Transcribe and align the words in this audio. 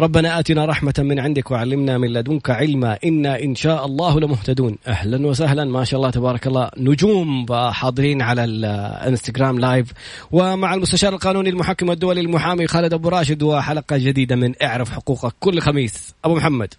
ربنا 0.00 0.38
آتنا 0.38 0.64
رحمة 0.64 0.94
من 0.98 1.18
عندك 1.18 1.50
وعلمنا 1.50 1.98
من 1.98 2.12
لدنك 2.12 2.50
علما. 2.50 2.98
إنا 3.04 3.42
إن 3.42 3.54
شاء 3.54 3.86
الله 3.86 4.20
لمهتدون. 4.20 4.78
أهلا 4.86 5.26
وسهلا. 5.26 5.64
ما 5.64 5.84
شاء 5.84 6.00
الله 6.00 6.10
تبارك 6.10 6.46
الله. 6.46 6.70
نجوم 6.76 7.46
حاضرين 7.52 8.22
على 8.22 8.44
الانستغرام 8.44 9.58
لايف. 9.58 9.92
ومع 10.32 10.74
المستشار 10.74 11.12
القانوني 11.12 11.50
المحكم 11.50 11.90
الدولي 11.90 12.20
المحامي 12.20 12.66
خالد 12.66 12.92
أبو 12.92 13.08
راشد 13.08 13.42
وحلقة 13.42 13.96
جديدة 13.96 14.36
من 14.36 14.54
اعرف 14.62 14.90
حقوقك. 14.90 15.34
كل 15.40 15.60
خميس. 15.60 16.14
أبو 16.24 16.34
محمد. 16.34 16.74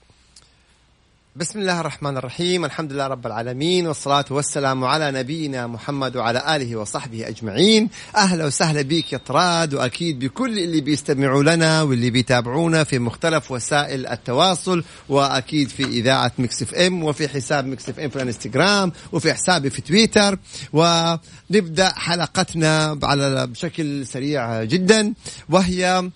بسم 1.38 1.60
الله 1.60 1.80
الرحمن 1.80 2.18
الرحيم. 2.18 2.66
الحمد 2.66 2.94
لله 2.94 3.08
رب 3.08 3.26
العالمين 3.26 3.88
والصلاة 3.88 4.26
والسلام 4.32 4.84
على 4.84 5.12
نبينا 5.12 5.68
محمد 5.68 6.16
وعلى 6.16 6.56
آله 6.56 6.76
وصحبه 6.76 7.28
أجمعين. 7.28 7.90
أهلا 8.16 8.46
وسهلا 8.46 8.82
بك 8.82 9.14
يا 9.14 9.18
طراد 9.18 9.74
وأكيد 9.74 10.20
بكل 10.20 10.60
اللي 10.60 10.82
بيستمعوا 10.82 11.44
لنا 11.44 11.82
واللي 11.82 12.10
بيتابعونا 12.10 12.84
في 12.84 13.00
مختلف 13.00 13.52
وسائل 13.52 14.08
التواصل 14.08 14.84
وأكيد 15.10 15.70
في 15.70 15.84
إذاعة 15.84 16.32
Mix 16.38 16.62
FM 16.62 17.04
وفي 17.04 17.28
حساب 17.28 17.66
Mix 17.66 17.90
FM 17.90 18.10
في 18.10 18.16
الانستغرام 18.16 18.92
وفي 19.12 19.34
حسابي 19.34 19.70
في 19.70 19.82
تويتر. 19.82 20.40
ونبدأ 20.74 21.90
حلقتنا 21.90 23.00
على 23.04 23.48
بشكل 23.48 24.08
سريع 24.08 24.64
جدا 24.64 25.14
وهي 25.50 26.10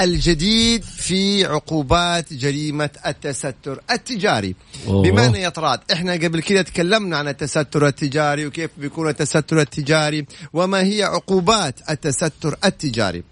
الجديد 0.00 0.82
في 0.82 1.44
عقوبات 1.44 2.32
جريمة 2.32 2.90
التستر 3.06 3.80
التجاري 3.90 4.54
أوه. 4.86 5.02
بمعنى 5.02 5.40
يا 5.40 5.48
طراد 5.48 5.80
إحنا 5.92 6.12
قبل 6.12 6.40
كده 6.42 6.62
تكلمنا 6.62 7.16
عن 7.16 7.28
التستر 7.28 7.86
التجاري 7.86 8.46
وكيف 8.46 8.70
بيكون 8.78 9.08
التستر 9.08 9.60
التجاري 9.60 10.26
وما 10.52 10.80
هي 10.82 11.02
عقوبات 11.02 11.90
التستر 11.90 12.56
التجاري 12.64 13.22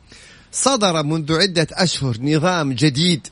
صدر 0.52 1.02
منذ 1.02 1.32
عدة 1.40 1.66
أشهر 1.72 2.16
نظام 2.20 2.72
جديد 2.72 3.26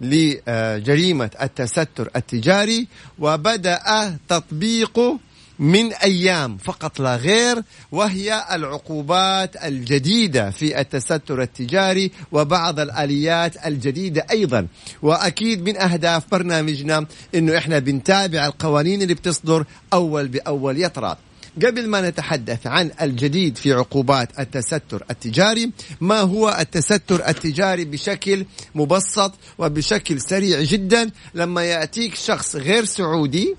لجريمة 0.00 1.30
التستر 1.42 2.10
التجاري 2.16 2.88
وبدأ 3.18 4.18
تطبيقه 4.28 5.18
من 5.58 5.92
أيام 5.92 6.56
فقط 6.56 7.00
لا 7.00 7.16
غير 7.16 7.62
وهي 7.92 8.44
العقوبات 8.52 9.64
الجديدة 9.64 10.50
في 10.50 10.80
التستر 10.80 11.42
التجاري 11.42 12.10
وبعض 12.32 12.80
الآليات 12.80 13.66
الجديدة 13.66 14.26
أيضا. 14.30 14.66
وأكيد 15.02 15.62
من 15.62 15.76
أهداف 15.76 16.30
برنامجنا 16.30 17.06
إنه 17.34 17.58
إحنا 17.58 17.78
بنتابع 17.78 18.46
القوانين 18.46 19.02
اللي 19.02 19.14
بتصدر 19.14 19.64
أول 19.92 20.28
بأول 20.28 20.82
يطراد 20.82 21.16
قبل 21.56 21.88
ما 21.88 22.08
نتحدث 22.08 22.66
عن 22.66 22.90
الجديد 23.00 23.56
في 23.56 23.72
عقوبات 23.72 24.40
التستر 24.40 25.04
التجاري 25.10 25.70
ما 26.00 26.20
هو 26.20 26.56
التستر 26.60 27.28
التجاري 27.28 27.84
بشكل 27.84 28.46
مبسط 28.74 29.32
وبشكل 29.58 30.20
سريع 30.20 30.62
جدا؟ 30.62 31.10
لما 31.34 31.64
يأتيك 31.64 32.14
شخص 32.14 32.56
غير 32.56 32.84
سعودي 32.84 33.56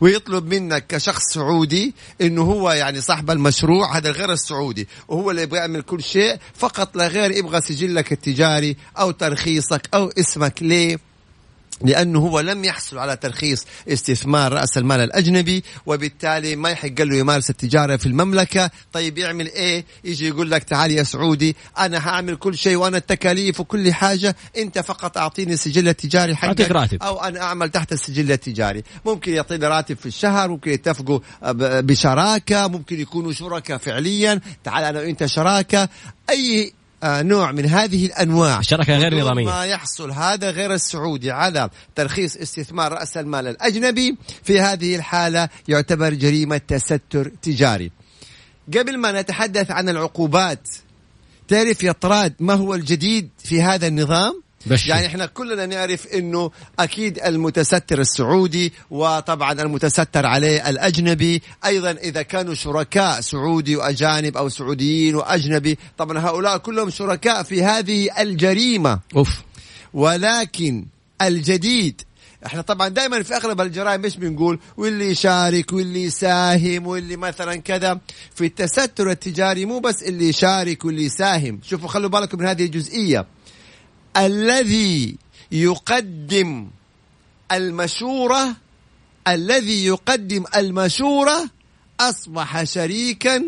ويطلب 0.00 0.54
منك 0.54 0.86
كشخص 0.86 1.22
سعودي 1.34 1.94
إنه 2.20 2.42
هو 2.42 2.70
يعني 2.70 3.00
صاحب 3.00 3.30
المشروع 3.30 3.96
هذا 3.96 4.10
غير 4.10 4.32
السعودي 4.32 4.88
وهو 5.08 5.30
اللي 5.30 5.42
يبغى 5.42 5.58
يعمل 5.58 5.82
كل 5.82 6.02
شيء 6.02 6.36
فقط 6.54 6.96
لا 6.96 7.08
غير 7.08 7.30
يبغى 7.30 7.60
سجلك 7.60 8.12
التجاري 8.12 8.76
أو 8.98 9.10
ترخيصك 9.10 9.88
أو 9.94 10.08
اسمك 10.18 10.62
ليه؟ 10.62 10.98
لأنه 11.80 12.18
هو 12.18 12.40
لم 12.40 12.64
يحصل 12.64 12.98
على 12.98 13.16
ترخيص 13.16 13.66
استثمار 13.88 14.52
رأس 14.52 14.78
المال 14.78 15.00
الأجنبي 15.00 15.64
وبالتالي 15.86 16.56
ما 16.56 16.70
يحق 16.70 17.00
له 17.00 17.16
يمارس 17.16 17.50
التجارة 17.50 17.96
في 17.96 18.06
المملكة، 18.06 18.70
طيب 18.92 19.18
يعمل 19.18 19.46
إيه؟ 19.46 19.84
يجي 20.04 20.28
يقول 20.28 20.50
لك 20.50 20.64
تعال 20.64 20.90
يا 20.90 21.02
سعودي 21.02 21.56
أنا 21.78 22.08
هعمل 22.08 22.36
كل 22.36 22.58
شيء 22.58 22.76
وأنا 22.76 22.96
التكاليف 22.96 23.60
وكل 23.60 23.92
حاجة، 23.92 24.36
أنت 24.56 24.78
فقط 24.78 25.18
أعطيني 25.18 25.52
السجل 25.52 25.88
التجاري 25.88 26.36
حقك 26.36 26.70
راتب. 26.70 27.02
أو 27.02 27.20
أنا 27.20 27.42
أعمل 27.42 27.70
تحت 27.70 27.92
السجل 27.92 28.32
التجاري، 28.32 28.82
ممكن 29.06 29.32
يعطيني 29.32 29.66
راتب 29.66 29.96
في 29.96 30.06
الشهر، 30.06 30.48
ممكن 30.48 30.70
يتفقوا 30.70 31.18
بشراكة، 31.80 32.66
ممكن 32.66 33.00
يكونوا 33.00 33.32
شركاء 33.32 33.78
فعليا، 33.78 34.40
تعال 34.64 34.84
أنا 34.84 35.00
وأنت 35.00 35.26
شراكة، 35.26 35.88
أي 36.30 36.72
نوع 37.06 37.52
من 37.52 37.66
هذه 37.66 38.06
الأنواع. 38.06 38.58
الشركة 38.58 38.98
غير 38.98 39.20
نظامية. 39.20 39.44
ما 39.44 39.64
يحصل 39.64 40.10
هذا 40.10 40.50
غير 40.50 40.74
السعودي. 40.74 41.30
على 41.30 41.70
ترخيص 41.94 42.36
استثمار 42.36 42.92
رأس 42.92 43.16
المال 43.16 43.46
الأجنبي 43.46 44.16
في 44.42 44.60
هذه 44.60 44.96
الحالة 44.96 45.48
يعتبر 45.68 46.14
جريمة 46.14 46.60
تستر 46.68 47.32
تجاري. 47.42 47.90
قبل 48.74 48.98
ما 48.98 49.20
نتحدث 49.20 49.70
عن 49.70 49.88
العقوبات 49.88 50.68
تعرف 51.48 51.82
يا 51.82 51.92
طراد 51.92 52.34
ما 52.40 52.54
هو 52.54 52.74
الجديد 52.74 53.28
في 53.38 53.62
هذا 53.62 53.86
النظام؟ 53.86 54.45
بشي. 54.66 54.88
يعني 54.88 55.06
إحنا 55.06 55.26
كلنا 55.26 55.66
نعرف 55.66 56.06
إنه 56.06 56.50
أكيد 56.78 57.18
المتستر 57.18 58.00
السعودي 58.00 58.72
وطبعا 58.90 59.52
المتستر 59.52 60.26
عليه 60.26 60.68
الأجنبي 60.68 61.42
أيضا 61.64 61.90
إذا 61.90 62.22
كانوا 62.22 62.54
شركاء 62.54 63.20
سعودي 63.20 63.76
وأجانب 63.76 64.36
أو 64.36 64.48
سعوديين 64.48 65.14
وأجنبي 65.14 65.78
طبعا 65.98 66.18
هؤلاء 66.18 66.58
كلهم 66.58 66.90
شركاء 66.90 67.42
في 67.42 67.64
هذه 67.64 68.22
الجريمة. 68.22 69.00
أوف. 69.16 69.30
ولكن 69.94 70.86
الجديد 71.22 72.02
إحنا 72.46 72.62
طبعا 72.62 72.88
دائما 72.88 73.22
في 73.22 73.36
أغلب 73.36 73.60
الجرائم 73.60 74.04
إيش 74.04 74.16
بنقول؟ 74.16 74.58
واللي 74.76 75.10
يشارك 75.10 75.72
واللي 75.72 76.04
يساهم 76.04 76.86
واللي 76.86 77.16
مثلا 77.16 77.56
كذا. 77.56 78.00
في 78.34 78.44
التستر 78.44 79.10
التجاري 79.10 79.64
مو 79.64 79.78
بس 79.78 80.02
اللي 80.02 80.28
يشارك 80.28 80.84
واللي 80.84 81.04
يساهم. 81.04 81.60
شوفوا 81.62 81.88
خلوا 81.88 82.08
بالكم 82.08 82.38
من 82.38 82.46
هذه 82.46 82.64
الجزئية. 82.64 83.26
الذي 84.16 85.16
يقدم 85.52 86.68
المشورة 87.52 88.56
الذي 89.28 89.86
يقدم 89.86 90.44
المشورة 90.56 91.50
أصبح 92.00 92.64
شريكا 92.64 93.44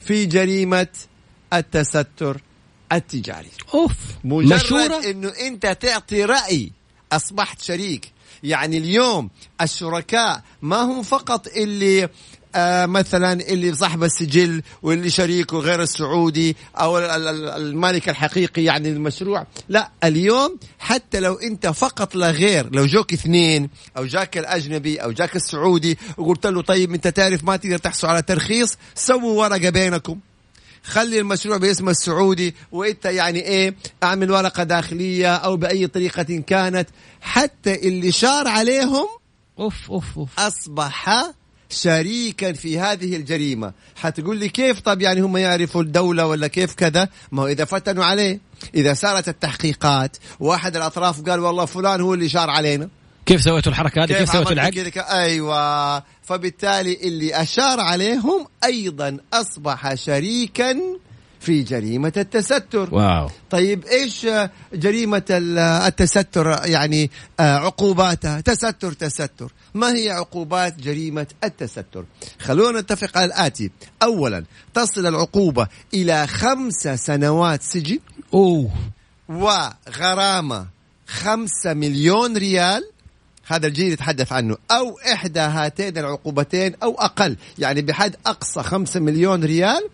في 0.00 0.26
جريمة 0.26 0.88
التستر 1.52 2.40
التجاري. 2.92 3.50
أوف. 3.74 3.92
مجرد 4.24 4.52
مشورة؟ 4.52 5.10
أنه 5.10 5.28
أنت 5.28 5.66
تعطي 5.66 6.24
رأي 6.24 6.72
أصبحت 7.12 7.62
شريك. 7.62 8.12
يعني 8.42 8.78
اليوم 8.78 9.30
الشركاء 9.60 10.42
ما 10.62 10.76
هم 10.76 11.02
فقط 11.02 11.46
اللي 11.46 12.08
مثلا 12.86 13.32
اللي 13.32 13.74
صاحب 13.74 14.04
السجل 14.04 14.62
واللي 14.82 15.10
شريكه 15.10 15.58
غير 15.58 15.82
السعودي 15.82 16.56
أو 16.76 16.98
المالك 16.98 18.08
الحقيقي 18.08 18.64
يعني 18.64 18.88
المشروع. 18.88 19.46
لا 19.68 19.90
اليوم 20.04 20.58
حتى 20.78 21.20
لو 21.20 21.34
أنت 21.34 21.66
فقط 21.66 22.14
لا 22.14 22.30
غير 22.30 22.68
لو 22.72 22.86
جوك 22.86 23.12
اثنين 23.12 23.70
أو 23.96 24.04
جاك 24.04 24.38
الأجنبي 24.38 24.96
أو 24.96 25.12
جاك 25.12 25.36
السعودي 25.36 25.98
وقلت 26.16 26.46
له 26.46 26.62
طيب 26.62 26.94
أنت 26.94 27.08
تعرف 27.08 27.44
ما 27.44 27.56
تقدر 27.56 27.78
تحصل 27.78 28.06
على 28.06 28.22
ترخيص 28.22 28.76
سووا 28.94 29.40
ورقة 29.40 29.70
بينكم. 29.70 30.18
خلي 30.82 31.20
المشروع 31.20 31.56
باسم 31.56 31.88
السعودي 31.88 32.54
وأنت 32.72 33.04
يعني 33.04 33.40
إيه 33.40 33.74
أعمل 34.02 34.30
ورقة 34.30 34.62
داخلية 34.62 35.34
أو 35.34 35.56
بأي 35.56 35.86
طريقة 35.86 36.42
كانت. 36.46 36.88
حتى 37.20 37.88
اللي 37.88 38.12
شار 38.12 38.48
عليهم 38.48 39.06
أوف 39.58 39.90
أوف 39.90 40.18
أوف. 40.18 40.40
أصبح 40.40 41.30
شريكا 41.70 42.52
في 42.52 42.78
هذه 42.78 43.16
الجريمة. 43.16 43.72
حتقول 43.96 44.38
لي 44.38 44.48
كيف؟ 44.48 44.80
طب 44.80 45.02
يعني 45.02 45.20
هم 45.20 45.36
يعرفوا 45.36 45.82
الدولة 45.82 46.26
ولا 46.26 46.46
كيف 46.46 46.74
كذا؟ 46.74 47.08
ما 47.32 47.42
هو 47.42 47.46
إذا 47.46 47.64
فتنوا 47.64 48.04
عليه 48.04 48.40
إذا 48.74 48.94
صارت 48.94 49.28
التحقيقات 49.28 50.16
واحد 50.40 50.76
الأطراف 50.76 51.20
قال 51.20 51.40
والله 51.40 51.64
فلان 51.64 52.00
هو 52.00 52.14
اللي 52.14 52.28
شار 52.28 52.50
علينا. 52.50 52.88
كيف 53.26 53.42
سويتوا 53.42 53.72
الحركة 53.72 54.04
هذه؟ 54.04 54.06
كيف, 54.06 54.18
كيف 54.18 54.32
سويتوا 54.32 54.52
العقد؟ 54.52 54.92
أيوة. 55.10 56.02
فبالتالي 56.22 56.98
اللي 57.02 57.42
أشار 57.42 57.80
عليهم 57.80 58.46
أيضا 58.64 59.16
أصبح 59.32 59.94
شريكا 59.94 60.76
في 61.48 61.62
جريمة 61.62 62.12
التستر. 62.16 62.94
واو. 62.94 63.30
طيب 63.50 63.84
إيش 63.84 64.26
جريمة 64.74 65.22
التستر؟ 65.30 66.60
يعني 66.64 67.10
آه، 67.40 67.56
عقوباتها. 67.56 68.40
تستر 68.40 68.92
تستر. 68.92 69.52
ما 69.74 69.94
هي 69.96 70.10
عقوبات 70.10 70.80
جريمة 70.80 71.26
التستر؟ 71.44 72.04
خلونا 72.38 72.80
نتفق 72.80 73.18
على 73.18 73.26
الآتي. 73.26 73.70
أولا 74.02 74.44
تصل 74.74 75.06
العقوبة 75.06 75.68
إلى 75.94 76.26
خمسة 76.26 76.96
سنوات 76.96 77.62
سجن. 77.62 77.98
أوه. 78.34 78.70
وغرامة 79.28 80.66
خمسة 81.06 81.74
مليون 81.74 82.36
ريال. 82.36 82.90
هذا 83.46 83.66
الجيل 83.66 83.92
يتحدث 83.92 84.32
عنه. 84.32 84.56
أو 84.70 84.98
إحدى 85.12 85.40
هاتين 85.40 85.98
العقوبتين 85.98 86.74
أو 86.82 86.94
أقل. 86.94 87.36
يعني 87.58 87.82
بحد 87.82 88.16
أقصى 88.26 88.62
خمسة 88.62 89.00
مليون 89.00 89.44
ريال. 89.44 89.88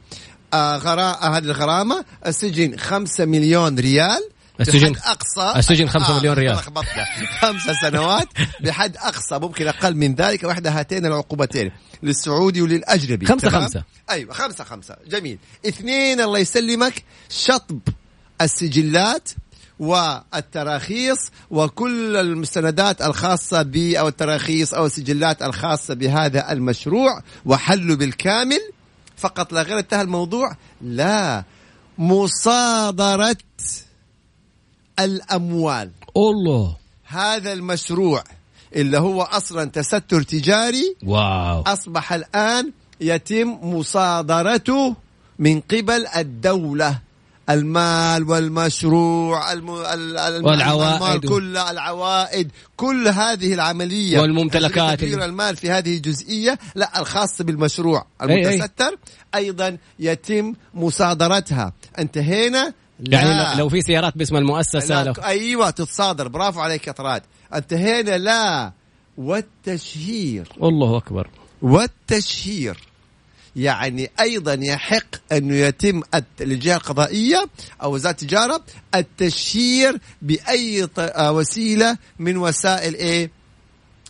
آه 0.55 0.77
غراء 0.77 1.31
هذه 1.31 1.45
الغرامة. 1.45 2.05
السجن 2.27 2.77
خمسة 2.77 3.25
مليون 3.25 3.79
ريال. 3.79 4.21
السجن 4.61 4.97
أقصى. 4.97 5.59
السجن 5.59 5.89
خمسة 5.89 6.19
مليون 6.19 6.35
ريال. 6.35 6.55
لخبطنا 6.55 7.05
خمسة 7.41 7.73
سنوات. 7.83 8.29
بحد 8.61 8.97
أقصى 8.97 9.39
ممكن 9.39 9.69
أقل 9.69 9.95
من 9.95 10.15
ذلك. 10.15 10.45
واحدى 10.45 10.69
هاتين 10.69 11.07
العقوبتين. 11.07 11.73
للسعودي 12.03 12.63
وللأجنبي. 12.63 13.27
خمسة 13.27 13.49
تمام؟ 13.49 13.63
خمسة. 13.63 13.85
أيوه 14.11 14.35
خمسة 14.35 14.65
خمسة. 14.65 14.97
جميل. 15.07 15.39
اثنين 15.69 16.21
الله 16.21 16.39
يسلمك. 16.39 17.03
شطب 17.31 17.81
السجلات 18.41 19.29
والتراخيص 19.79 21.19
وكل 21.51 22.17
المستندات 22.17 23.03
الخاصة 23.03 23.63
ب 23.63 23.77
أو 23.77 24.09
التراخيص 24.09 24.75
أو 24.75 24.87
السجلات 24.87 25.43
الخاصة 25.43 25.95
بهذا 25.95 26.53
المشروع 26.53 27.23
وحله 27.45 27.97
بالكامل. 27.97 28.61
فقط 29.17 29.53
لا 29.53 29.63
غير 29.63 29.79
انتهى 29.79 30.03
الموضوع. 30.03 30.57
لا 30.81 31.45
مصادرة 31.99 33.37
الأموال. 34.99 35.91
الله. 36.17 36.77
هذا 37.05 37.53
المشروع 37.53 38.25
اللي 38.77 38.99
هو 38.99 39.23
أصلا 39.23 39.71
تستر 39.71 40.23
تجاري 40.23 40.97
واو. 41.03 41.63
أصبح 41.63 42.13
الآن 42.13 42.73
يتم 43.01 43.59
مصادرته 43.63 44.97
من 45.39 45.61
قبل 45.61 46.07
الدولة. 46.17 46.99
المال 47.51 48.31
والمشروع 48.31 49.53
الم... 49.53 49.71
ال- 49.71 50.17
ال- 50.17 50.45
والعوائد. 50.45 51.03
المال 51.03 51.21
كلها 51.21 51.71
العوائد 51.71 52.51
كل 52.77 53.09
هذه 53.09 53.55
العملية. 53.55 54.21
والممتلكات. 54.21 55.01
تدبير 55.01 55.25
المال 55.25 55.57
في 55.57 55.71
هذه 55.71 55.97
الجزئية 55.97 56.59
لا 56.75 57.01
الخاصة 57.01 57.45
بالمشروع 57.45 58.07
أي 58.23 58.29
أي. 58.35 58.55
المتستر 58.55 58.99
أيضا 59.35 59.77
يتم 59.99 60.55
مصادرتها. 60.75 61.73
انتهينا؟ 61.99 62.73
لا. 63.01 63.21
يعني 63.21 63.59
لو 63.59 63.69
في 63.69 63.81
سيارات 63.81 64.19
باسم 64.19 64.37
المؤسسة 64.37 65.03
لا 65.03 65.05
لو 65.05 65.13
أيوه 65.25 65.71
تتصادر. 65.71 66.29
برافو 66.29 66.61
عليك 66.61 66.87
يا 66.87 66.93
طراد. 66.93 67.23
انتهينا. 67.55 68.19
لا. 68.19 68.73
والتشهير. 69.19 70.49
الله 70.63 70.97
أكبر. 70.97 71.29
والتشهير. 71.63 72.79
يعني 73.57 74.11
أيضا 74.21 74.55
يحق 74.55 75.33
انه 75.33 75.55
يتم 75.55 76.03
للجهه 76.41 76.77
القضائية 76.77 77.45
أو 77.83 77.95
وزارة 77.95 78.13
التجارة 78.13 78.63
التشهير 78.95 79.99
بأي 80.23 80.89
آه، 80.99 81.33
وسيلة 81.33 81.97
من 82.19 82.37
وسائل 82.37 82.95
إيه؟ 82.95 83.31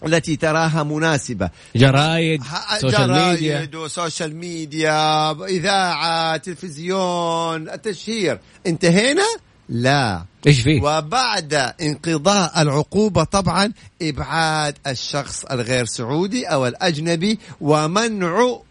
التي 0.06 0.36
تراها 0.36 0.82
مناسبة. 0.82 1.50
جرايد 1.76 2.42
social 2.80 3.10
media 3.10 3.54
جرايد 3.54 3.74
و 3.74 3.83
social 3.83 4.36
media 4.36 5.30
إذاعة 5.44 6.36
تلفزيون 6.36 7.68
التشهير. 7.70 8.38
انتهينا؟ 8.66 9.24
لا. 9.68 10.24
إيش 10.46 10.60
فيه؟ 10.60 10.82
وبعد 10.82 11.54
انقضاء 11.82 12.62
العقوبة 12.62 13.24
طبعا 13.24 13.72
إبعاد 14.02 14.74
الشخص 14.86 15.44
الغير 15.44 15.84
سعودي 15.84 16.46
أو 16.46 16.66
الأجنبي 16.66 17.38
ومنعه 17.60 18.62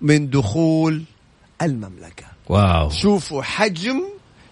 من 0.00 0.30
دخول 0.30 1.02
المملكة. 1.62 2.26
واو. 2.48 2.90
شوفوا 2.90 3.42
حجم 3.42 4.02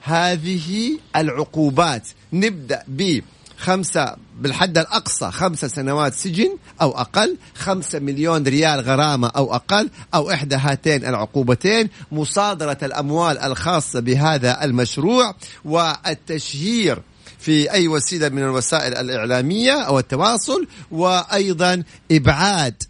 هذه 0.02 0.99
العقوبات. 1.17 2.08
نبدأ 2.32 2.82
ب 2.88 3.20
خمسة 3.58 4.17
بالحد 4.41 4.79
الأقصى 4.79 5.31
خمسة 5.31 5.69
سنوات 5.69 6.14
سجن 6.14 6.56
أو 6.82 6.91
أقل 6.91 7.37
خمسة 7.55 7.99
مليون 7.99 8.43
ريال 8.43 8.81
غرامة 8.81 9.29
أو 9.29 9.55
أقل 9.55 9.91
أو 10.14 10.31
إحدى 10.31 10.56
هاتين 10.56 11.05
العقوبتين. 11.05 11.88
مصادرة 12.12 12.79
الأموال 12.82 13.38
الخاصة 13.38 14.00
بهذا 14.00 14.64
المشروع 14.64 15.35
والتشهير 15.64 17.02
في 17.38 17.73
أي 17.73 17.88
وسيلة 17.88 18.29
من 18.29 18.43
الوسائل 18.43 18.94
الإعلامية 18.94 19.73
أو 19.73 19.99
التواصل 19.99 20.67
وأيضا 20.91 21.82
إبعاد 22.12 22.82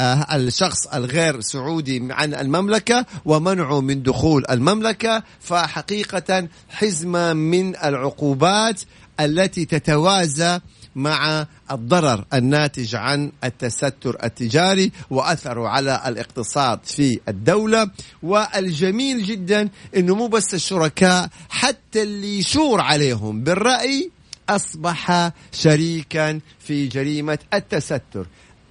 الشخص 0.00 0.86
الغير 0.86 1.40
سعودي 1.40 2.08
عن 2.10 2.34
المملكة 2.34 3.06
ومنعه 3.24 3.80
من 3.80 4.02
دخول 4.02 4.44
المملكة 4.50 5.22
فحقيقة 5.40 6.48
حزمة 6.68 7.32
من 7.32 7.76
العقوبات 7.76 8.80
التي 9.20 9.64
تتوازى 9.64 10.60
مع 10.96 11.46
الضرر 11.70 12.24
الناتج 12.34 12.94
عن 12.94 13.32
التستر 13.44 14.16
التجاري 14.24 14.92
وأثره 15.10 15.68
على 15.68 16.02
الاقتصاد 16.06 16.80
في 16.84 17.20
الدولة. 17.28 17.90
والجميل 18.22 19.22
جدا 19.24 19.68
إنه 19.96 20.14
مو 20.14 20.26
بس 20.26 20.54
الشركاء 20.54 21.28
حتى 21.48 22.02
اللي 22.02 22.38
يشور 22.38 22.80
عليهم 22.80 23.44
بالرأي 23.44 24.10
أصبح 24.48 25.30
شريكا 25.52 26.40
في 26.58 26.86
جريمة 26.86 27.38
التستر. 27.54 28.26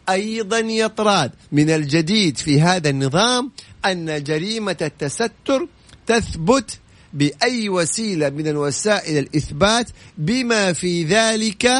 أيضا 0.09 0.59
يطراد. 0.59 1.31
من 1.51 1.69
الجديد 1.69 2.37
في 2.37 2.61
هذا 2.61 2.89
النظام 2.89 3.51
أن 3.85 4.23
جريمة 4.23 4.77
التستر 4.81 5.67
تثبت 6.07 6.79
بأي 7.13 7.69
وسيلة 7.69 8.29
من 8.29 8.47
الوسائل 8.47 9.17
الإثبات 9.17 9.89
بما 10.17 10.73
في 10.73 11.03
ذلك 11.03 11.71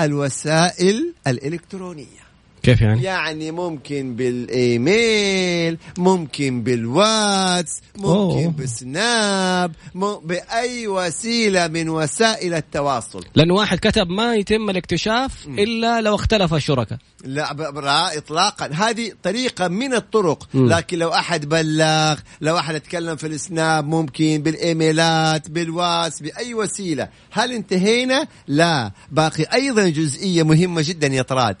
الوسائل 0.00 1.14
الإلكترونية. 1.26 2.27
كيف 2.62 2.80
يعني؟ 2.80 3.02
يعني 3.02 3.50
ممكن 3.50 4.16
بالإيميل 4.16 5.78
ممكن 5.98 6.62
بالواتس 6.62 7.80
ممكن 7.96 8.08
أوه. 8.44 8.54
بسناب 8.58 9.72
م... 9.94 10.14
بأي 10.24 10.88
وسيلة 10.88 11.66
من 11.68 11.88
وسائل 11.88 12.54
التواصل. 12.54 13.24
لأنه 13.34 13.54
واحد 13.54 13.78
كتب 13.78 14.08
ما 14.08 14.34
يتم 14.34 14.70
الاكتشاف 14.70 15.46
إلا 15.46 16.00
لو 16.00 16.14
اختلف 16.14 16.54
الشركاء. 16.54 16.98
لا 17.24 17.52
ب- 17.52 17.78
لا 17.78 18.18
اطلاقا. 18.18 18.70
هذه 18.72 19.12
طريقة 19.22 19.68
من 19.68 19.94
الطرق. 19.94 20.48
مم. 20.54 20.68
لكن 20.68 20.98
لو 20.98 21.08
أحد 21.08 21.48
بلغ 21.48 22.18
لو 22.40 22.58
أحد 22.58 22.74
اتكلم 22.74 23.16
في 23.16 23.26
السناب 23.26 23.86
ممكن 23.86 24.42
بالإيميلات 24.42 25.50
بالواتس 25.50 26.20
بأي 26.20 26.54
وسيلة. 26.54 27.08
هل 27.30 27.52
انتهينا؟ 27.52 28.26
لا. 28.48 28.92
باقي 29.10 29.44
أيضا 29.54 29.88
جزئية 29.88 30.42
مهمة 30.42 30.82
جدا 30.84 31.06
يا 31.06 31.22
طراد. 31.22 31.56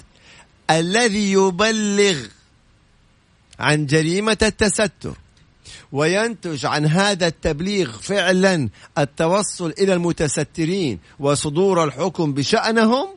الذي 0.70 1.32
يبلغ 1.32 2.16
عن 3.58 3.86
جريمة 3.86 4.38
التستر 4.42 5.14
وينتج 5.92 6.66
عن 6.66 6.86
هذا 6.86 7.26
التبليغ 7.26 7.92
فعلا 7.98 8.68
التوصل 8.98 9.74
إلى 9.78 9.94
المتسترين 9.94 10.98
وصدور 11.18 11.84
الحكم 11.84 12.32
بشأنهم 12.32 13.08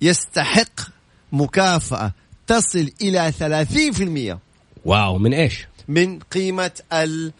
يستحق 0.00 0.80
مكافأة 1.32 2.12
تصل 2.46 2.90
إلى 3.00 3.32
30% 4.34 4.38
واو 4.84 5.18
من 5.18 5.34
إيش؟ 5.34 5.66
من 5.88 6.18
قيمة 6.18 6.70
ال 6.92 6.98
ال- 7.02 7.32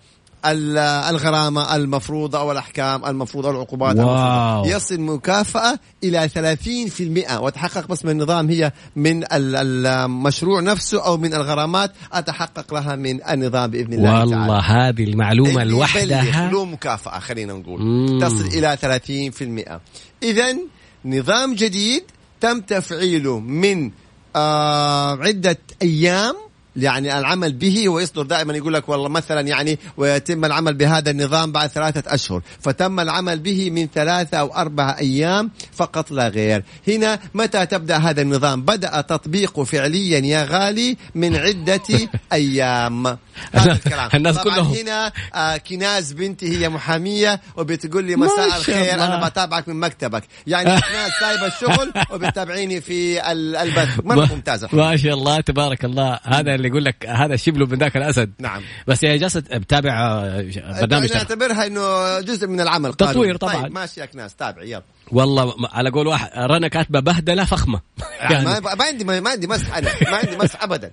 الغرامة 0.44 1.76
المفروضة 1.76 2.38
أو 2.38 2.52
الأحكام 2.52 3.04
المفروضة 3.04 3.48
أو 3.48 3.54
العقوبات. 3.54 3.96
المفروضة. 3.96 4.76
يصل 4.76 5.00
مكافأة 5.00 5.78
إلى 6.04 6.28
30% 6.28 7.38
وتحقق 7.40 7.88
بس 7.88 8.04
من 8.04 8.10
النظام 8.10 8.50
هي 8.50 8.72
من 8.96 9.24
ال- 9.24 9.56
المشروع 9.86 10.60
نفسه 10.60 11.04
أو 11.06 11.16
من 11.16 11.34
الغرامات. 11.34 11.92
أتحقق 12.12 12.74
لها 12.74 12.96
من 12.96 13.24
النظام 13.30 13.70
بإذن 13.70 13.92
الله 13.92 14.10
تعالى. 14.10 14.36
والله 14.36 14.58
هذه 14.60 15.04
المعلومة 15.04 15.64
لوحدها. 15.64 16.50
له 16.50 16.64
مكافأة 16.64 17.18
خلينا 17.18 17.52
نقول. 17.52 17.80
مم. 17.82 18.18
تصل 18.20 18.46
إلى 18.46 18.76
30% 18.76 19.80
إذا 20.22 20.56
نظام 21.04 21.54
جديد 21.54 22.02
تم 22.40 22.60
تفعيله 22.60 23.38
من 23.40 23.90
آه 24.36 25.16
عدة 25.16 25.58
أيام 25.82 26.34
يعني 26.76 27.18
العمل 27.18 27.52
به 27.52 27.88
ويصدر 27.88 28.22
دائما 28.22 28.56
يقول 28.56 28.74
لك 28.74 28.88
والله 28.88 29.08
مثلا 29.08 29.40
يعني 29.40 29.78
ويتم 29.96 30.44
العمل 30.44 30.74
بهذا 30.74 31.10
النظام 31.10 31.52
بعد 31.52 31.68
ثلاثة 31.70 32.14
أشهر 32.14 32.42
فتم 32.60 33.00
العمل 33.00 33.38
به 33.38 33.70
من 33.70 33.88
ثلاثة 33.94 34.36
أو 34.38 34.54
أربعة 34.54 34.98
أيام 34.98 35.50
فقط 35.72 36.10
لا 36.10 36.28
غير. 36.28 36.64
هنا 36.88 37.18
متى 37.34 37.66
تبدأ 37.66 37.96
هذا 37.96 38.22
النظام؟ 38.22 38.62
بدأ 38.62 39.00
تطبيقه 39.00 39.64
فعليا 39.64 40.18
يا 40.18 40.44
غالي 40.44 40.96
من 41.14 41.36
عدة 41.36 41.80
أيام. 42.32 43.06
هذا 43.52 43.72
الكلام. 43.72 44.08
الناس 44.14 44.38
كلهم. 44.38 44.72
هنا 44.74 45.12
آه 45.34 45.56
كناز 45.56 46.12
بنتي 46.12 46.58
هي 46.58 46.68
محامية 46.68 47.40
وبتقول 47.56 48.04
لي 48.04 48.16
مساء 48.16 48.46
الخير 48.46 48.94
الله. 48.94 49.06
أنا 49.06 49.28
بتابعك 49.28 49.68
من 49.68 49.80
مكتبك. 49.80 50.22
يعني 50.46 50.64
كناز 50.80 51.10
سايبة 51.20 51.46
الشغل 51.46 51.92
وبتابعيني 52.10 52.80
في 52.80 53.32
ال- 53.32 53.56
البث. 53.56 53.88
مرة 54.04 54.26
ممتازة 54.34 54.68
ما 54.72 54.96
شاء 54.96 55.14
الله 55.14 55.40
تبارك 55.40 55.84
الله. 55.84 56.18
هذا 56.24 56.54
اللي 56.62 56.68
يقول 56.68 56.84
لك 56.84 57.06
هذا 57.06 57.34
الشبل 57.34 57.60
من 57.70 57.78
ذاك 57.78 57.96
الأسد 57.96 58.32
نعم 58.38 58.62
بس 58.86 59.02
يا 59.02 59.16
جالس 59.16 59.36
بتابع 59.36 59.90
آه، 59.90 60.44
برنامج. 60.80 61.12
نعتبرها 61.12 61.66
إنه 61.66 62.20
جزء 62.20 62.46
من 62.46 62.60
العمل 62.60 62.94
تطوير. 62.94 63.36
طبعاً. 63.36 63.62
طيب 63.62 63.72
ماشي 63.72 64.00
يا 64.00 64.08
ناس 64.14 64.34
تابع 64.34 64.62
يلا 64.62 64.82
والله 65.12 65.54
على 65.72 65.90
قول 65.90 66.06
واحد 66.06 66.30
رنا 66.36 66.68
كاتبة 66.68 67.00
بهدلة 67.00 67.44
فخمة 67.44 67.80
يعني 68.30 68.44
ما, 68.44 68.84
عندي 68.84 69.04
ما 69.04 69.30
عندي 69.30 69.46
مسح 69.46 69.76
أنا 69.76 69.88
ما 70.10 70.16
عندي 70.16 70.36
مسح 70.36 70.62
ابدا 70.62 70.90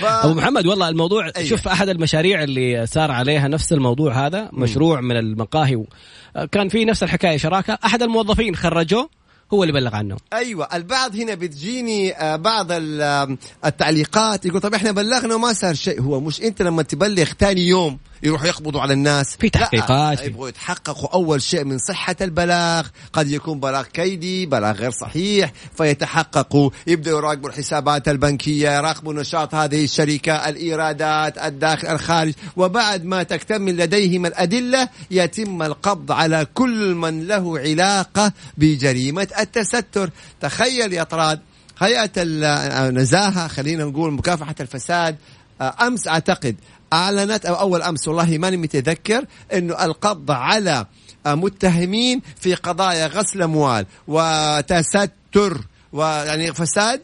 ف... 0.00 0.04
أبو 0.24 0.34
محمد 0.34 0.66
والله 0.66 0.88
الموضوع 0.88 1.30
أيوة. 1.36 1.48
شوف 1.48 1.68
أحد 1.68 1.88
المشاريع 1.88 2.42
اللي 2.42 2.86
سار 2.86 3.10
عليها 3.10 3.48
نفس 3.48 3.72
الموضوع 3.72 4.26
هذا 4.26 4.48
مشروع 4.52 5.00
من 5.00 5.16
المقاهي 5.16 5.76
و... 5.76 5.86
كان 6.52 6.68
في 6.68 6.84
نفس 6.84 7.02
الحكاية 7.02 7.36
شراكة 7.36 7.78
أحد 7.84 8.02
الموظفين 8.02 8.56
خرجوه 8.56 9.21
هو 9.54 9.62
اللي 9.62 9.72
بلغ 9.72 9.94
عنه. 9.96 10.16
أيوه 10.32 10.68
البعض 10.74 11.16
هنا 11.16 11.34
بتجيني 11.34 12.12
آه، 12.12 12.36
بعض 12.36 12.66
التعليقات 13.64 14.46
يقول 14.46 14.60
طب 14.60 14.74
إحنا 14.74 14.92
بلغنا 14.92 15.34
وما 15.34 15.52
صار 15.52 15.74
شيء. 15.74 16.02
هو 16.02 16.20
مش 16.20 16.42
أنت 16.42 16.62
لما 16.62 16.82
تبلغ 16.82 17.24
ثاني 17.24 17.66
يوم 17.66 17.98
يروحوا 18.22 18.46
يقبضوا 18.46 18.80
على 18.80 18.92
الناس. 18.92 19.36
في 19.36 19.50
تحقيقات. 19.50 20.22
يبغوا 20.22 20.48
يتحققوا 20.48 21.08
أول 21.14 21.42
شيء 21.42 21.64
من 21.64 21.78
صحة 21.78 22.16
البلاغ. 22.20 22.86
قد 23.12 23.30
يكون 23.30 23.60
بلاغ 23.60 23.84
كيدي 23.84 24.46
بلاغ 24.46 24.72
غير 24.76 24.90
صحيح 24.90 25.52
فيتحققوا. 25.76 26.70
يبدأوا 26.86 27.18
يراقبوا 27.18 27.48
الحسابات 27.48 28.08
البنكية 28.08 28.70
يراقبوا 28.70 29.14
نشاط 29.14 29.54
هذه 29.54 29.84
الشركة 29.84 30.48
الإيرادات 30.48 31.38
الداخل 31.38 31.88
الخارج. 31.88 32.32
وبعد 32.56 33.04
ما 33.04 33.22
تكتمل 33.22 33.76
لديهم 33.76 34.26
الأدلة 34.26 34.88
يتم 35.10 35.62
القبض 35.62 36.12
على 36.12 36.46
كل 36.54 36.94
من 36.94 37.26
له 37.26 37.58
علاقة 37.58 38.32
بجريمة 38.56 39.28
التستر. 39.40 40.10
تخيل 40.40 40.92
يا 40.92 41.02
طراد 41.02 41.40
هيئة 41.78 42.10
النزاهه 42.16 43.48
خلينا 43.48 43.84
نقول 43.84 44.12
مكافحة 44.12 44.54
الفساد 44.60 45.16
أمس 45.60 46.08
أعتقد 46.08 46.56
أعلنت 46.92 47.46
أو 47.46 47.54
أول 47.54 47.82
أمس 47.82 48.08
والله 48.08 48.38
ماني 48.38 48.56
متذكر 48.56 49.24
إنه 49.52 49.84
القبض 49.84 50.30
على 50.30 50.86
متهمين 51.26 52.22
في 52.40 52.54
قضايا 52.54 53.06
غسل 53.06 53.42
أموال 53.42 53.86
وتستر 54.08 55.60
ويعني 55.92 56.52
فساد 56.54 57.00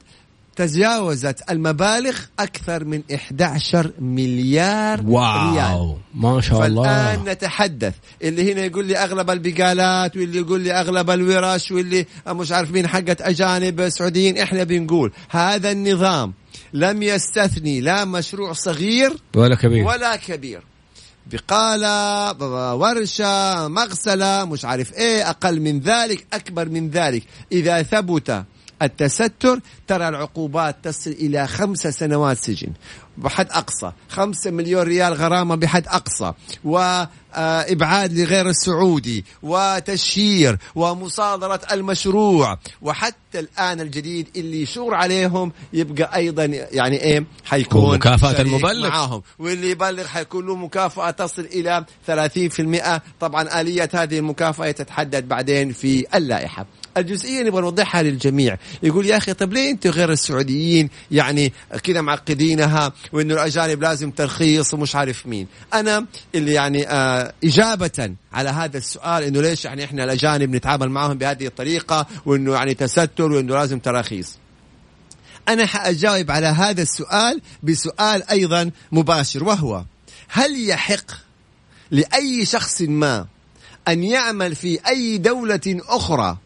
تجاوزت 0.56 1.50
المبالغ 1.50 2.16
أكثر 2.38 2.84
من 2.84 3.02
11 3.14 3.92
مليار 4.00 4.98
ريال. 4.98 5.08
واو 5.10 5.96
ما 6.14 6.40
شاء 6.40 6.66
الله. 6.66 6.82
فالآن 6.82 7.24
نتحدث. 7.32 7.94
اللي 8.22 8.52
هنا 8.52 8.64
يقول 8.64 8.84
لي 8.84 8.96
أغلب 8.96 9.30
البقالات 9.30 10.16
واللي 10.16 10.38
يقول 10.38 10.60
لي 10.60 10.72
أغلب 10.72 11.10
الورش 11.10 11.70
واللي 11.70 12.06
مش 12.28 12.52
عارف 12.52 12.70
مين 12.70 12.86
حقت 12.86 13.20
أجانب 13.20 13.88
سعوديين 13.88 14.38
إحنا 14.38 14.64
بنقول 14.64 15.12
هذا 15.30 15.70
النظام 15.70 16.32
لم 16.72 17.02
يستثني 17.02 17.80
لا 17.80 18.04
مشروع 18.04 18.52
صغير 18.52 19.12
ولا 19.36 19.54
كبير. 19.54 19.86
ولا 19.86 20.16
كبير. 20.16 20.62
بقالة 21.26 22.74
ورشة 22.74 23.68
مغسلة 23.68 24.44
مش 24.44 24.64
عارف 24.64 24.92
إيه 24.94 25.30
أقل 25.30 25.60
من 25.60 25.80
ذلك 25.80 26.26
أكبر 26.32 26.68
من 26.68 26.90
ذلك. 26.90 27.22
إذا 27.52 27.82
ثبت 27.82 28.44
التستر 28.82 29.60
ترى 29.86 30.08
العقوبات 30.08 30.76
تصل 30.82 31.10
إلى 31.10 31.46
خمس 31.46 31.78
سنوات 31.86 32.36
سجن. 32.38 32.72
بحد 33.18 33.46
أقصى. 33.50 33.92
خمسة 34.08 34.50
مليون 34.50 34.82
ريال 34.82 35.14
غرامة 35.14 35.54
بحد 35.54 35.86
أقصى. 35.86 36.32
وإبعاد 36.64 38.18
لغير 38.18 38.48
السعودي. 38.48 39.24
وتشهير. 39.42 40.58
ومصادرة 40.74 41.60
المشروع. 41.72 42.58
وحتى 42.82 43.38
الآن 43.38 43.80
الجديد 43.80 44.28
اللي 44.36 44.62
يشور 44.62 44.94
عليهم 44.94 45.52
يبقى 45.72 46.16
أيضا 46.16 46.44
يعني 46.44 47.02
إيه؟ 47.02 47.24
حيكون 47.44 47.84
ومكافأة 47.84 48.32
شريك 48.32 48.46
المبلغ. 48.46 48.88
معاهم. 48.88 49.22
واللي 49.38 49.70
يبلغ 49.70 50.06
حيكون 50.06 50.46
له 50.46 50.56
مكافأة 50.56 51.10
تصل 51.10 51.42
إلى 51.42 51.84
30% 52.06 53.02
طبعا 53.20 53.60
آلية 53.60 53.88
هذه 53.94 54.18
المكافأة 54.18 54.70
تتحدد 54.70 55.28
بعدين 55.28 55.72
في 55.72 56.06
اللائحة. 56.14 56.66
الجزئية 56.96 57.42
نبغى 57.42 57.60
نوضحها 57.60 58.02
للجميع. 58.02 58.56
يقول 58.82 59.06
يا 59.06 59.16
أخي 59.16 59.34
طب 59.34 59.52
ليه 59.52 59.70
أنتم 59.70 59.90
غير 59.90 60.12
السعوديين؟ 60.12 60.90
يعني 61.10 61.52
كذا 61.82 62.00
معقدينها 62.00 62.92
وإنه 63.12 63.34
الأجانب 63.34 63.82
لازم 63.82 64.10
ترخيص 64.10 64.74
ومش 64.74 64.96
عارف 64.96 65.26
مين. 65.26 65.46
أنا 65.74 66.06
اللي 66.34 66.52
يعني 66.52 66.88
آه 66.88 67.32
إجابة 67.44 68.14
على 68.32 68.48
هذا 68.48 68.78
السؤال 68.78 69.22
إنه 69.22 69.40
ليش 69.40 69.64
يعني 69.64 69.84
إحنا 69.84 70.04
الأجانب 70.04 70.54
نتعامل 70.54 70.88
معهم 70.88 71.18
بهذه 71.18 71.46
الطريقة 71.46 72.06
وإنه 72.26 72.52
يعني 72.54 72.74
تستر 72.74 73.32
وإنه 73.32 73.54
لازم 73.54 73.78
تراخيص. 73.78 74.38
أنا 75.48 75.66
حأجاوب 75.66 76.30
على 76.30 76.46
هذا 76.46 76.82
السؤال 76.82 77.40
بسؤال 77.62 78.30
أيضا 78.30 78.70
مباشر 78.92 79.44
وهو 79.44 79.84
هل 80.28 80.68
يحق 80.68 81.10
لأي 81.90 82.44
شخص 82.44 82.82
ما 82.82 83.26
أن 83.88 84.04
يعمل 84.04 84.54
في 84.54 84.78
أي 84.88 85.18
دولة 85.18 85.80
أخرى 85.88 86.36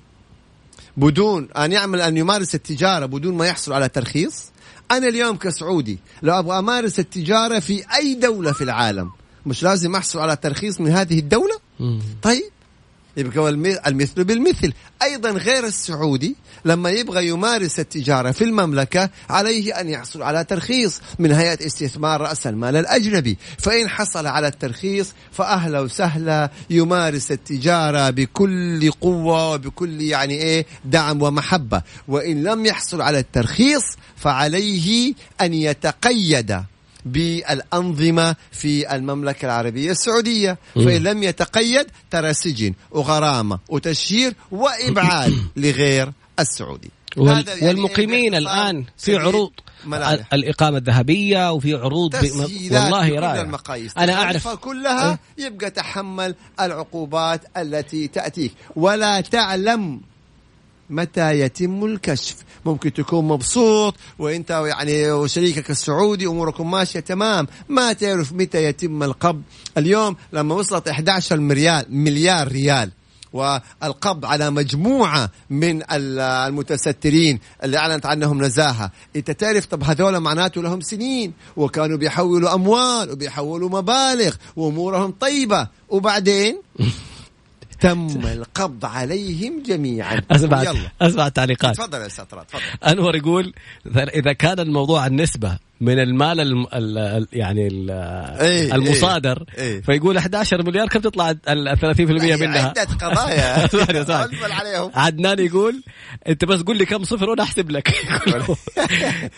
بدون 0.97 1.49
أن 1.57 1.73
يعمل 1.73 2.01
أن 2.01 2.17
يمارس 2.17 2.55
التجارة 2.55 3.07
بدون 3.07 3.35
ما 3.37 3.47
يحصل 3.47 3.73
على 3.73 3.89
ترخيص 3.89 4.45
أنا 4.91 5.09
اليوم 5.09 5.37
كسعودي 5.37 5.99
لو 6.23 6.39
أبغى 6.39 6.59
أمارس 6.59 6.99
التجارة 6.99 7.59
في 7.59 7.85
أي 7.99 8.15
دولة 8.15 8.53
في 8.53 8.65
العالم 8.65 9.11
مش 9.47 9.63
لازم 9.63 9.95
أحصل 9.97 10.19
على 10.19 10.37
ترخيص 10.37 10.81
من 10.81 10.91
هذه 10.91 11.19
الدولة 11.19 11.55
مم. 11.81 12.01
طيب 12.23 12.51
يبقى 13.16 13.49
الم- 13.49 13.78
المثل 13.87 14.25
بالمثل. 14.25 14.73
أيضا 15.02 15.31
غير 15.31 15.64
السعودي 15.66 16.37
لما 16.64 16.90
يبغى 16.90 17.28
يمارس 17.28 17.81
التجارة 17.81 18.31
في 18.31 18.45
المملكة 18.45 19.11
عليه 19.31 19.81
أن 19.81 19.88
يحصل 19.88 20.23
على 20.23 20.45
ترخيص 20.45 21.00
من 21.19 21.33
هيئة 21.33 21.66
استثمار 21.66 22.21
رأس 22.21 22.47
المال 22.47 22.76
الأجنبي. 22.76 23.38
فإن 23.59 23.88
حصل 23.88 24.26
على 24.26 24.47
الترخيص 24.47 25.12
فاهلا 25.33 25.81
وسهلا 25.81 26.50
يمارس 26.71 27.33
التجارة 27.33 28.11
بكل 28.11 28.90
قوة 28.90 29.52
وبكل 29.54 30.00
يعني 30.02 30.35
إيه 30.35 30.66
دعم 30.85 31.23
ومحبة. 31.23 31.83
وإن 32.09 32.42
لم 32.42 32.66
يحصل 32.66 33.00
على 33.02 33.19
الترخيص 33.19 33.83
فعليه 34.16 35.14
أن 35.40 35.54
يتقيد. 35.54 36.62
بالأنظمة 37.04 38.37
في 38.52 38.94
المملكة 38.97 39.47
العربية 39.47 39.90
السعودية. 39.90 40.59
فإن 40.75 41.02
لم 41.02 41.23
يتقيد 41.23 41.87
ترى 42.11 42.35
سجن 42.35 42.75
وغرامة 42.90 43.59
وتشهير 43.68 44.35
وإبعاد 44.50 45.32
لغير 45.56 46.12
السعودي. 46.40 46.90
وال... 47.16 47.44
يعني 47.49 47.66
والمقيمين 47.68 48.35
الآن 48.35 48.85
في 48.99 49.16
عروض 49.16 49.50
ملامح. 49.85 50.12
ال- 50.12 50.25
الإقامة 50.44 50.78
الذهبية 50.78 51.52
وفي 51.52 51.75
عروض 51.75 52.16
ب... 52.16 52.30
والله 52.73 53.18
رائع 53.21 53.40
المقاييس. 53.40 53.97
أنا 53.99 54.12
أعرف. 54.14 54.49
كلها 54.49 55.18
يبقى 55.38 55.71
تحمل 55.71 56.35
العقوبات 56.61 57.40
التي 57.56 58.09
تأتيك. 58.09 58.52
ولا 58.76 59.21
تعلم 59.21 60.00
متى 60.91 61.41
يتم 61.41 61.85
الكشف؟ 61.85 62.37
ممكن 62.67 62.93
تكون 62.93 63.25
مبسوط 63.29 63.95
وإنت 64.19 64.51
يعني 64.51 65.11
وشريكك 65.12 65.71
السعودي 65.71 66.27
أموركم 66.27 66.71
ماشية 66.71 67.01
تمام. 67.01 67.47
ما 67.69 67.93
تعرف 67.93 68.33
متى 68.33 68.65
يتم 68.65 69.03
القبض. 69.03 69.43
اليوم 69.79 70.17
لما 70.33 70.55
وصلت 70.55 70.89
11 70.89 71.41
مليار 71.41 71.85
مليار 71.89 72.49
ريال 72.49 72.91
والقبض 73.33 74.25
على 74.25 74.51
مجموعة 74.51 75.31
من 75.51 75.83
ال- 75.83 76.21
المتسترين 76.21 77.41
اللي 77.65 77.77
أعلنت 77.79 78.07
عنهم 78.07 78.45
نزاهة. 78.45 78.91
أنت 79.17 79.31
تعرف 79.31 79.67
طب 79.67 79.85
هذول 79.85 80.21
معناته 80.21 80.62
لهم 80.62 80.81
سنين 80.81 81.33
وكانوا 81.57 81.97
بيحولوا 81.99 82.55
أموال 82.55 83.11
وبيحولوا 83.11 83.69
مبالغ 83.69 84.35
وأمورهم 84.57 85.11
طيبة. 85.21 85.69
وبعدين؟ 85.89 86.62
تم 87.83 88.27
القبض 88.27 88.85
عليهم 88.85 89.62
جميعا. 89.67 90.23
اسمع 90.31 90.62
يلا. 90.62 90.91
أسمع 91.03 91.27
التعليقات 91.27 91.77
تفضل 91.77 92.01
يا 92.01 92.07
أستاذ 92.07 92.25
تفضل. 92.25 92.45
أنور 92.87 93.17
يقول 93.17 93.55
إذا 93.97 94.33
كان 94.33 94.61
الموضوع 94.61 95.07
النسبة 95.07 95.59
من 95.83 95.99
المال 95.99 96.41
الم... 96.41 96.67
ال... 96.75 96.99
ال- 96.99 97.29
يعني 97.33 97.67
ال... 97.67 97.91
إيه، 98.41 98.75
المصادر. 98.75 99.45
إيه. 99.59 99.81
فيقول 99.81 100.17
11 100.17 100.67
مليار 100.67 100.89
كم 100.89 101.01
تطلع 101.01 101.31
ال 101.31 101.79
30% 101.97 102.01
منها؟ 102.01 102.69
عدة 102.69 102.83
قضايا. 102.85 103.69
عليهم. 104.61 104.91
عدنان 104.95 105.39
يقول 105.39 105.83
أنت 106.29 106.45
بس 106.45 106.61
قول 106.61 106.77
لي 106.77 106.85
كم 106.85 107.05
صفر 107.05 107.31
وأنا 107.31 107.43
أحسب 107.43 107.71
لك. 107.71 107.89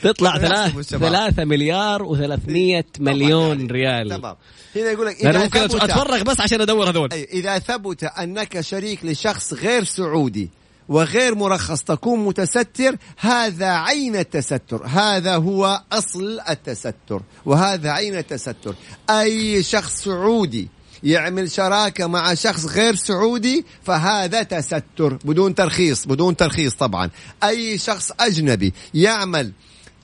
تطلع 0.02 0.30
يحسبوا 0.30 0.48
ثلاث 0.48 0.78
الشباب. 0.78 1.10
ثلاثة 1.10 1.44
مليار 1.44 2.04
و300 2.04 2.84
مليون 3.00 3.66
ريال. 3.66 4.08
تمام. 4.08 4.36
هنا 4.76 4.90
يقول 4.90 5.06
لك 5.06 5.26
أنا 5.26 5.44
ممكن 5.44 5.60
أتفرغ 5.60 6.22
بس 6.22 6.40
عشان 6.40 6.60
أدور 6.60 6.90
هذول. 6.90 7.12
أي 7.12 7.24
إذا 7.24 7.58
ثبت 7.58 8.04
أنك 8.04 8.60
شريك 8.60 9.04
لشخص 9.04 9.54
غير 9.54 9.84
سعودي 9.84 10.50
وغير 10.88 11.34
مرخص 11.34 11.82
تكون 11.82 12.24
متستر 12.24 12.96
هذا 13.18 13.66
عين 13.66 14.16
التستر. 14.16 14.86
هذا 14.86 15.36
هو 15.36 15.82
أصل 15.92 16.40
التستر. 16.48 17.22
وهذا 17.46 17.90
عين 17.90 18.16
التستر. 18.16 18.74
أي 19.10 19.62
شخص 19.62 20.04
سعودي 20.04 20.68
يعمل 21.02 21.50
شراكة 21.50 22.06
مع 22.06 22.34
شخص 22.34 22.66
غير 22.66 22.94
سعودي 22.94 23.64
فهذا 23.82 24.42
تستر. 24.42 25.18
بدون 25.24 25.54
ترخيص 25.54 26.06
بدون 26.06 26.36
ترخيص 26.36 26.74
طبعا. 26.74 27.10
أي 27.44 27.78
شخص 27.78 28.12
أجنبي 28.20 28.72
يعمل 28.94 29.52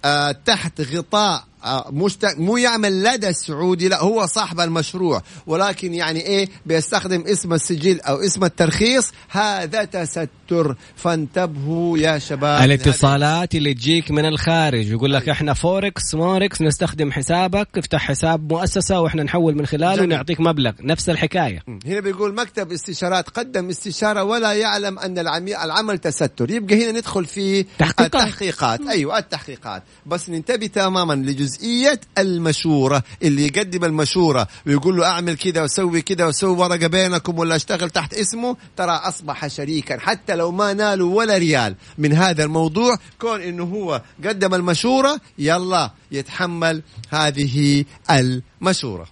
آه، 0.04 0.32
تحت 0.32 0.80
غطاء 0.80 1.44
آه، 1.64 1.90
مشت... 1.92 2.26
مو 2.38 2.56
يعمل 2.56 3.02
لدى 3.02 3.28
السعودي 3.28 3.88
لا 3.88 4.02
هو 4.02 4.26
صاحب 4.26 4.60
المشروع. 4.60 5.22
ولكن 5.46 5.94
يعني 5.94 6.20
إيه 6.20 6.48
بيستخدم 6.66 7.24
اسم 7.26 7.52
السجل 7.52 8.00
أو 8.00 8.16
اسم 8.16 8.44
الترخيص 8.44 9.10
هذا 9.28 9.84
تستر. 9.84 10.76
فانتبهوا 10.96 11.98
يا 11.98 12.18
شباب. 12.18 12.62
الاتصالات 12.62 13.54
اللي 13.54 13.74
تجيك 13.74 14.10
من 14.10 14.24
الخارج 14.24 14.86
يقول 14.86 15.12
لك 15.12 15.28
إحنا 15.28 15.54
فوركس 15.54 16.14
موركس 16.14 16.62
نستخدم 16.62 17.12
حسابك 17.12 17.68
افتح 17.78 18.00
حساب 18.08 18.52
مؤسسة 18.52 19.00
وإحنا 19.00 19.22
نحول 19.22 19.54
من 19.54 19.66
خلاله 19.66 19.96
جميل. 19.96 20.12
ونعطيك 20.12 20.40
مبلغ. 20.40 20.72
نفس 20.80 21.10
الحكاية. 21.10 21.62
هنا 21.86 22.00
بيقول 22.00 22.34
مكتب 22.34 22.72
استشارات 22.72 23.28
قدم 23.28 23.68
استشارة 23.68 24.22
ولا 24.24 24.52
يعلم 24.52 24.98
العمي- 24.98 25.64
العمل 25.64 25.98
تستر. 25.98 26.50
يبقى 26.50 26.84
هنا 26.84 26.98
ندخل 26.98 27.24
في 27.24 27.62
تحقيقات. 27.78 28.14
التحقيقات. 28.14 28.80
أيوة 28.88 29.18
التحقيقات. 29.18 29.82
بس 30.06 30.30
ننتبه 30.30 30.66
تماما 30.66 31.14
لجزئية 31.50 32.00
المشورة. 32.18 33.02
اللي 33.22 33.46
يقدم 33.46 33.84
المشورة 33.84 34.48
ويقول 34.66 34.96
له 34.96 35.06
أعمل 35.06 35.36
كذا 35.36 35.62
وسوي 35.62 36.02
كذا 36.02 36.26
وسوي 36.26 36.56
ورقة 36.56 36.86
بينكم 36.86 37.38
ولا 37.38 37.56
أشتغل 37.56 37.90
تحت 37.90 38.14
اسمه 38.14 38.56
ترى 38.76 38.92
أصبح 38.92 39.46
شريكا. 39.46 39.98
حتى 39.98 40.36
لو 40.36 40.52
ما 40.52 40.72
نالوا 40.72 41.16
ولا 41.16 41.38
ريال 41.38 41.74
من 41.98 42.12
هذا 42.12 42.44
الموضوع 42.44 42.98
كون 43.20 43.40
إنه 43.40 43.64
هو 43.64 44.02
قدم 44.24 44.54
المشورة 44.54 45.20
يلا 45.38 45.90
يتحمل 46.12 46.82
هذه 47.10 47.84
المشورة. 48.10 49.06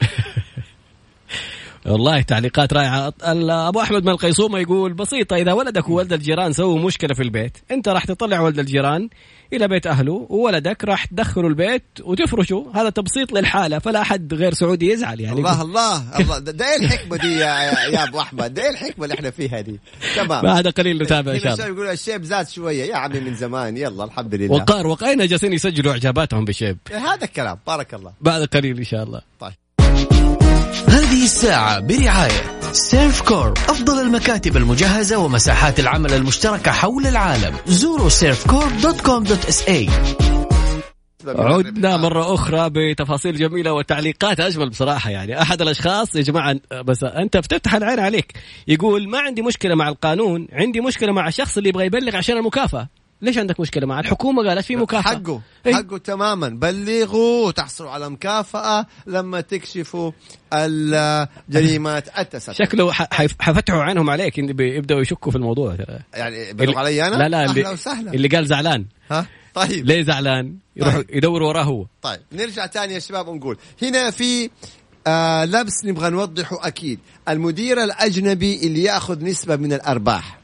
والله 1.86 2.22
تعليقات 2.22 2.72
رائعة. 2.72 3.12
أبو 3.68 3.80
أحمد 3.80 4.04
من 4.04 4.08
القيصومه 4.08 4.58
يقول 4.58 4.92
بسيطة 4.92 5.36
إذا 5.36 5.52
ولدك 5.52 5.88
وولد 5.88 6.12
الجيران 6.12 6.52
سووا 6.52 6.78
مشكلة 6.78 7.14
في 7.14 7.22
البيت. 7.22 7.58
أنت 7.70 7.88
راح 7.88 8.04
تطلع 8.04 8.40
ولد 8.40 8.58
الجيران 8.58 9.08
إلى 9.52 9.68
بيت 9.68 9.86
أهله 9.86 10.26
وولدك 10.30 10.84
راح 10.84 11.04
تدخله 11.04 11.48
البيت 11.48 11.82
وتفرشه 12.00 12.66
هذا 12.74 12.90
تبسيط 12.90 13.32
للحالة 13.32 13.78
فلا 13.78 14.00
أحد 14.00 14.34
غير 14.34 14.54
سعودي 14.54 14.90
يزعل 14.92 15.20
يعني. 15.20 15.38
الله 15.38 15.62
الله 15.62 16.18
الله. 16.20 16.38
ده 16.38 16.66
إيه 16.66 16.84
الحكمة 16.84 17.16
دي 17.16 17.32
يا, 17.32 17.88
يا, 17.90 18.04
أبو 18.04 18.20
أحمد؟ 18.20 18.54
ده 18.54 18.62
إيه 18.62 18.70
الحكمة 18.70 19.04
اللي 19.04 19.14
إحنا 19.14 19.30
فيها 19.30 19.60
دي؟ 19.60 19.80
تمام. 20.16 20.42
بعد 20.42 20.68
قليل 20.68 21.02
نتابع 21.02 21.32
إن 21.32 21.40
شاء 21.40 21.54
الله. 21.54 21.66
يقول 21.66 21.86
الشيب 21.86 22.24
زاد 22.24 22.48
شوية. 22.48 22.84
يا 22.84 22.96
عمي 22.96 23.20
من 23.20 23.34
زمان. 23.34 23.76
يلا 23.76 24.04
الحمد 24.04 24.34
لله. 24.34 24.54
وقار 24.54 24.86
وقاينا 24.86 25.26
جالسين 25.26 25.52
يسجلوا 25.52 25.92
إعجاباتهم 25.92 26.44
بشيب. 26.44 26.78
هذا 26.92 27.24
الكلام. 27.24 27.58
بارك 27.66 27.94
الله. 27.94 28.12
بعد 28.20 28.44
قليل 28.44 28.78
إن 28.78 28.84
شاء 28.84 29.02
الله. 29.02 29.20
طيب. 29.40 29.52
هذه 30.88 31.24
الساعة 31.24 31.80
برعاية 31.80 32.60
Servcorp 32.72 33.58
أفضل 33.58 34.00
المكاتب 34.00 34.56
المجهزة 34.56 35.18
ومساحات 35.18 35.80
العمل 35.80 36.12
المشتركة 36.12 36.70
حول 36.70 37.06
العالم. 37.06 37.56
زوروا 37.66 38.08
Servcorp 38.08 38.80
dot 38.80 39.00
com 39.00 39.24
dot 39.24 39.44
SA 39.44 39.88
عدنا 41.28 41.96
مرة 41.96 42.34
أخرى 42.34 42.70
بتفاصيل 42.70 43.36
جميلة 43.36 43.72
وتعليقات 43.72 44.40
أجمل 44.40 44.68
بصراحة 44.68 45.10
يعني. 45.10 45.42
أحد 45.42 45.62
الأشخاص 45.62 46.16
يا 46.16 46.22
جماعة 46.22 46.56
بس 46.84 47.04
أنت 47.04 47.36
بتفتح 47.36 47.74
العين 47.74 48.00
عليك. 48.00 48.32
يقول 48.68 49.08
ما 49.08 49.18
عندي 49.18 49.42
مشكلة 49.42 49.74
مع 49.74 49.88
القانون 49.88 50.48
عندي 50.52 50.80
مشكلة 50.80 51.12
مع 51.12 51.28
الشخص 51.28 51.56
اللي 51.56 51.68
يبغى 51.68 51.86
يبلغ 51.86 52.16
عشان 52.16 52.36
المكافأة. 52.36 52.88
ليش 53.24 53.38
عندك 53.38 53.60
مشكلة 53.60 53.86
مع 53.86 54.00
الحكومة 54.00 54.48
قالت 54.48 54.64
في 54.64 54.76
مكافأة. 54.76 55.12
حقه 55.12 55.40
إيه؟ 55.66 55.74
حقه 55.74 55.98
تماما. 55.98 56.48
بلغوا 56.48 57.50
تحصلوا 57.50 57.90
على 57.90 58.10
مكافأة 58.10 58.86
لما 59.06 59.40
تكشفوا 59.40 60.12
الجريمات 60.52 62.18
التستر 62.18 62.52
شكله 62.52 62.92
حفتحوا 63.40 63.82
عينهم 63.82 64.10
عليك 64.10 64.38
إن 64.38 64.52
بيبدأوا 64.52 65.00
يشكوا 65.00 65.32
في 65.32 65.38
الموضوع. 65.38 65.74
ترى 65.74 65.98
يعني 66.14 66.52
بلغوا 66.52 66.78
علي 66.78 67.06
أنا؟ 67.08 67.16
لا 67.16 67.28
لا 67.28 67.44
اللي, 67.44 67.68
وسهلا. 67.68 68.14
اللي 68.14 68.28
قال 68.28 68.46
زعلان. 68.46 68.84
ها؟ 69.10 69.26
طيب. 69.54 69.86
ليه 69.86 70.02
زعلان؟ 70.02 70.56
يروح 70.76 70.94
طيب. 70.94 71.06
يدور 71.10 71.42
وراه 71.42 71.62
هو. 71.62 71.86
طيب 72.02 72.20
نرجع 72.32 72.66
تاني 72.66 72.94
يا 72.94 72.98
شباب 72.98 73.28
ونقول. 73.28 73.56
هنا 73.82 74.10
في 74.10 74.50
آه 75.06 75.44
لبس 75.44 75.84
نبغى 75.84 76.10
نوضحه 76.10 76.66
أكيد. 76.66 76.98
المدير 77.28 77.84
الأجنبي 77.84 78.66
اللي 78.66 78.82
يأخذ 78.82 79.24
نسبة 79.24 79.56
من 79.56 79.72
الأرباح. 79.72 80.38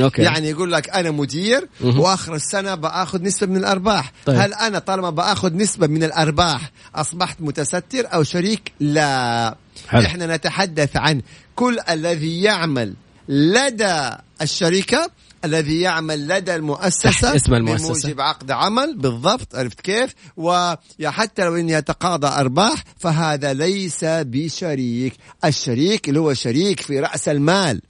أوكي 0.00 0.22
يعني 0.22 0.50
يقول 0.50 0.72
لك 0.72 0.90
أنا 0.90 1.10
مدير. 1.10 1.68
وآخر 1.84 2.34
السنة 2.34 2.74
بآخذ 2.74 3.22
نسبة 3.22 3.46
من 3.46 3.56
الأرباح 3.56 4.12
طيب. 4.26 4.36
هل 4.36 4.54
أنا 4.54 4.78
طالما 4.78 5.10
بآخذ 5.10 5.56
نسبة 5.56 5.86
من 5.86 6.04
الأرباح 6.04 6.70
أصبحت 6.94 7.40
متستر 7.40 8.14
أو 8.14 8.22
شريك 8.22 8.72
لا 8.80 9.56
حلو. 9.88 10.02
إحنا 10.02 10.36
نتحدث 10.36 10.96
عن 10.96 11.22
كل 11.54 11.78
الذي 11.90 12.42
يعمل 12.42 12.94
لدى 13.28 14.10
الشركة 14.42 15.10
الذي 15.44 15.80
يعمل 15.80 16.28
لدى 16.28 16.54
المؤسسة 16.54 17.34
اسم 17.36 17.54
المؤسسة. 17.54 17.88
بموجب 17.88 18.20
عقد 18.20 18.50
عمل 18.50 18.96
بالضبط 18.96 19.54
عرفت 19.54 19.80
كيف 19.80 20.14
وحتى 20.36 21.44
لو 21.44 21.56
اني 21.56 21.72
يتقاضى 21.72 22.26
أرباح 22.26 22.84
فهذا 22.98 23.52
ليس 23.52 24.04
بشريك 24.04 25.14
الشريك 25.44 26.08
اللي 26.08 26.20
هو 26.20 26.34
شريك 26.34 26.80
في 26.80 27.00
رأس 27.00 27.28
المال 27.28 27.82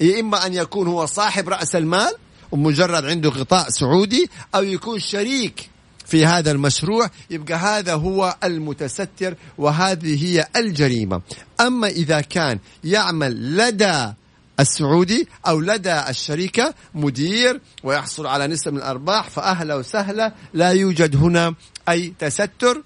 يا 0.00 0.20
إما 0.20 0.46
أن 0.46 0.54
يكون 0.54 0.86
هو 0.88 1.06
صاحب 1.06 1.48
رأس 1.48 1.76
المال 1.76 2.12
ومجرد 2.52 3.04
عنده 3.04 3.30
غطاء 3.30 3.68
سعودي 3.70 4.30
أو 4.54 4.62
يكون 4.62 4.98
شريك 4.98 5.70
في 6.06 6.26
هذا 6.26 6.50
المشروع 6.50 7.10
يبقى 7.30 7.54
هذا 7.54 7.94
هو 7.94 8.36
المتستر 8.44 9.34
وهذه 9.58 10.24
هي 10.24 10.46
الجريمة. 10.56 11.20
أما 11.60 11.86
إذا 11.88 12.20
كان 12.20 12.58
يعمل 12.84 13.56
لدى 13.56 14.12
السعودي 14.60 15.28
أو 15.46 15.60
لدى 15.60 16.00
الشركة 16.08 16.74
مدير 16.94 17.60
ويحصل 17.84 18.26
على 18.26 18.46
نسبه 18.46 18.70
من 18.70 18.78
الأرباح 18.78 19.30
فأهلا 19.30 19.74
وسهلا 19.74 20.32
لا 20.54 20.70
يوجد 20.70 21.16
هنا 21.16 21.54
أي 21.88 22.14
تستر. 22.18 22.82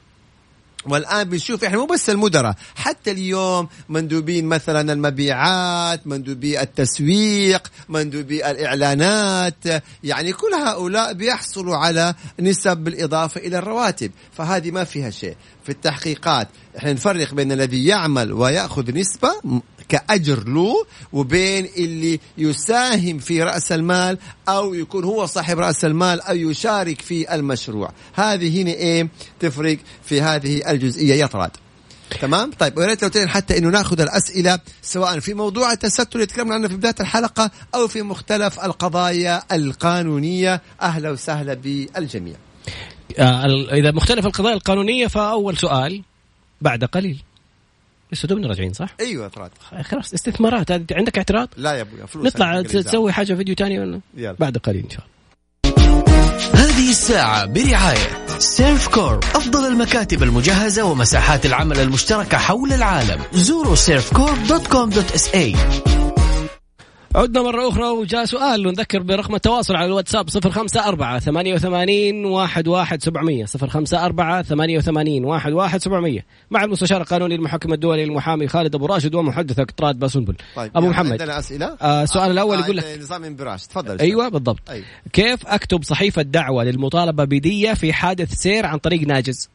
والآن 0.88 1.29
بنشوف 1.29 1.64
إحنا 1.64 1.79
مو 1.79 1.87
بس 1.87 2.11
المدراء 2.11 2.55
حتى 2.75 3.11
اليوم 3.11 3.68
مندوبين 3.88 4.44
مثلا 4.46 4.92
المبيعات 4.92 6.07
مندوبي 6.07 6.61
التسويق 6.61 7.70
مندوبي 7.88 8.51
الإعلانات 8.51 9.83
يعني 10.05 10.33
كل 10.33 10.55
هؤلاء 10.55 11.12
بيحصلوا 11.12 11.77
على 11.77 12.14
نسب 12.40 12.77
بالإضافة 12.77 13.40
إلى 13.40 13.59
الرواتب 13.59 14.11
فهذه 14.33 14.70
ما 14.70 14.85
فيها 14.85 15.11
شيء. 15.11 15.37
في 15.64 15.72
التحقيقات 15.72 16.49
إحنا 16.79 16.92
نفرق 16.92 17.35
بين 17.35 17.53
الذي 17.53 17.87
يعمل 17.87 18.33
ويأخذ 18.33 18.94
نسبة 18.94 19.61
كأجر 19.88 20.49
له 20.49 20.87
وبين 21.12 21.68
اللي 21.77 22.20
يساهم 22.38 23.18
في 23.18 23.42
رأس 23.42 23.72
المال 23.72 24.18
أو 24.49 24.75
يكون 24.75 25.05
هو 25.05 25.27
صاحب 25.27 25.59
رأس 25.59 25.85
المال 25.85 26.20
أو 26.20 26.35
يشارك 26.35 27.01
في 27.01 27.35
المشروع. 27.35 27.92
هذه 28.14 28.62
هنا 28.62 28.70
إيه 28.70 29.09
تفرق 29.40 29.79
في 30.05 30.20
هذه 30.20 30.70
الجزئية. 30.70 31.14
يا 31.14 31.27
طراد. 31.27 31.51
تمام؟ 32.20 32.51
طيب 32.51 32.79
ويا 32.79 32.87
ريت 32.87 33.03
لو 33.03 33.09
تين 33.09 33.29
حتى 33.29 33.59
إنه 33.59 33.68
ناخذ 33.68 34.01
الأسئلة 34.01 34.59
سواء 34.83 35.20
في 35.20 35.35
موضوع 35.35 35.72
التستر 35.72 36.09
اللي 36.14 36.27
تكلمنا 36.27 36.55
عنه 36.55 36.68
في 36.68 36.77
بداية 36.77 36.94
الحلقة 37.01 37.51
أو 37.75 37.88
في 37.88 38.03
مختلف 38.03 38.64
القضايا 38.64 39.42
القانونية. 39.53 40.62
أهلا 40.83 41.11
وسهلا 41.11 41.55
بالجميع. 41.55 42.37
آه 43.18 43.44
إذا 43.72 43.90
مختلف 43.90 44.27
القضايا 44.27 44.55
القانونية 44.55 45.07
فأول 45.07 45.57
سؤال 45.57 46.03
بعد 46.61 46.85
قليل. 46.85 47.22
لسه 48.12 48.28
دوبنا 48.28 48.48
راجعين 48.48 48.72
صح؟ 48.72 48.94
أيوه 49.00 49.28
طراد 49.28 49.50
خلاص 49.82 50.14
استثمارات 50.14 50.72
هذه 50.72 50.84
عندك 50.92 51.18
اعتراض؟ 51.18 51.48
لا 51.56 51.72
يا 51.74 51.80
ابويا 51.82 52.06
فلوس 52.06 52.26
نطلع. 52.26 52.62
تسوي 52.62 53.12
حاجة 53.12 53.34
فيديو 53.34 53.54
تاني 53.54 53.80
ولا؟ 53.80 54.00
يلا. 54.16 54.36
بعد 54.38 54.58
قليل 54.58 54.84
إن 54.84 54.90
شاء 54.90 55.04
الله 55.04 55.16
هذه 56.54 56.90
الساعة 56.90 57.46
برعاية 57.46 58.26
Servcorp 58.38 59.24
أفضل 59.24 59.66
المكاتب 59.68 60.22
المجهزة 60.22 60.84
ومساحات 60.84 61.46
العمل 61.46 61.80
المشتركة 61.80 62.38
حول 62.38 62.72
العالم 62.72 63.22
زوروا 63.32 63.74
Servcorp 63.74 64.46
dot 64.48 64.66
com 64.66 64.90
dot 64.90 65.12
SA 65.12 65.56
عدنا 67.16 67.42
مرة 67.42 67.68
أخرى 67.68 67.88
وجاء 67.88 68.24
سؤال 68.24 68.62
نذكر 68.62 69.02
برقم 69.02 69.35
التواصل 69.35 69.76
على 69.76 69.87
الواتساب 69.87 70.29
054 70.46 71.18
88 71.20 72.35
11700 72.35 73.44
054 73.62 74.42
88 74.42 75.24
11700 75.24 76.20
مع 76.50 76.64
المستشار 76.64 77.00
القانوني 77.00 77.35
المحكم 77.35 77.72
الدولي 77.72 78.05
المحامي 78.05 78.48
خالد 78.48 78.74
أبو 78.74 78.87
راشد 78.87 79.14
ومحدثك 79.14 79.70
طراد 79.70 79.98
باسنبل. 79.98 80.35
طيب 80.57 80.70
أبو 80.76 80.87
يعني 80.87 80.88
محمد. 80.88 81.11
عندنا 81.12 81.38
أسئلة؟ 81.38 81.76
آه 81.83 82.02
السؤال 82.02 82.31
الأول 82.31 82.59
يقول 82.61 82.76
لك 82.76 82.98
نظام 83.00 83.24
انبراش 83.24 83.66
تفضل 83.66 83.98
أيوة 83.98 84.29
بالضبط. 84.29 84.70
أيوة. 84.70 84.85
كيف 85.12 85.46
أكتب 85.46 85.83
صحيفة 85.83 86.22
دعوة 86.22 86.64
للمطالبة 86.64 87.24
بدية 87.24 87.74
في 87.74 87.92
حادث 87.92 88.35
سير 88.35 88.66
عن 88.66 88.79
طريق 88.79 89.00
ناجز؟ 89.00 89.48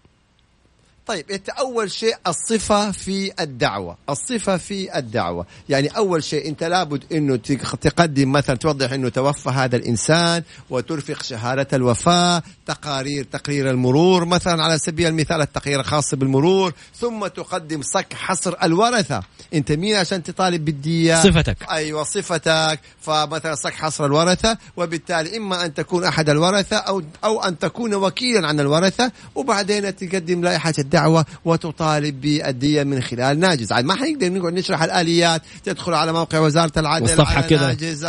طيب 1.11 1.31
إنت 1.31 1.49
أول 1.49 1.91
شيء 1.91 2.15
الصفة 2.27 2.91
في 2.91 3.31
الدعوة 3.39 3.97
الصفة 4.09 4.57
في 4.57 4.97
الدعوة. 4.97 5.45
يعني 5.69 5.87
أول 5.87 6.23
شيء 6.23 6.47
أنت 6.49 6.63
لابد 6.63 7.03
إنه 7.11 7.35
تق- 7.35 7.75
تقدم 7.75 8.31
مثلا 8.31 8.55
توضح 8.55 8.91
إنه 8.91 9.09
توفى 9.09 9.49
هذا 9.49 9.75
الإنسان 9.75 10.43
وترفق 10.69 11.23
شهادة 11.23 11.67
الوفاة 11.73 12.43
تقارير 12.65 13.23
تقرير 13.23 13.69
المرور 13.69 14.25
مثلا 14.25 14.63
على 14.63 14.77
سبيل 14.77 15.07
المثال 15.07 15.41
التقرير 15.41 15.79
الخاص 15.79 16.15
بالمرور 16.15 16.73
ثم 16.99 17.27
تقدم 17.27 17.81
صك 17.81 18.13
حصر 18.13 18.55
الورثة. 18.63 19.23
أنت 19.53 19.71
مين 19.71 19.95
عشان 19.95 20.23
تطالب 20.23 20.65
بالدية؟ 20.65 21.23
صفتك. 21.23 21.57
أيوه 21.71 22.03
صفتك. 22.03 22.79
فمثلا 23.01 23.55
صك 23.55 23.73
حصر 23.73 24.05
الورثة 24.05 24.57
وبالتالي 24.77 25.37
إما 25.37 25.65
أن 25.65 25.73
تكون 25.73 26.03
أحد 26.03 26.29
الورثة 26.29 26.75
أو 26.77 27.01
أو 27.23 27.41
أن 27.43 27.59
تكون 27.59 27.93
وكيلا 27.93 28.47
عن 28.47 28.59
الورثة 28.59 29.11
وبعدين 29.35 29.95
تقدم 29.95 30.43
لائحة 30.43 30.73
الدعوة. 30.79 31.00
وتطالب 31.45 32.21
بالدية 32.21 32.83
من 32.83 33.01
خلال 33.01 33.39
ناجز. 33.39 33.71
عاد 33.71 33.85
ما 33.85 33.95
حنقدر 33.95 34.29
نقعد 34.29 34.53
نشرح 34.53 34.83
الآليات 34.83 35.41
تدخل 35.63 35.93
على 35.93 36.13
موقع 36.13 36.39
وزارة 36.39 36.71
العدل 36.77 37.03
والصفحة 37.03 37.35
على 37.35 37.47
كده. 37.47 37.67
ناجز 37.67 38.05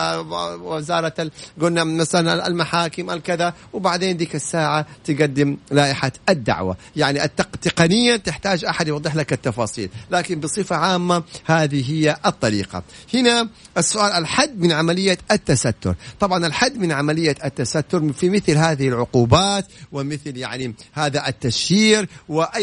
وزارة 0.62 1.14
ال- 1.18 1.30
قلنا 1.60 1.84
مثلا 1.84 2.46
المحاكم 2.46 3.10
الكذا 3.10 3.54
وبعدين 3.72 4.16
ديك 4.16 4.34
الساعة 4.34 4.86
تقدم 5.04 5.56
لائحة 5.70 6.12
الدعوة. 6.28 6.76
يعني 6.96 7.24
التق... 7.24 7.56
تقنيا 7.56 8.16
تحتاج 8.16 8.64
أحد 8.64 8.88
يوضح 8.88 9.16
لك 9.16 9.32
التفاصيل 9.32 9.88
لكن 10.10 10.40
بصفة 10.40 10.76
عامة 10.76 11.22
هذه 11.44 11.92
هي 11.92 12.16
الطريقة. 12.26 12.82
هنا 13.14 13.48
السؤال 13.78 14.12
الحد 14.12 14.60
من 14.60 14.72
عملية 14.72 15.18
التستر. 15.30 15.94
طبعا 16.20 16.46
الحد 16.46 16.78
من 16.78 16.92
عملية 16.92 17.36
التستر 17.44 18.12
في 18.12 18.30
مثل 18.30 18.56
هذه 18.56 18.88
العقوبات 18.88 19.66
ومثل 19.92 20.36
يعني 20.36 20.74
هذا 20.92 21.28
التشهير 21.28 22.08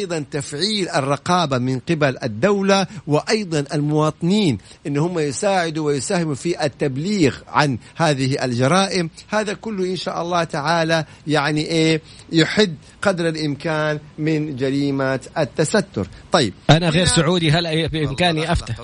وأيضا 0.10 0.26
تفعيل 0.32 0.90
الرقابة 0.90 1.58
من 1.58 1.80
قبل 1.80 2.18
الدولة 2.24 2.88
وأيضا 3.08 3.66
المواطنين 3.74 4.58
إن 4.88 4.98
هم 4.98 5.20
يساعدوا 5.20 5.86
ويساهموا 5.86 6.36
في 6.36 6.66
التبليغ 6.66 7.38
عن 7.48 7.78
هذه 7.96 8.46
الجرائم. 8.46 9.10
هذا 9.28 9.54
كله 9.54 9.86
إن 9.86 9.96
شاء 9.96 10.22
الله 10.22 10.44
تعالى 10.44 11.06
يعني 11.28 11.62
إيه 11.62 12.02
يحد 12.32 12.76
قدر 13.02 13.28
الإمكان 13.30 14.00
من 14.18 14.56
جريمة 14.56 15.20
التستر. 15.38 16.08
طيب. 16.32 16.54
أنا 16.70 16.90
غير 16.90 17.06
سعودي 17.06 17.52
هل 17.52 17.88
بإمكاني 17.88 18.52
أفتح. 18.52 18.76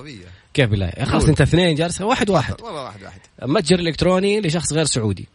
كيف 0.54 0.70
بالله؟ 0.70 0.92
خلاص. 1.04 1.28
أنت 1.28 1.40
اثنين 1.40 1.74
جالسه 1.74 2.04
واحد 2.04 2.30
واحد. 2.30 2.54
والله 2.62 2.82
واحد 2.82 3.02
واحد. 3.02 3.20
متجر 3.42 3.78
إلكتروني 3.78 4.40
لشخص 4.40 4.72
غير 4.72 4.84
سعودي. 4.84 5.28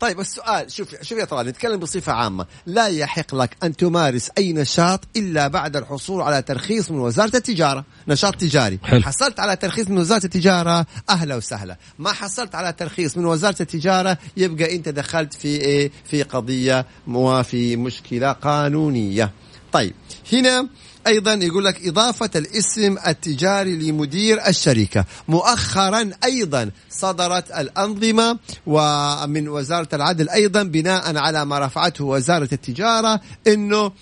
طيب 0.00 0.20
السؤال 0.20 0.72
شوف 0.72 1.02
شوف 1.02 1.18
يا 1.18 1.24
طلال 1.24 1.46
نتكلم 1.46 1.80
بصفة 1.80 2.12
عامة. 2.12 2.46
لا 2.66 2.86
يحق 2.86 3.34
لك 3.34 3.56
أن 3.62 3.76
تمارس 3.76 4.30
أي 4.38 4.52
نشاط 4.52 5.00
إلا 5.16 5.48
بعد 5.48 5.76
الحصول 5.76 6.22
على 6.22 6.42
ترخيص 6.42 6.90
من 6.90 6.98
وزارة 6.98 7.36
التجارة. 7.36 7.84
نشاط 8.08 8.34
تجاري. 8.36 8.78
حلو. 8.84 9.02
حصلت 9.02 9.40
على 9.40 9.56
ترخيص 9.56 9.88
من 9.88 9.98
وزارة 9.98 10.24
التجارة 10.24 10.86
أهلا 11.10 11.36
وسهلا. 11.36 11.76
ما 11.98 12.12
حصلت 12.12 12.54
على 12.54 12.72
ترخيص 12.72 13.16
من 13.16 13.24
وزارة 13.24 13.56
التجارة 13.62 14.18
يبقى 14.36 14.76
أنت 14.76 14.88
دخلت 14.88 15.34
في 15.34 15.48
إيه؟ 15.48 15.90
في 16.10 16.22
قضية 16.22 16.86
وفي 17.08 17.76
مشكلة 17.76 18.32
قانونية. 18.32 19.30
طيب 19.72 19.94
هنا 20.32 20.68
أيضا 21.06 21.34
يقول 21.34 21.64
لك 21.64 21.86
إضافة 21.86 22.30
الاسم 22.36 22.96
التجاري 23.06 23.76
لمدير 23.90 24.46
الشركة. 24.48 25.04
مؤخرا 25.28 26.10
أيضا 26.24 26.70
صدرت 26.90 27.50
الأنظمة 27.50 28.38
ومن 28.66 29.48
وزارة 29.48 29.88
العدل 29.92 30.28
أيضا 30.28 30.62
بناء 30.62 31.16
على 31.16 31.44
ما 31.44 31.58
رفعته 31.58 32.04
وزارة 32.04 32.48
التجارة 32.52 33.20
إنه 33.46 33.76
يا- 33.86 33.92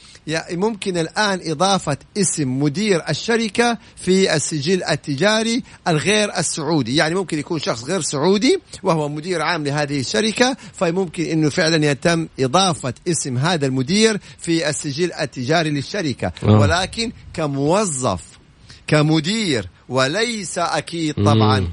ممكن 0.50 0.98
الآن 0.98 1.40
إضافة 1.44 1.96
اسم 2.18 2.62
مدير 2.62 3.02
الشركة 3.08 3.78
في 3.96 4.36
السجل 4.36 4.84
التجاري 4.84 5.62
الغير 5.88 6.38
السعودي 6.38 6.96
يعني 6.96 7.14
ممكن 7.14 7.38
يكون 7.38 7.58
شخص 7.60 7.84
غير 7.84 8.00
سعودي 8.00 8.60
وهو 8.82 9.08
مدير 9.08 9.42
عام 9.42 9.64
لهذه 9.64 10.00
الشركة 10.00 10.56
فممكن 10.74 11.24
إنه 11.24 11.48
فعلا 11.48 11.86
يتم 11.90 12.28
إضافة 12.40 12.94
اسم 13.08 13.38
هذا 13.38 13.66
المدير 13.66 14.20
في 14.38 14.68
السجل 14.68 15.12
التجاري 15.12 15.70
للشركة 15.70 16.32
آه. 16.42 16.58
ولكن 16.60 17.12
كموظف 17.34 18.22
كمدير 18.86 19.68
وليس 19.88 20.58
أكيد 20.58 21.14
طبعا 21.14 21.60
مم. 21.60 21.70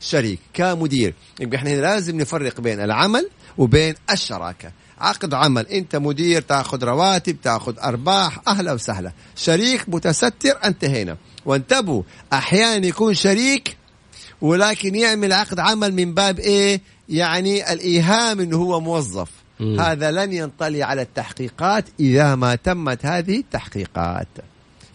كشريك 0.00 0.38
كمدير 0.54 1.14
يبقى 1.40 1.56
إحنا 1.56 1.70
هنا 1.70 1.80
لازم 1.80 2.20
نفرق 2.20 2.60
بين 2.60 2.80
العمل 2.80 3.28
وبين 3.58 3.94
الشراكة 4.10 4.72
عقد 5.02 5.34
عمل. 5.34 5.66
انت 5.66 5.96
مدير 5.96 6.42
تاخذ 6.42 6.84
رواتب 6.84 7.36
تاخذ 7.42 7.78
أرباح. 7.78 8.40
أهلا 8.48 8.72
وسهلا. 8.72 9.12
شريك 9.36 9.88
متستر 9.88 10.58
انتهينا. 10.64 11.16
وانتبهوا 11.46 12.02
أحيانا 12.32 12.86
يكون 12.86 13.14
شريك 13.14 13.76
ولكن 14.40 14.94
يعمل 14.94 15.32
عقد 15.32 15.58
عمل 15.58 15.94
من 15.94 16.14
باب 16.14 16.38
إيه؟ 16.38 16.80
يعني 17.08 17.72
الإيهام 17.72 18.40
إنه 18.40 18.56
هو 18.56 18.80
موظف. 18.80 19.28
مم. 19.60 19.80
هذا 19.80 20.10
لن 20.10 20.32
ينطلي 20.32 20.82
على 20.82 21.02
التحقيقات 21.02 21.84
إذا 22.00 22.34
ما 22.34 22.54
تمت 22.54 23.06
هذه 23.06 23.36
التحقيقات. 23.36 24.28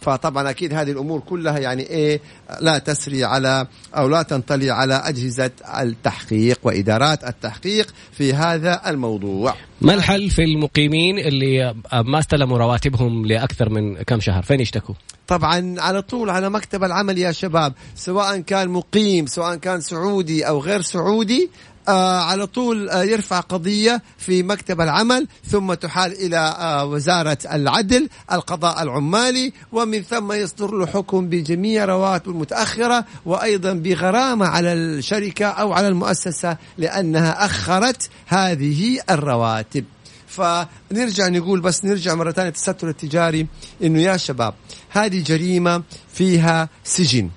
فطبعا 0.07 0.49
أكيد 0.49 0.73
هذه 0.73 0.91
الأمور 0.91 1.19
كلها 1.19 1.59
يعني 1.59 1.83
إيه 1.83 2.21
لا 2.61 2.77
تسري 2.77 3.23
على 3.23 3.67
أو 3.97 4.07
لا 4.07 4.21
تنطلي 4.21 4.71
على 4.71 4.93
أجهزة 4.93 5.51
التحقيق 5.79 6.59
وإدارات 6.63 7.23
التحقيق 7.23 7.93
في 8.11 8.33
هذا 8.33 8.81
الموضوع. 8.89 9.53
ما 9.81 9.93
الحل 9.93 10.29
في 10.29 10.43
المقيمين 10.43 11.19
اللي 11.19 11.75
ما 12.05 12.19
استلموا 12.19 12.57
رواتبهم 12.57 13.25
لأكثر 13.25 13.69
من 13.69 13.95
كم 14.03 14.19
شهر؟ 14.19 14.43
فين 14.43 14.59
يشتكوا؟ 14.59 14.95
طبعا 15.27 15.75
على 15.79 16.01
طول 16.01 16.29
على 16.29 16.49
مكتب 16.49 16.83
العمل 16.83 17.17
يا 17.17 17.31
شباب 17.31 17.73
سواء 17.95 18.39
كان 18.39 18.69
مقيم 18.69 19.25
سواء 19.25 19.55
كان 19.55 19.81
سعودي 19.81 20.47
أو 20.47 20.59
غير 20.59 20.81
سعودي 20.81 21.49
على 21.93 22.47
طول 22.47 22.89
آه 22.89 23.03
يرفع 23.03 23.39
قضية 23.39 24.01
في 24.17 24.43
مكتب 24.43 24.81
العمل 24.81 25.27
ثم 25.45 25.73
تحال 25.73 26.11
إلى 26.11 26.37
آه 26.37 26.85
وزارة 26.85 27.37
العدل 27.53 28.09
القضاء 28.31 28.83
العمالي 28.83 29.53
ومن 29.71 30.01
ثم 30.01 30.31
يصدر 30.31 30.71
له 30.71 30.85
حكم 30.85 31.29
بجميع 31.29 31.85
رواتب 31.85 32.29
المتأخرة 32.31 33.05
وأيضا 33.25 33.73
بغرامة 33.73 34.45
على 34.45 34.73
الشركة 34.73 35.45
أو 35.45 35.73
على 35.73 35.87
المؤسسة 35.87 36.57
لأنها 36.77 37.45
أخرت 37.45 38.09
هذه 38.25 38.99
الرواتب. 39.09 39.85
فنرجع 40.27 41.27
نقول 41.27 41.61
بس 41.61 41.85
نرجع 41.85 42.15
مرة 42.15 42.31
ثانية 42.31 42.49
التستر 42.49 42.89
التجاري 42.89 43.47
إنه 43.83 44.01
يا 44.01 44.17
شباب 44.17 44.53
هذه 44.89 45.23
جريمة 45.23 45.83
فيها 46.13 46.69
سجن. 46.83 47.29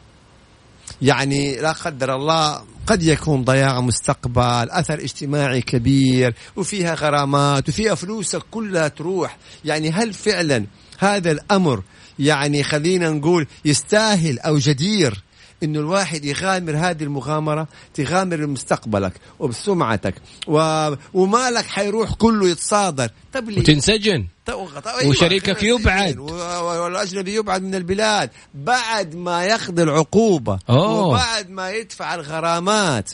يعني 1.02 1.56
لا 1.56 1.72
قدر 1.72 2.16
الله 2.16 2.62
قد 2.90 3.02
يكون 3.02 3.44
ضياع 3.44 3.80
مستقبل 3.80 4.70
أثر 4.70 4.94
اجتماعي 4.94 5.60
كبير 5.62 6.34
وفيها 6.56 6.94
غرامات 6.94 7.68
وفيها 7.68 7.94
فلوسك 7.94 8.42
كلها 8.50 8.88
تروح. 8.88 9.38
يعني 9.64 9.90
هل 9.90 10.12
فعلا 10.12 10.66
هذا 10.98 11.30
الأمر 11.30 11.82
يعني 12.18 12.62
خلينا 12.62 13.10
نقول 13.10 13.46
يستاهل 13.64 14.38
أو 14.38 14.58
جدير 14.58 15.22
إنه 15.62 15.78
الواحد 15.80 16.24
يغامر 16.24 16.76
هذه 16.76 17.02
المغامرة 17.02 17.68
تغامر 17.94 18.46
بمستقبلك 18.46 19.12
وبسمعتك 19.38 20.14
و... 20.46 20.88
ومالك 21.14 21.64
حيروح 21.64 22.14
كله 22.14 22.48
يتصادر 22.48 23.10
طب 23.32 23.50
ليه؟ 23.50 23.60
وتنسجن 23.60 24.26
طيب 24.46 25.08
وشريكك 25.08 25.62
يبعد. 25.62 26.18
والأجنبي 26.18 27.34
يبعد 27.34 27.62
من 27.62 27.74
البلاد 27.74 28.30
بعد 28.54 29.14
ما 29.14 29.44
ياخذ 29.44 29.78
العقوبة 29.78 30.58
أوه. 30.70 31.06
وبعد 31.06 31.50
ما 31.50 31.70
يدفع 31.70 32.14
الغرامات 32.14 33.10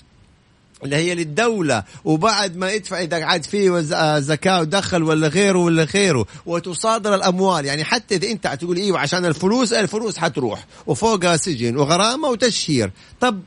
اللي 0.84 0.96
هي 0.96 1.14
للدولة 1.14 1.84
وبعد 2.04 2.56
ما 2.56 2.70
يدفع 2.72 3.00
إذا 3.02 3.24
عاد 3.24 3.44
فيه 3.44 3.78
آه 3.94 4.18
زكاة 4.18 4.60
ودخل 4.60 5.02
ولا 5.02 5.28
غيره 5.28 5.58
ولا 5.58 5.84
غيره 5.84 6.26
وتصادر 6.46 7.14
الأموال 7.14 7.64
يعني 7.64 7.84
حتى 7.84 8.16
إذا 8.16 8.30
أنت 8.30 8.46
تقول 8.60 8.76
إيوه 8.76 8.98
عشان 8.98 9.24
الفلوس 9.24 9.72
الفلوس 9.72 10.18
حتروح 10.18 10.64
وفوقها 10.86 11.36
سجن 11.36 11.76
وغرامة 11.76 12.28
وتشهير 12.28 12.90
طب 13.20 13.40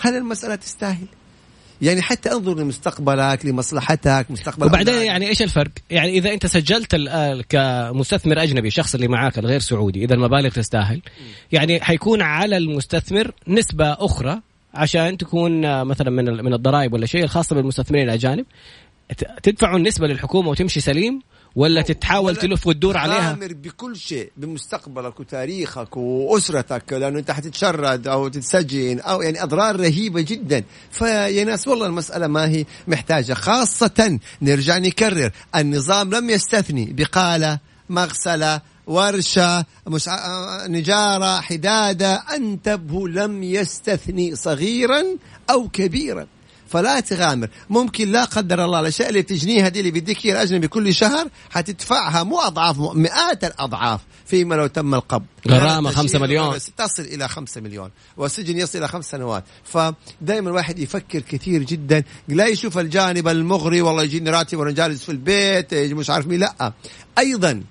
هل 0.00 0.16
المسألة 0.16 0.54
تستاهل؟ 0.54 1.06
يعني 1.82 2.02
حتى 2.02 2.32
انظر 2.32 2.54
لمستقبلك 2.58 3.46
لمصلحتك 3.46 4.26
مستقبل 4.30 4.66
وبعدين 4.66 4.88
أولادك. 4.88 5.06
يعني 5.06 5.28
إيش 5.28 5.42
الفرق؟ 5.42 5.70
يعني 5.90 6.10
إذا 6.18 6.32
أنت 6.32 6.46
سجلت 6.46 6.94
ال- 6.94 7.44
كمستثمر 7.48 8.42
أجنبي 8.42 8.68
الشخص 8.68 8.94
اللي 8.94 9.08
معاك 9.08 9.38
الغير 9.38 9.60
سعودي 9.60 10.04
إذا 10.04 10.14
المبالغ 10.14 10.48
تستاهل 10.50 11.02
يعني 11.52 11.80
حيكون 11.80 12.22
على 12.22 12.56
المستثمر 12.56 13.32
نسبة 13.48 13.92
أخرى 13.92 14.40
عشان 14.74 15.18
تكون 15.18 15.64
آه، 15.64 15.84
مثلا 15.84 16.10
من 16.10 16.44
من 16.44 16.54
الضرائب 16.54 16.92
ولا 16.92 17.06
شيء 17.06 17.24
الخاصة 17.24 17.56
بالمستثمرين 17.56 18.04
الأجانب. 18.04 18.46
تدفعوا 19.42 19.76
النسبة 19.76 20.06
للحكومة 20.06 20.48
وتمشي 20.48 20.80
سليم 20.80 21.22
ولا 21.56 21.82
تتحاول 21.82 22.36
تلف 22.36 22.66
وتدور 22.66 22.96
عليها؟ 22.96 23.32
تغامر 23.32 23.52
بكل 23.52 23.96
شيء 23.96 24.32
بمستقبلك 24.36 25.20
وتاريخك 25.20 25.96
وأسرتك 25.96 26.92
لأنه 26.92 27.18
أنت 27.18 27.30
حتتشرد 27.30 28.08
أو 28.08 28.28
تتسجن 28.28 29.00
أو 29.00 29.22
يعني 29.22 29.42
أضرار 29.42 29.80
رهيبة 29.80 30.20
جدا. 30.20 30.64
فيا 30.90 31.44
ناس 31.44 31.68
والله 31.68 31.86
المسألة 31.86 32.26
ما 32.26 32.48
هي 32.48 32.64
محتاجة. 32.88 33.34
خاصة 33.34 34.18
نرجع 34.42 34.78
نكرر 34.78 35.30
النظام 35.56 36.14
لم 36.14 36.30
يستثني 36.30 36.92
بقالة 36.92 37.58
مغسلة 37.90 38.60
ورشة 38.86 39.64
مش 39.86 40.08
ع- 40.08 40.66
نجارة 40.66 41.40
حدادة 41.40 42.14
أنتبه 42.14 43.08
لم 43.08 43.42
يستثني 43.42 44.36
صغيرا 44.36 45.02
أو 45.50 45.68
كبيرا. 45.68 46.26
فلا 46.68 47.00
تغامر. 47.00 47.48
ممكن 47.70 48.12
لا 48.12 48.24
قدر 48.24 48.64
الله 48.64 48.80
الأشياء 48.80 49.08
اللي 49.08 49.22
بتجنيها 49.22 49.68
دي 49.68 49.80
اللي 49.80 49.90
بيديك 49.90 50.24
اياها 50.26 50.34
الأجنبي 50.36 50.68
كل 50.68 50.94
شهر 50.94 51.28
حتدفعها 51.50 52.22
مو 52.22 52.38
أضعاف 52.40 52.78
مو- 52.78 52.92
مئات 52.92 53.44
الأضعاف 53.44 54.00
فيما 54.26 54.54
لو 54.54 54.66
تم 54.66 54.94
القبض. 54.94 55.24
غرامة 55.48 55.90
خمسة 55.90 56.18
مليون. 56.18 56.58
تصل 56.76 57.02
إلى 57.02 57.28
خمسة 57.28 57.60
مليون 57.60 57.90
والسجن 58.16 58.58
يصل 58.58 58.78
إلى 58.78 58.88
خمس 58.88 59.10
سنوات. 59.10 59.44
فدائما 59.64 60.50
الواحد 60.50 60.78
يفكر 60.78 61.20
كثير 61.20 61.62
جدا 61.62 62.02
لا 62.28 62.46
يشوف 62.46 62.78
الجانب 62.78 63.28
المغري 63.28 63.82
والله 63.82 64.02
يجيني 64.02 64.30
راتب 64.30 64.58
وأنا 64.58 64.70
جالس 64.70 65.02
في 65.04 65.12
البيت 65.12 65.74
مش 65.74 66.10
عارف 66.10 66.26
مين 66.26 66.40
لا. 66.40 66.72
أيضا 67.18 67.62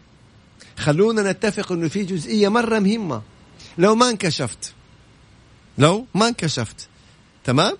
خلونا 0.81 1.31
نتفق 1.31 1.71
إنه 1.71 1.87
في 1.87 2.03
جزئية 2.03 2.47
مرة 2.47 2.79
مهمة. 2.79 3.21
لو 3.77 3.95
ما 3.95 4.09
انكشفت. 4.09 4.73
لو 5.77 6.05
ما 6.15 6.27
انكشفت. 6.27 6.87
تمام؟ 7.43 7.77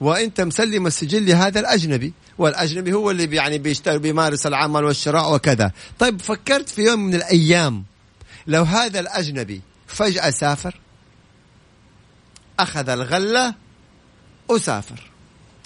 وأنت 0.00 0.40
مسلم 0.40 0.86
السجل 0.86 1.26
لهذا 1.26 1.60
الأجنبي. 1.60 2.12
والأجنبي 2.38 2.92
هو 2.92 3.10
اللي 3.10 3.36
يعني 3.36 3.58
بيشتغل 3.58 3.98
بيمارس 3.98 4.46
العمل 4.46 4.84
والشراء 4.84 5.34
وكذا. 5.34 5.72
طيب 5.98 6.20
فكرت 6.20 6.68
في 6.68 6.82
يوم 6.82 7.00
من 7.00 7.14
الأيام. 7.14 7.84
لو 8.46 8.62
هذا 8.62 9.00
الأجنبي 9.00 9.60
فجأة 9.86 10.30
سافر 10.30 10.80
أخذ 12.58 12.88
الغلة 12.88 13.54
وسافر. 14.48 15.10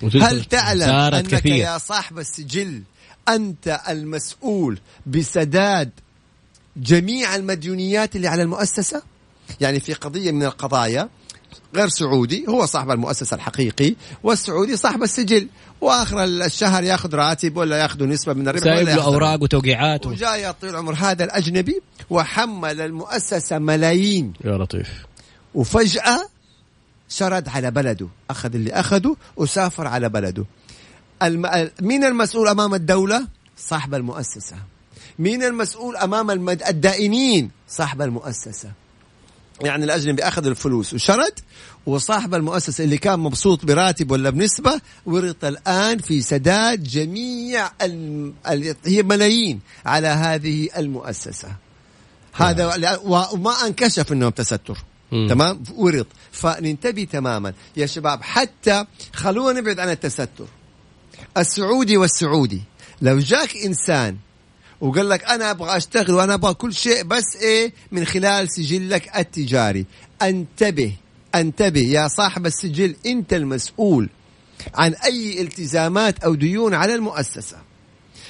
هل 0.03 0.44
تعلم 0.44 0.90
أنك 0.90 1.27
كثير 1.27 1.55
يا 1.55 1.79
صاحب 1.79 2.18
السجل 2.18 2.83
أنت 3.29 3.81
المسؤول 3.88 4.79
بسداد 5.07 5.90
جميع 6.78 7.36
المديونيات 7.36 8.16
اللي 8.16 8.28
على 8.28 8.42
المؤسسة. 8.42 9.02
يعني 9.60 9.80
في 9.80 9.92
قضية 9.92 10.30
من 10.30 10.42
القضايا 10.42 11.08
غير 11.74 11.88
سعودي 11.88 12.46
هو 12.48 12.66
صاحب 12.66 12.90
المؤسسة 12.90 13.34
الحقيقي 13.34 13.94
والسعودي 14.22 14.76
صاحب 14.76 15.02
السجل. 15.02 15.48
وآخر 15.80 16.24
الشهر 16.24 16.84
ياخذ 16.84 17.14
راتب 17.14 17.56
ولا 17.56 17.78
ياخذ 17.78 18.04
نسبة 18.04 18.32
من 18.32 18.48
الربح 18.48 18.64
سايب 18.64 18.88
له 18.88 19.04
أوراق 19.04 19.42
وتوقيعات 19.42 20.06
و... 20.06 20.10
وجاء 20.10 20.38
يا 20.38 20.50
طويل 20.50 20.72
العمر 20.72 20.94
هذا 20.94 21.24
الأجنبي 21.24 21.80
وحمل 22.10 22.80
المؤسسة 22.80 23.58
ملايين. 23.58 24.32
يا 24.44 24.58
لطيف. 24.58 24.88
وفجأة 25.54 26.28
شرد 27.08 27.48
على 27.48 27.70
بلده. 27.70 28.08
أخذ 28.30 28.54
اللي 28.54 28.72
أخذه 28.72 29.16
وسافر 29.36 29.86
على 29.86 30.08
بلده. 30.08 30.44
الم... 31.22 31.70
مين 31.80 32.04
المسؤول 32.04 32.48
أمام 32.48 32.74
الدولة؟ 32.74 33.26
صاحب 33.56 33.94
المؤسسة. 33.94 34.56
مين 35.18 35.42
المسؤول 35.42 35.96
أمام 35.96 36.31
المد... 36.31 36.62
الدائنين؟ 36.62 37.50
صاحب 37.68 38.02
المؤسسة. 38.02 38.72
يعني 39.61 39.85
الأجنبي 39.85 40.22
أخذ 40.22 40.46
الفلوس. 40.46 40.94
وشرد؟ 40.94 41.33
وصاحب 41.87 42.35
المؤسسة 42.35 42.85
اللي 42.85 42.98
كان 42.98 43.20
مبسوط 43.20 43.64
براتب 43.64 44.11
ولا 44.11 44.31
بنسبة 44.31 44.81
ورط 45.07 45.44
الآن 45.44 45.98
في 45.98 46.20
سداد 46.20 46.83
جميع 46.83 47.70
ال... 47.83 48.33
ال... 48.48 48.76
هي 48.85 49.02
ملايين 49.02 49.61
على 49.87 50.09
هذه 50.09 50.68
المؤسسة. 50.76 51.48
هذا 52.33 52.96
وما 53.04 53.66
انكشف 53.66 54.12
إنهم 54.12 54.31
تستر. 54.31 54.78
تمام؟ 55.11 55.62
ورط. 55.74 56.07
فننتبه 56.33 57.04
تماما. 57.04 57.52
يا 57.76 57.87
شباب 57.87 58.22
حتى 58.22 58.85
خلونا 59.14 59.61
نبعد 59.61 59.81
عن 59.81 59.90
التستر. 59.90 60.46
السعودي 61.37 61.96
والسعودي. 61.96 62.62
لو 63.02 63.18
جاك 63.18 63.57
إنسان 63.57 64.16
وقال 64.80 65.08
لك 65.08 65.24
أنا 65.24 65.50
أبغى 65.50 65.76
أشتغل 65.76 66.10
وأنا 66.14 66.34
أبغى 66.34 66.54
كل 66.54 66.74
شيء 66.74 67.02
بس 67.02 67.36
إيه 67.42 67.72
من 67.92 68.04
خلال 68.04 68.50
سجلك 68.52 69.16
التجاري. 69.16 69.86
أنتبه 70.22 70.92
أنتبه 71.34 71.80
يا 71.80 72.08
صاحب 72.08 72.46
السجل 72.46 72.96
أنت 73.06 73.32
المسؤول 73.32 74.08
عن 74.74 74.94
أي 74.94 75.42
التزامات 75.42 76.24
أو 76.24 76.34
ديون 76.34 76.74
على 76.74 76.94
المؤسسة. 76.94 77.56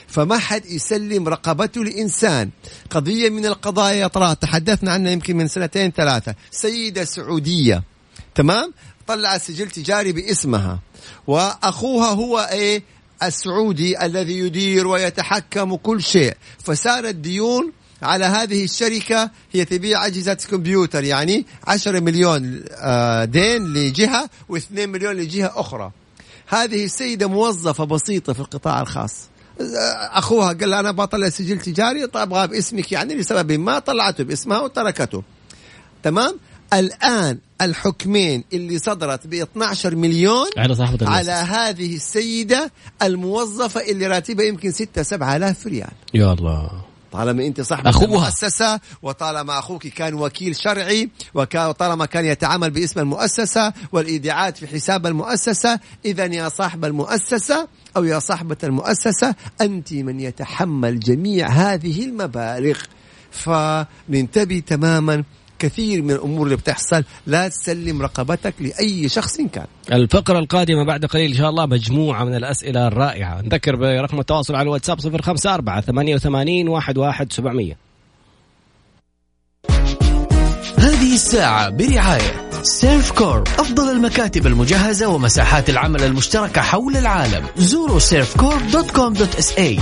فما 0.09 0.39
حد 0.39 0.67
يسلم 0.67 1.29
رقبته 1.29 1.85
لإنسان. 1.85 2.51
قضية 2.91 3.31
من 3.31 3.47
القضايا 3.47 4.07
طرأت 4.07 4.43
تحدثنا 4.43 4.93
عنها 4.93 5.13
يمكن 5.13 5.37
من 5.37 5.49
سنتين 5.49 5.91
ثلاثة. 5.91 6.35
سيدة 6.51 7.05
سعودية 7.05 7.83
تمام؟ 8.35 8.73
طلعت 9.07 9.43
سجل 9.43 9.71
تجاري 9.71 10.13
باسمها. 10.13 10.79
وأخوها 11.27 12.09
هو 12.09 12.49
إيه؟ 12.53 12.83
السعودي 13.23 14.05
الذي 14.05 14.39
يدير 14.39 14.87
ويتحكم 14.87 15.77
كل 15.77 16.03
شيء. 16.03 16.35
فصارت 16.65 17.15
ديون 17.15 17.73
على 18.03 18.25
هذه 18.25 18.65
الشركة 18.65 19.31
هي 19.53 19.65
تبيع 19.65 20.07
أجهزة 20.07 20.35
كمبيوتر 20.35 21.05
يعني 21.05 21.47
10 21.67 22.01
مليون 22.01 22.65
آه، 22.71 23.25
دين 23.25 23.73
لجهة 23.73 24.31
و2 24.53 24.79
مليون 24.79 25.15
لجهة 25.15 25.53
أخرى. 25.57 25.91
هذه 26.47 26.85
السيدة 26.85 27.27
موظفة 27.27 27.85
بسيطة 27.85 28.33
في 28.33 28.41
القطاع 28.41 28.81
الخاص. 28.81 29.29
أخوها 30.11 30.53
قال 30.53 30.71
لها 30.71 30.81
أنا 30.81 30.91
بطلع 30.91 31.29
سجل 31.29 31.59
تجاري 31.59 32.07
طيب 32.07 32.23
ابغاه 32.23 32.47
باسمك 32.47 32.93
يعني 32.93 33.15
لسبب 33.15 33.53
ما 33.53 33.79
طلعته 33.79 34.25
باسمها 34.25 34.61
وتركته. 34.61 35.23
تمام؟ 36.03 36.39
الآن 36.73 37.39
الحكمين 37.63 38.45
اللي 38.53 38.79
صدرت 38.79 39.27
ب 39.27 39.35
12 39.35 39.97
مليون 39.97 40.47
على 40.57 40.75
صاحبة 40.75 41.09
على 41.09 41.21
المؤسسة. 41.21 41.69
هذه 41.69 41.97
السيدة 41.97 42.73
الموظفة 43.03 43.81
اللي 43.81 44.07
راتبها 44.07 44.47
يمكن 44.47 44.71
6 44.71 45.03
7000 45.03 45.67
ريال 45.67 45.91
يا 46.15 46.33
الله 46.33 46.71
طالما 47.13 47.47
أنت 47.47 47.61
صاحب 47.61 47.87
أخوها. 47.87 48.05
المؤسسة 48.05 48.81
وطالما 49.03 49.59
أخوك 49.59 49.87
كان 49.87 50.15
وكيل 50.15 50.57
شرعي 50.57 51.11
وطالما 51.35 52.07
كان 52.07 52.25
يتعامل 52.25 52.71
باسم 52.71 53.01
المؤسسة 53.01 53.73
والإيداعات 53.93 54.57
في 54.57 54.67
حساب 54.67 55.07
المؤسسة 55.07 55.81
اذا 56.05 56.25
يا 56.25 56.49
صاحب 56.49 56.85
المؤسسة 56.85 57.69
أو 57.97 58.05
يا 58.05 58.19
صاحبة 58.19 58.57
المؤسسة 58.65 59.35
أنت 59.61 59.93
من 59.93 60.21
يتحمل 60.21 61.01
جميع 61.01 61.49
هذه 61.49 62.05
المبالغ 62.05 62.79
فننتبه 63.31 64.63
تماما 64.67 65.25
كثير 65.59 66.03
من 66.03 66.11
الأمور 66.11 66.45
اللي 66.45 66.57
بتحصل 66.57 67.05
لا 67.27 67.49
تسلم 67.49 68.03
رقبتك 68.03 68.55
لأي 68.61 69.09
شخص 69.09 69.37
كان. 69.53 69.67
الفقرة 69.93 70.39
القادمة 70.39 70.85
بعد 70.85 71.05
قليل 71.05 71.31
إن 71.31 71.37
شاء 71.37 71.51
الله 71.51 71.67
مجموعة 71.67 72.25
من 72.25 72.35
الأسئلة 72.35 72.87
الرائعة. 72.89 73.41
نذكر 73.41 73.77
برقم 73.77 74.21
التواصل 74.21 74.55
على 74.55 74.63
الواتساب 74.63 75.01
054 75.01 75.81
88 75.81 76.77
11 76.77 77.27
700 77.31 77.75
هذه 80.79 81.15
الساعة 81.15 81.69
برعاية 81.71 82.51
Servcorp 82.63 83.49
أفضل 83.49 83.91
المكاتب 83.91 84.47
المجهزة 84.47 85.09
ومساحات 85.09 85.71
العمل 85.71 86.03
المشتركة 86.03 86.61
حول 86.61 86.97
العالم. 86.97 87.47
زوروا 87.57 87.99
Servcorp 87.99 88.71
dot 88.71 88.91
com 88.91 89.13
dot 89.13 89.35
SA 89.35 89.79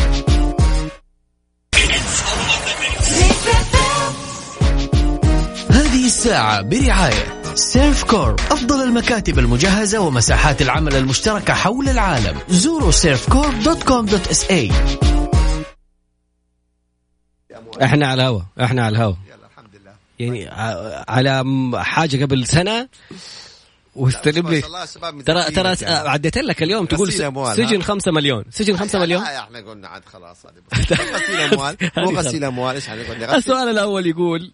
الساعة 6.17 6.63
برعاية 6.63 7.43
Servcorp 7.55 8.41
أفضل 8.41 8.83
المكاتب 8.83 9.39
المجهزة 9.39 10.01
ومساحات 10.01 10.63
العمل 10.63 10.95
المشتركة 10.95 11.55
حول 11.55 11.89
العالم 11.89 12.39
زوروا 12.49 12.91
Servcorp 12.91 13.63
dot 13.63 13.83
com 13.83 14.07
dot 14.07 14.29
SA 14.29 14.71
إحنا 17.83 18.07
على 18.07 18.23
الهوا 18.23 18.41
إحنا 18.61 18.85
على 18.85 18.97
الهوا 18.97 19.15
يلا 19.27 19.47
الحمد 19.47 19.77
لله 19.77 19.93
يعني 20.19 20.49
على 21.09 21.45
حاجة 21.85 22.25
قبل 22.25 22.47
سنة 22.47 22.89
واستلم 23.97 24.45
ما 24.45 24.51
لي 24.51 24.61
شاء 24.61 24.69
الله 24.69 24.87
شباب 24.87 25.23
ترى 25.23 25.51
ترى 25.51 25.77
يعني. 25.83 26.09
عديت 26.09 26.39
لك 26.39 26.63
اليوم 26.63 26.87
تقول 26.87 27.13
سجن 27.13 27.77
ها؟ 27.77 27.83
خمسة 27.83 28.13
مليون 28.13 28.45
سجن 28.51 28.77
خمسة 28.77 28.99
مليون 28.99 29.23
لا 29.23 29.39
إحنا 29.39 29.59
قلنا 29.59 29.89
عاد 29.89 30.05
خلاص 30.05 30.47
هذه 30.47 30.63
بس. 30.73 30.93
مو 30.99 31.17
غسيل 31.17 31.41
أموال 31.41 31.77
مو 31.97 32.11
غسيل 32.11 32.45
أموال 32.45 32.75
إيش 32.75 32.91
غسيل 32.91 33.25
السؤال 33.25 33.69
الأول 33.69 34.07
يقول. 34.07 34.53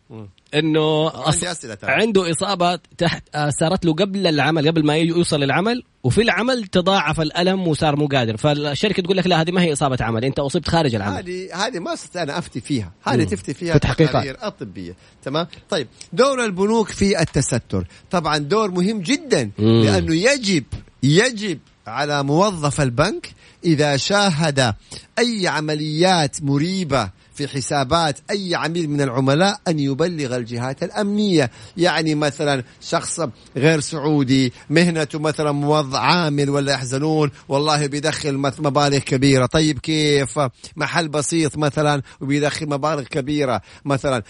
إنه 0.55 1.09
ترى. 1.09 1.77
عنده 1.83 2.31
إصابة 2.31 2.79
تحت 2.99 3.23
آه، 3.35 3.51
صارت 3.51 3.85
له 3.85 3.93
قبل 3.93 4.27
العمل 4.27 4.69
قبل 4.69 4.87
ما 4.87 4.97
يوصل 4.97 5.41
للعمل 5.41 5.83
وفي 6.05 6.23
العمل 6.23 6.67
تضاعف 6.67 7.21
الألم 7.21 7.69
وصار 7.69 7.97
مو 7.97 8.07
قادر. 8.07 8.37
فالشركة 8.37 9.03
تقول 9.03 9.17
لك 9.17 9.27
لا 9.27 9.41
هذه 9.41 9.51
ما 9.51 9.62
هي 9.62 9.73
إصابة 9.73 9.99
عمل 10.01 10.25
أنت 10.25 10.38
أصبت 10.38 10.69
خارج 10.69 10.95
العمل. 10.95 11.17
هذه 11.17 11.67
هذه 11.67 11.79
ما 11.79 11.93
استطيع 11.93 12.23
أنا 12.23 12.38
أفتي 12.38 12.61
فيها. 12.61 12.93
هذه. 13.03 13.25
تفتي 13.25 13.55
فيها 13.55 13.73
في 13.73 13.79
تحقيقات. 13.79 14.25
التقارير 14.25 14.47
الطبيه 14.47 14.97
تمام؟ 15.23 15.47
طيب 15.71 15.88
دور 16.12 16.45
البنوك 16.45 16.88
في 16.88 17.21
التستر. 17.21 17.87
طبعا 18.11 18.38
دور 18.38 18.71
مهم 18.71 19.01
جدا 19.01 19.51
مم. 19.59 19.83
لأنه 19.83 20.15
يجب 20.15 20.65
يجب 21.03 21.59
على 21.87 22.23
موظف 22.23 22.81
البنك 22.81 23.35
إذا 23.65 23.97
شاهد 23.97 24.75
أي 25.19 25.49
عمليات 25.49 26.43
مريبة 26.43 27.11
في 27.35 27.49
حسابات 27.49 28.18
أي 28.31 28.55
عميل 28.55 28.90
من 28.90 29.01
العملاء 29.01 29.61
أن 29.68 29.79
يبلغ 29.79 30.37
الجهات 30.37 30.83
الأمنية، 30.83 31.51
يعني 31.77 32.14
مثلا 32.14 32.64
شخص 32.81 33.21
غير 33.57 33.81
سعودي 33.81 34.53
مهنته 34.71 35.18
مثلا 35.18 35.53
موظف 35.53 35.95
عامل 35.95 36.51
ولا 36.51 36.73
يحزنون 36.73 37.31
والله 37.49 37.87
بيدخل 37.87 38.37
مبالغ 38.37 38.99
كبيرة، 38.99 39.47
طيب 39.47 39.79
كيف؟ 39.79 40.40
محل 40.77 41.09
بسيط 41.09 41.57
مثلا 41.57 42.03
وبيدخل 42.21 42.68
مبالغ 42.68 43.03
كبيرة، 43.03 43.61
مثلا 43.85 44.23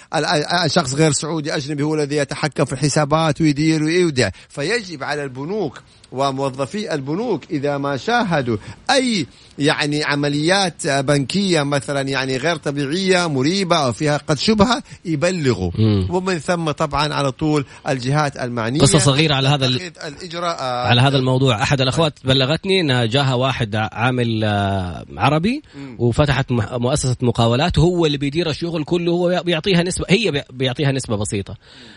شخص 0.67 0.95
غير 0.95 1.13
سعودي 1.13 1.57
أجنبي 1.57 1.83
هو 1.83 1.95
الذي 1.95 2.17
يتحكم 2.17 2.65
في 2.65 2.73
الحسابات 2.73 3.41
ويدير 3.41 3.83
ويودع، 3.83 4.31
فيجب 4.49 5.03
على 5.03 5.25
البنوك 5.25 5.83
وموظفي 6.13 6.95
البنوك 6.95 7.43
إذا 7.51 7.79
ما 7.79 7.97
شاهدوا 7.97 8.57
أي 8.91 9.27
يعني 9.59 10.05
عمليات 10.05 10.87
بنكية 10.87 11.63
مثلا 11.63 12.09
يعني 12.09 12.37
غير 12.37 12.57
طبيعية 12.57 13.27
مريبة 13.27 13.77
أو 13.77 13.93
فيها 13.93 14.17
قد 14.17 14.39
شبهة 14.39 14.83
يبلغوا. 15.05 15.71
مم. 15.79 16.07
ومن 16.11 16.39
ثم 16.39 16.71
طبعا 16.71 17.15
على 17.15 17.33
طول 17.33 17.65
الجهات 17.89 18.37
المعنية. 18.37 18.81
قصة 18.81 18.99
صغيرة 18.99 19.35
على 19.35 19.49
هذا 19.49 19.67
الإجراء. 20.07 20.63
على 20.63 21.01
هذا 21.01 21.17
الموضوع. 21.17 21.63
أحد 21.63 21.81
الأخوات 21.81 22.19
بلغتني 22.25 22.81
ان 22.81 23.09
جاها 23.09 23.35
واحد 23.35 23.77
عامل 23.77 24.45
آه، 24.45 25.05
عربي 25.17 25.63
وفتحت 25.99 26.53
مؤسسة 26.53 27.17
مقاولات 27.23 27.79
وهو 27.79 28.07
اللي 28.07 28.19
بيدير 28.19 28.51
الشغل 28.51 28.85
كله 28.85 29.13
هو 29.13 29.43
بيعطيها 29.45 29.83
نسبة 29.83 30.05
هي 30.09 30.45
بيعطيها 30.51 30.93
نسبة 30.93 31.17
بسيطة. 31.17 31.57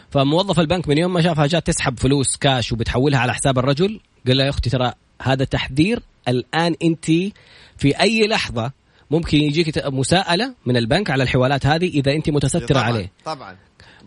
فموظف 0.09 0.59
البنك 0.59 0.87
من 0.87 0.97
يوم 0.97 1.13
ما 1.13 1.21
شافها 1.21 1.47
جات 1.47 1.67
تسحب 1.67 1.99
فلوس 1.99 2.35
كاش 2.37 2.71
وبتحولها 2.71 3.19
على 3.19 3.33
حساب 3.33 3.59
الرجل. 3.59 3.99
قال 4.27 4.37
لها 4.37 4.45
يا 4.45 4.49
أختي 4.49 4.69
ترى 4.69 4.93
هذا 5.21 5.45
تحذير. 5.45 5.99
الآن 6.27 6.75
أنت 6.83 7.05
في 7.77 8.01
أي 8.01 8.27
لحظة 8.27 8.71
ممكن 9.11 9.37
يجيك 9.37 9.87
مساءلة 9.87 10.53
من 10.65 10.77
البنك 10.77 11.09
على 11.09 11.23
الحوالات 11.23 11.65
هذه 11.65 11.87
إذا 11.87 12.11
أنت 12.11 12.29
متسترة 12.29 12.65
طبعًا 12.65 12.83
عليه. 12.83 13.11
طبعا. 13.25 13.55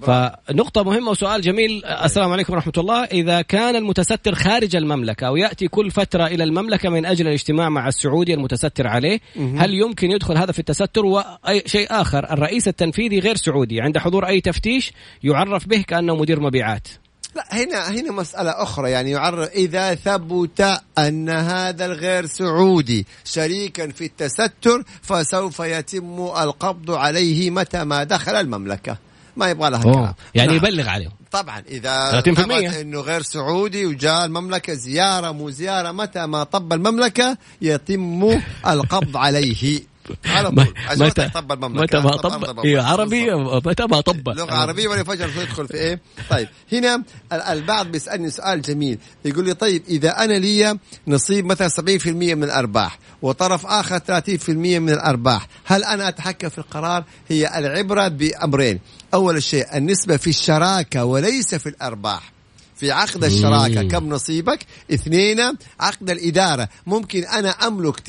فنقطة 0.02 0.83
مهمة 0.83 1.11
وسؤال 1.11 1.40
جميل. 1.42 1.85
السلام 1.85 2.33
عليكم 2.33 2.52
ورحمة 2.52 2.72
الله. 2.78 3.04
إذا 3.04 3.42
كان 3.42 3.76
المتستر 3.76 4.35
خارج 4.35 4.76
المملكة 4.76 5.26
أو 5.26 5.37
يأتي 5.37 5.68
كل 5.68 5.90
فترة 5.90 6.26
إلى 6.26 6.44
المملكة 6.44 6.88
من 6.88 7.07
أجل 7.07 7.26
الاجتماع 7.26 7.68
مع 7.68 7.88
السعودي 7.88 8.35
المتستر 8.35 8.87
عليه 8.87 9.20
هل 9.37 9.74
يمكن 9.74 10.11
يدخل 10.11 10.37
هذا 10.37 10.52
في 10.52 10.59
التستر؟ 10.59 11.07
وأي 11.07 11.62
شيء 11.66 11.87
آخر 11.90 12.33
الرئيس 12.33 12.68
التنفيذي 12.68 13.18
غير 13.18 13.37
سعودي 13.37 13.81
عند 13.81 13.98
حضور 13.98 14.26
أي 14.26 14.40
تفتيش 14.40 14.92
يعرف 15.22 15.68
به 15.68 15.83
كأنه 15.83 16.16
مدير 16.16 16.40
مبيعات. 16.40 16.88
لا 17.34 17.44
هنا 17.52 17.88
هنا 17.90 18.12
مسألة 18.12 18.50
أخرى 18.50 18.90
يعني 18.90 19.10
يعرف 19.10 19.48
إذا 19.48 19.94
ثبت 19.94 20.80
أن 20.98 21.28
هذا 21.30 21.86
الغير 21.86 22.26
سعودي 22.26 23.06
شريكا 23.24 23.88
في 23.88 24.04
التستر 24.04 24.82
فسوف 25.02 25.60
يتم 25.60 26.20
القبض 26.20 26.90
عليه 26.90 27.50
متى 27.50 27.84
ما 27.84 28.04
دخل 28.04 28.34
المملكة. 28.34 28.96
ما 29.36 29.50
يبغى 29.50 29.70
لها 29.70 29.82
كلام. 29.82 30.14
يعني 30.34 30.48
نعم. 30.48 30.56
يبلغ 30.56 30.88
عليه 30.88 31.08
طبعا 31.32 31.62
إذا 31.68 32.20
ثبت 32.20 32.38
إنه 32.50 33.00
غير 33.00 33.22
سعودي 33.22 33.86
وجاء 33.86 34.24
المملكة 34.24 34.72
زيارة 34.72 35.30
مو 35.32 35.50
زيارة 35.50 35.92
متى 35.92 36.26
ما 36.26 36.44
طب 36.44 36.72
المملكة 36.72 37.36
يتم 37.62 38.40
القبض 38.66 39.16
عليه. 39.16 39.80
على 40.26 40.50
طول. 40.50 40.74
متى 41.10 41.30
متى 41.78 41.98
ما 41.98 42.16
طب 42.16 42.60
أيوه 42.60 42.84
عربي 42.86 43.34
متى 43.66 43.86
ما 43.86 44.00
طب 44.00 44.28
لغة 44.28 44.54
عربية 44.54 44.88
ولا 44.88 45.04
فجأة 45.04 45.26
يدخل 45.26 45.68
في 45.68 45.74
إيه؟ 45.74 46.00
طيب 46.30 46.48
هنا 46.72 47.02
البعض 47.32 47.86
بيسألني 47.86 48.30
سؤال 48.30 48.62
جميل. 48.62 48.98
يقول 49.24 49.44
لي 49.44 49.54
طيب 49.54 49.82
إذا 49.88 50.24
أنا 50.24 50.32
لي 50.32 50.78
نصيب 51.08 51.44
مثلا 51.44 51.68
70% 51.68 52.06
من 52.06 52.44
الأرباح 52.44 52.98
وطرف 53.22 53.66
آخر 53.66 53.98
30% 53.98 54.48
من 54.48 54.90
الأرباح 54.90 55.48
هل 55.64 55.84
أنا 55.84 56.08
أتحكم 56.08 56.48
في 56.48 56.58
القرار؟ 56.58 57.04
هي 57.28 57.58
العبرة 57.58 58.08
بأمرين. 58.08 58.80
أول 59.14 59.42
شيء 59.42 59.76
النسبة 59.76 60.16
في 60.16 60.30
الشراكة 60.30 61.04
وليس 61.04 61.54
في 61.54 61.68
الأرباح. 61.68 62.32
في 62.76 62.92
عقد 62.92 63.24
الشراكة 63.24 63.82
كم 63.82 64.08
نصيبك؟ 64.08 64.66
اثنين 64.92 65.40
عقد 65.80 66.10
الإدارة. 66.10 66.68
ممكن 66.86 67.24
أنا 67.24 67.50
أملك 67.50 68.00
90% 68.00 68.04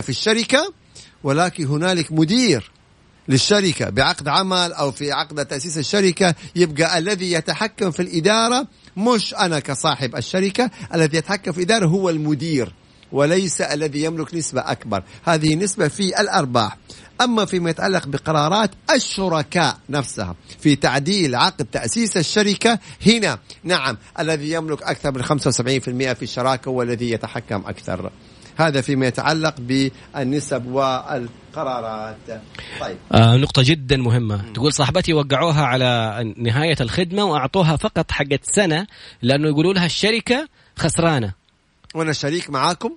في 0.00 0.08
الشركة 0.08 0.72
ولكن 1.22 1.66
هنالك 1.66 2.12
مدير 2.12 2.70
للشركة 3.28 3.90
بعقد 3.90 4.28
عمل 4.28 4.72
أو 4.72 4.90
في 4.90 5.12
عقد 5.12 5.46
تأسيس 5.46 5.78
الشركة 5.78 6.34
يبقى 6.56 6.98
الذي 6.98 7.32
يتحكم 7.32 7.90
في 7.90 8.02
الإدارة 8.02 8.66
مش 8.96 9.34
أنا 9.34 9.58
كصاحب 9.60 10.16
الشركة 10.16 10.70
الذي 10.94 11.16
يتحكم 11.16 11.52
في 11.52 11.58
الإدارة 11.58 11.86
هو 11.86 12.10
المدير 12.10 12.72
وليس 13.12 13.60
الذي 13.60 14.02
يملك 14.02 14.34
نسبة 14.34 14.60
أكبر. 14.60 15.02
هذه 15.24 15.54
نسبة 15.54 15.88
في 15.88 16.20
الأرباح. 16.20 16.76
أما 17.20 17.44
فيما 17.44 17.70
يتعلق 17.70 18.06
بقرارات 18.06 18.70
الشركاء 18.94 19.78
نفسها 19.90 20.34
في 20.60 20.76
تعديل 20.76 21.34
عقد 21.34 21.64
تأسيس 21.64 22.16
الشركة 22.16 22.78
هنا 23.06 23.38
نعم 23.64 23.96
الذي 24.20 24.50
يملك 24.52 24.82
أكثر 24.82 25.12
من 25.12 25.24
75% 25.24 25.28
في 26.14 26.22
الشراكة 26.22 26.68
هو 26.68 26.82
الذي 26.82 27.10
يتحكم 27.10 27.62
أكثر. 27.66 28.10
هذا 28.58 28.80
فيما 28.80 29.06
يتعلق 29.06 29.54
بالنسب 29.58 30.66
والقرارات. 30.66 32.16
طيب. 32.80 32.96
آه 33.12 33.36
نقطة 33.36 33.62
جدا 33.64 33.96
مهمة. 33.96 34.36
م. 34.36 34.52
تقول 34.52 34.72
صاحبتي 34.72 35.12
وقعوها 35.12 35.62
على 35.64 36.24
نهاية 36.36 36.76
الخدمة 36.80 37.24
وأعطوها 37.24 37.76
فقط 37.76 38.10
حقت 38.10 38.40
سنة 38.42 38.86
لأنه 39.22 39.48
يقولوا 39.48 39.74
لها 39.74 39.86
الشركة 39.86 40.48
خسرانة. 40.76 41.32
وأنا 41.94 42.12
شريك 42.12 42.50
معاكم. 42.50 42.90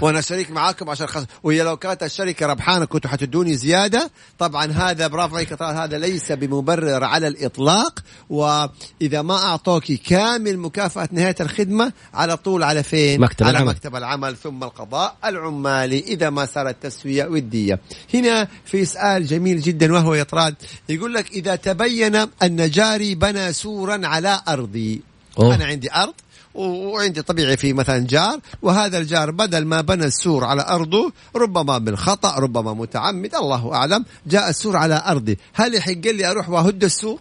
وأنا 0.00 0.20
شريك 0.20 0.50
معاكم 0.50 0.90
عشان 0.90 1.06
خس... 1.06 1.24
وهي 1.42 1.62
لو 1.62 1.76
كانت 1.76 2.02
الشركة 2.02 2.46
ربحانة 2.46 2.84
كنتوا 2.84 3.10
حتدوني 3.10 3.54
زيادة 3.54 4.10
طبعا 4.38 4.66
هذا 4.72 5.06
برافو 5.06 5.36
عليك 5.36 5.62
هذا 5.62 5.98
ليس 5.98 6.32
بمبرر 6.32 7.04
على 7.04 7.28
الإطلاق 7.28 7.98
وإذا 8.30 9.22
ما 9.22 9.34
أعطوك 9.34 9.92
كامل 9.92 10.58
مكافأة 10.58 11.08
نهاية 11.12 11.34
الخدمة 11.40 11.92
على 12.14 12.36
طول 12.36 12.62
على 12.62 12.82
فين؟ 12.82 13.20
مكتب 13.20 13.46
على 13.46 13.56
العمل. 13.56 13.70
مكتب 13.70 13.96
العمل 13.96 14.36
ثم 14.36 14.64
القضاء 14.64 15.16
العمالي 15.24 15.98
إذا 15.98 16.30
ما 16.30 16.46
صارت 16.46 16.82
تسويه 16.82 17.24
ودية. 17.24 17.80
هنا 18.14 18.48
في 18.64 18.84
سؤال 18.84 19.26
جميل 19.26 19.60
جدا 19.60 19.92
وهو 19.92 20.14
يطراد 20.14 20.54
يقول 20.88 21.14
لك 21.14 21.30
إذا 21.30 21.56
تبين 21.56 22.16
أن 22.16 22.70
جاري 22.70 23.14
بنى 23.14 23.52
سورا 23.52 24.06
على 24.06 24.40
أرضي 24.48 25.02
أوه. 25.38 25.54
أنا 25.54 25.64
عندي 25.64 25.92
أرض 25.92 26.14
وعندي 26.54 27.22
طبيعي 27.22 27.56
في 27.56 27.72
مثلا 27.72 28.06
جار 28.06 28.40
وهذا 28.62 28.98
الجار 28.98 29.30
بدل 29.30 29.64
ما 29.64 29.80
بنى 29.80 30.04
السور 30.04 30.44
على 30.44 30.62
أرضه 30.68 31.12
ربما 31.36 31.78
بالخطأ 31.78 32.38
ربما 32.38 32.74
متعمد 32.74 33.34
الله 33.34 33.74
أعلم 33.74 34.04
جاء 34.26 34.48
السور 34.50 34.76
على 34.76 35.02
أرضي 35.06 35.38
هل 35.54 35.74
يحق 35.74 36.06
لي 36.06 36.30
أروح 36.30 36.48
وأهد 36.48 36.84
السور؟ 36.84 37.20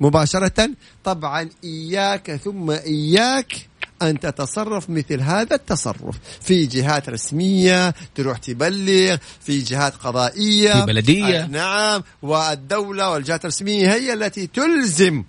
مباشرة 0.00 0.70
طبعا 1.04 1.48
إياك 1.64 2.36
ثم 2.36 2.70
إياك 2.70 3.68
أن 4.02 4.20
تتصرف 4.20 4.90
مثل 4.90 5.20
هذا 5.20 5.56
التصرف. 5.56 6.16
في 6.40 6.66
جهات 6.66 7.08
رسمية 7.08 7.94
تروح 8.14 8.38
تبلغ 8.38 9.16
في 9.40 9.58
جهات 9.58 9.94
قضائية. 9.96 10.72
في 10.72 10.86
بلدية. 10.86 11.46
نعم 11.46 12.02
والدولة 12.22 13.10
والجهات 13.10 13.44
الرسمية 13.44 13.92
هي 13.92 14.12
التي 14.12 14.46
تلزم 14.46 15.24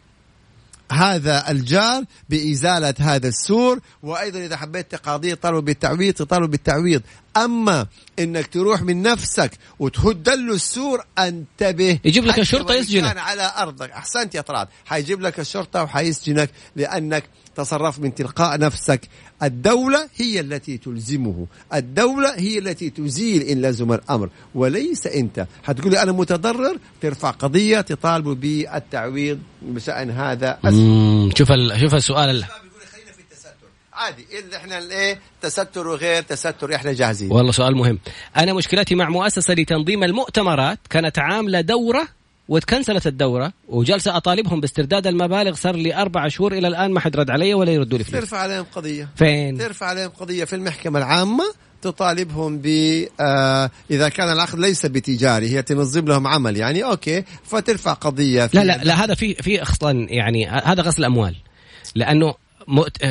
هذا 0.91 1.51
الجار 1.51 2.03
بإزالة 2.29 2.93
هذا 2.99 3.27
السور. 3.27 3.79
وأيضا 4.03 4.39
إذا 4.39 4.57
حبيت 4.57 4.91
تقاضيه 4.91 5.33
طالب 5.33 5.65
بالتعويض 5.65 6.13
تطالب 6.13 6.51
بالتعويض. 6.51 7.01
أما 7.37 7.87
إنك 8.19 8.47
تروح 8.47 8.81
من 8.81 9.01
نفسك 9.01 9.51
وتهد 9.79 10.29
له 10.29 10.53
السور 10.53 11.03
انتبه. 11.19 11.99
يجيب 12.05 12.25
لك 12.25 12.39
الشرطة 12.39 12.73
يسجنك. 12.73 13.17
على 13.17 13.51
أرضك. 13.57 13.91
أحسنت 13.91 14.35
يا 14.35 14.41
طراد 14.41 14.67
حيجيب 14.85 15.21
لك 15.21 15.39
الشرطة 15.39 15.83
وحيسجنك 15.83 16.49
لأنك 16.75 17.23
تصرف 17.59 17.99
من 17.99 18.15
تلقاء 18.15 18.59
نفسك. 18.59 19.01
الدولة 19.43 20.09
هي 20.15 20.39
التي 20.39 20.77
تلزمه. 20.77 21.47
الدولة 21.73 22.39
هي 22.39 22.59
التي 22.59 22.89
تزيل 22.89 23.41
إن 23.41 23.61
لزم 23.61 23.93
الأمر. 23.93 24.29
وليس 24.55 25.07
أنت. 25.07 25.47
حتقول 25.63 25.95
أنا 25.95 26.11
متضرر؟ 26.11 26.77
ترفع 27.01 27.29
قضية 27.31 27.81
تطالب 27.81 28.27
بالتعويض 28.27 29.39
بشأن 29.61 30.09
هذا 30.09 30.59
شوف 31.37 31.51
شوف 31.81 31.95
السؤال 31.95 32.45
عادي. 33.93 34.25
إحنا 34.55 34.77
الإيه؟ 34.77 35.19
تستر 35.41 35.87
وغير 35.87 36.21
تستر. 36.23 36.75
إحنا 36.75 36.93
جاهزين. 36.93 37.31
والله 37.31 37.51
سؤال 37.51 37.75
مهم. 37.75 37.99
أنا 38.37 38.53
مشكلتي 38.53 38.95
مع 38.95 39.09
مؤسسة 39.09 39.53
لتنظيم 39.53 40.03
المؤتمرات 40.03 40.79
كانت 40.89 41.19
عاملة 41.19 41.61
دورة 41.61 42.07
وتكنسلت 42.49 43.07
الدورة 43.07 43.53
وجالسة 43.67 44.17
أطالبهم 44.17 44.61
باسترداد 44.61 45.07
المبالغ 45.07 45.55
صار 45.55 45.75
لي 45.75 45.95
أربع 45.95 46.27
شهور 46.27 46.53
إلى 46.53 46.67
الآن 46.67 46.91
ما 46.91 46.99
حد 46.99 47.15
رد 47.15 47.29
علي 47.29 47.53
ولا 47.53 47.71
يردوا 47.71 47.97
لي 47.97 48.03
فلوس 48.03 48.21
ترفع 48.21 48.37
عليهم 48.37 48.65
قضية. 48.75 49.09
فين؟ 49.15 49.57
ترفع 49.57 49.85
عليهم 49.85 50.09
قضية 50.09 50.45
في 50.45 50.55
المحكمة 50.55 50.99
العامة 50.99 51.43
تطالبهم 51.81 52.57
ب 52.63 52.67
آه 53.19 53.71
إذا 53.91 54.09
كان 54.09 54.29
العقد 54.29 54.59
ليس 54.59 54.85
بتجاري 54.85 55.49
هي 55.49 55.61
تنظم 55.61 56.05
لهم 56.05 56.27
عمل. 56.27 56.57
يعني 56.57 56.83
okay 56.83 57.23
فترفع 57.43 57.93
قضية 57.93 58.47
في 58.47 58.57
لا 58.57 58.63
لا 58.63 58.83
لا 58.83 59.03
هذا 59.03 59.13
في 59.13 59.33
في 59.33 59.61
أصلا 59.61 60.07
يعني 60.09 60.47
هذا 60.47 60.83
غسل 60.83 61.03
أموال. 61.03 61.35
لأنه 61.95 62.33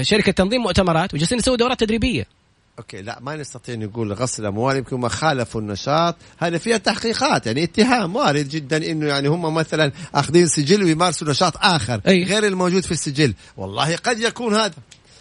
شركة 0.02 0.32
تنظيم 0.32 0.62
مؤتمرات 0.62 1.14
وجالسين 1.14 1.38
يسوي 1.38 1.56
دورات 1.56 1.80
تدريبية. 1.80 2.37
أوكي 2.78 3.02
لا 3.02 3.18
ما 3.20 3.36
نستطيع 3.36 3.74
نقول 3.74 4.12
غسل 4.12 4.46
أموال 4.46 4.76
يمكن 4.76 4.96
هم 4.96 5.08
خالفوا 5.08 5.60
النشاط. 5.60 6.16
هذا 6.38 6.58
فيها 6.58 6.76
تحقيقات 6.76 7.46
يعني 7.46 7.64
اتهام 7.64 8.16
وارد 8.16 8.48
جدا 8.48 8.76
إنه 8.90 9.06
يعني 9.06 9.28
هم 9.28 9.54
مثلا 9.54 9.92
أخذين 10.14 10.46
سجل 10.46 10.84
ويمارسوا 10.84 11.28
نشاط 11.28 11.52
آخر 11.56 12.00
أي. 12.08 12.24
غير 12.24 12.46
الموجود 12.46 12.84
في 12.84 12.92
السجل. 12.92 13.34
والله 13.56 13.96
قد 13.96 14.20
يكون 14.20 14.54
هذا. 14.54 14.74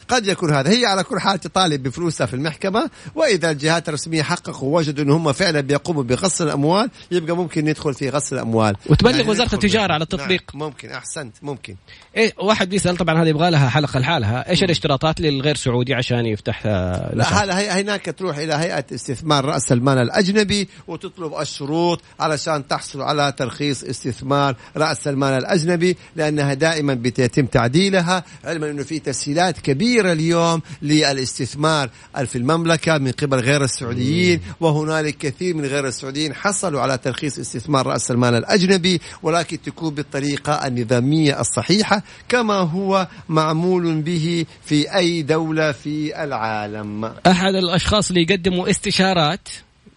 قد 0.07 0.27
يكون 0.27 0.53
هذا 0.53 0.69
هي 0.69 0.85
على 0.85 1.03
كل 1.03 1.19
حال 1.19 1.39
تطالب 1.39 1.83
بفلوسها 1.83 2.27
في 2.27 2.33
المحكمة 2.33 2.89
وإذا 3.15 3.51
الجهات 3.51 3.89
الرسمية 3.89 4.23
حققوا 4.23 4.69
ووجدوا 4.69 5.03
أن 5.03 5.09
هم 5.09 5.31
فعلا 5.33 5.61
بيقوموا 5.61 6.03
بغسل 6.03 6.43
الأموال 6.43 6.89
يبقى 7.11 7.35
ممكن 7.35 7.65
ندخل 7.65 7.93
في 7.93 8.09
غسل 8.09 8.35
الأموال 8.35 8.75
وتبلغ 8.85 9.29
وزارة 9.29 9.45
ندخل 9.45 9.57
التجارة. 9.57 9.93
على 9.93 10.03
التطبيق. 10.03 10.43
نعم 10.55 10.63
ممكن 10.63 10.89
أحسنت 10.89 11.35
ممكن 11.41 11.75
إيه 12.17 12.33
واحد 12.39 12.69
بيسأل 12.69 12.97
طبعا 12.97 13.23
هذه 13.23 13.27
يبغى 13.27 13.51
لها 13.51 13.69
حلقة 13.69 13.99
لحالها 13.99 14.49
إيش 14.49 14.63
الاشتراطات 14.63 15.21
للغير 15.21 15.55
سعودي 15.55 15.93
عشان 15.93 16.25
يفتح 16.25 16.63
آه،؟ 16.65 17.15
لا 17.15 17.43
هذا 17.43 17.57
هي 17.57 17.81
هناك 17.81 18.15
تروح 18.17 18.37
إلى 18.37 18.53
هيئة 18.53 18.85
استثمار 18.93 19.45
رأس 19.45 19.71
المال 19.71 19.97
الأجنبي 19.97 20.67
وتطلب 20.87 21.33
الشروط 21.41 22.01
علشان 22.19 22.67
تحصل 22.67 23.01
على 23.01 23.33
ترخيص 23.37 23.83
استثمار 23.83 24.55
رأس 24.77 25.07
المال 25.07 25.33
الأجنبي 25.33 25.97
لأنها 26.15 26.53
دائما 26.53 26.93
بيتم 26.93 27.45
تعديلها 27.45 28.23
علما 28.43 28.69
إنه 28.69 28.83
في 28.83 28.99
تسهيلات 28.99 29.59
كبيره 29.97 30.13
اليوم 30.13 30.61
للاستثمار 30.81 31.89
في 32.25 32.37
المملكة 32.37 32.97
من 32.97 33.11
قبل 33.11 33.39
غير 33.39 33.63
السعوديين 33.63 34.41
وهنالك 34.59 35.17
كثير 35.17 35.55
من 35.55 35.65
غير 35.65 35.87
السعوديين 35.87 36.33
حصلوا 36.33 36.81
على 36.81 36.97
ترخيص 36.97 37.39
استثمار 37.39 37.87
رأس 37.87 38.11
المال 38.11 38.35
الأجنبي 38.35 39.01
ولكن 39.23 39.61
تكون 39.61 39.93
بالطريقة 39.93 40.67
النظامية 40.67 41.39
الصحيحة 41.41 42.03
كما 42.29 42.53
هو 42.53 43.07
معمول 43.29 44.01
به 44.01 44.45
في 44.65 44.95
أي 44.95 45.21
دولة 45.21 45.71
في 45.71 46.23
العالم 46.23 47.05
أحد 47.05 47.55
الأشخاص 47.55 48.09
اللي 48.09 48.21
يقدموا 48.21 48.69
استشارات 48.69 49.49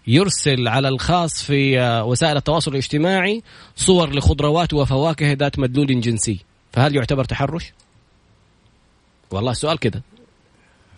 يرسل 0.06 0.68
على 0.68 0.88
الخاص 0.88 1.42
في 1.42 1.80
آه، 1.80 2.04
وسائل 2.04 2.36
التواصل 2.36 2.70
الاجتماعي 2.70 3.42
صور 3.76 4.14
لخضروات 4.14 4.74
وفواكه 4.74 5.32
ذات 5.32 5.58
مدلول 5.58 6.00
جنسي 6.00 6.40
فهل 6.72 6.96
يعتبر 6.96 7.24
تحرش؟ 7.24 7.72
والله 9.30 9.52
السؤال 9.52 9.78
كده. 9.78 10.02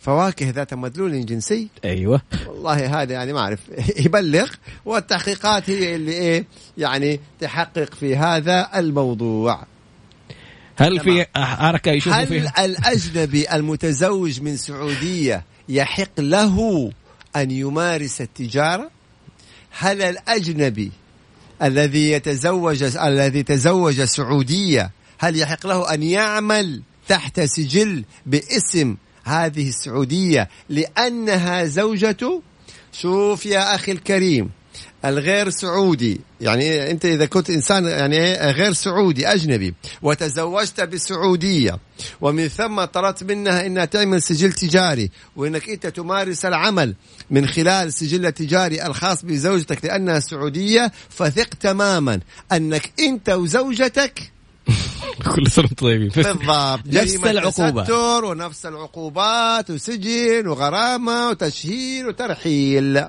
فواكه 0.00 0.50
ذات 0.50 0.74
مدلول 0.74 1.26
جنسي؟ 1.26 1.68
أيوه. 1.84 2.22
والله 2.46 3.02
هذا 3.02 3.12
يعني 3.12 3.32
ما 3.32 3.40
أعرف. 3.40 3.60
يبلغ 4.06 4.50
والتحقيقات 4.84 5.70
هي 5.70 5.94
اللي 5.96 6.12
إيه 6.12 6.46
يعني 6.78 7.20
تحقق 7.40 7.94
في 7.94 8.16
هذا 8.16 8.68
الموضوع. 8.74 9.66
هل 10.76 11.00
في 11.00 11.26
حركه 11.36 11.90
يشوفوا 11.90 12.18
هل 12.18 12.26
فيها؟ 12.26 12.64
الأجنبي 12.64 13.52
المتزوج 13.54 14.40
من 14.40 14.56
سعودية 14.56 15.44
يحق 15.68 16.20
له 16.20 16.90
أن 17.36 17.50
يمارس 17.50 18.20
التجارة؟ 18.20 18.90
هل 19.70 20.02
الأجنبي 20.02 20.92
الذي 21.62 22.10
يتزوج 22.10 22.82
الذي 22.96 23.42
تزوج 23.42 24.02
سعودية 24.02 24.90
هل 25.18 25.36
يحق 25.36 25.66
له 25.66 25.94
أن 25.94 26.02
يعمل 26.02 26.82
تحت 27.08 27.40
سجل 27.40 28.04
باسم 28.26 28.96
هذه 29.24 29.68
السعودية 29.68 30.48
لأنها 30.68 31.64
زوجته 31.64 32.42
شوف 32.92 33.46
يا 33.46 33.74
أخي 33.74 33.92
الكريم 33.92 34.50
الغير 35.04 35.50
سعودي 35.50 36.20
يعني 36.40 36.90
أنت 36.90 37.04
إذا 37.04 37.26
كنت 37.26 37.50
إنسان 37.50 37.84
يعني 37.84 38.34
غير 38.34 38.72
سعودي 38.72 39.26
أجنبي 39.26 39.74
وتزوجت 40.02 40.80
بسعودية 40.80 41.78
ومن 42.20 42.48
ثم 42.48 42.84
طلبت 42.84 43.24
منها 43.24 43.66
إنها 43.66 43.84
تعمل 43.84 44.22
سجل 44.22 44.52
تجاري 44.52 45.10
وإنك 45.36 45.68
أنت 45.68 45.86
تمارس 45.86 46.44
العمل 46.44 46.94
من 47.30 47.46
خلال 47.46 47.86
السجل 47.86 48.26
التجاري 48.26 48.86
الخاص 48.86 49.24
بزوجتك 49.24 49.84
لأنها 49.84 50.20
سعودية 50.20 50.92
فثق 51.08 51.48
تماما 51.54 52.20
أنك 52.52 52.92
أنت 53.00 53.30
وزوجتك 53.30 54.32
كل 55.34 55.50
سنة 55.50 55.64
وأنتم 55.64 55.86
طيبين. 55.86 56.08
بالضبط. 56.08 56.42
نفس. 56.86 57.16
تستر 57.86 58.24
ونفس 58.24 58.66
العقوبات 58.66 59.70
وسجن 59.70 60.46
وغرامة 60.46 61.28
وتشهير 61.28 62.08
وترحيل. 62.08 63.04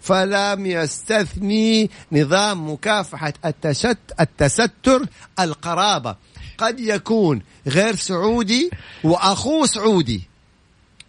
فلم 0.00 0.66
يستثني 0.66 1.90
نظام 2.12 2.70
مكافحة 2.70 3.32
التشت 3.44 3.98
التستر 4.20 5.06
القرابة. 5.40 6.16
قد 6.58 6.80
يكون 6.80 7.42
غير 7.66 7.96
سعودي 7.96 8.70
وأخوه 9.04 9.66
سعودي. 9.66 10.22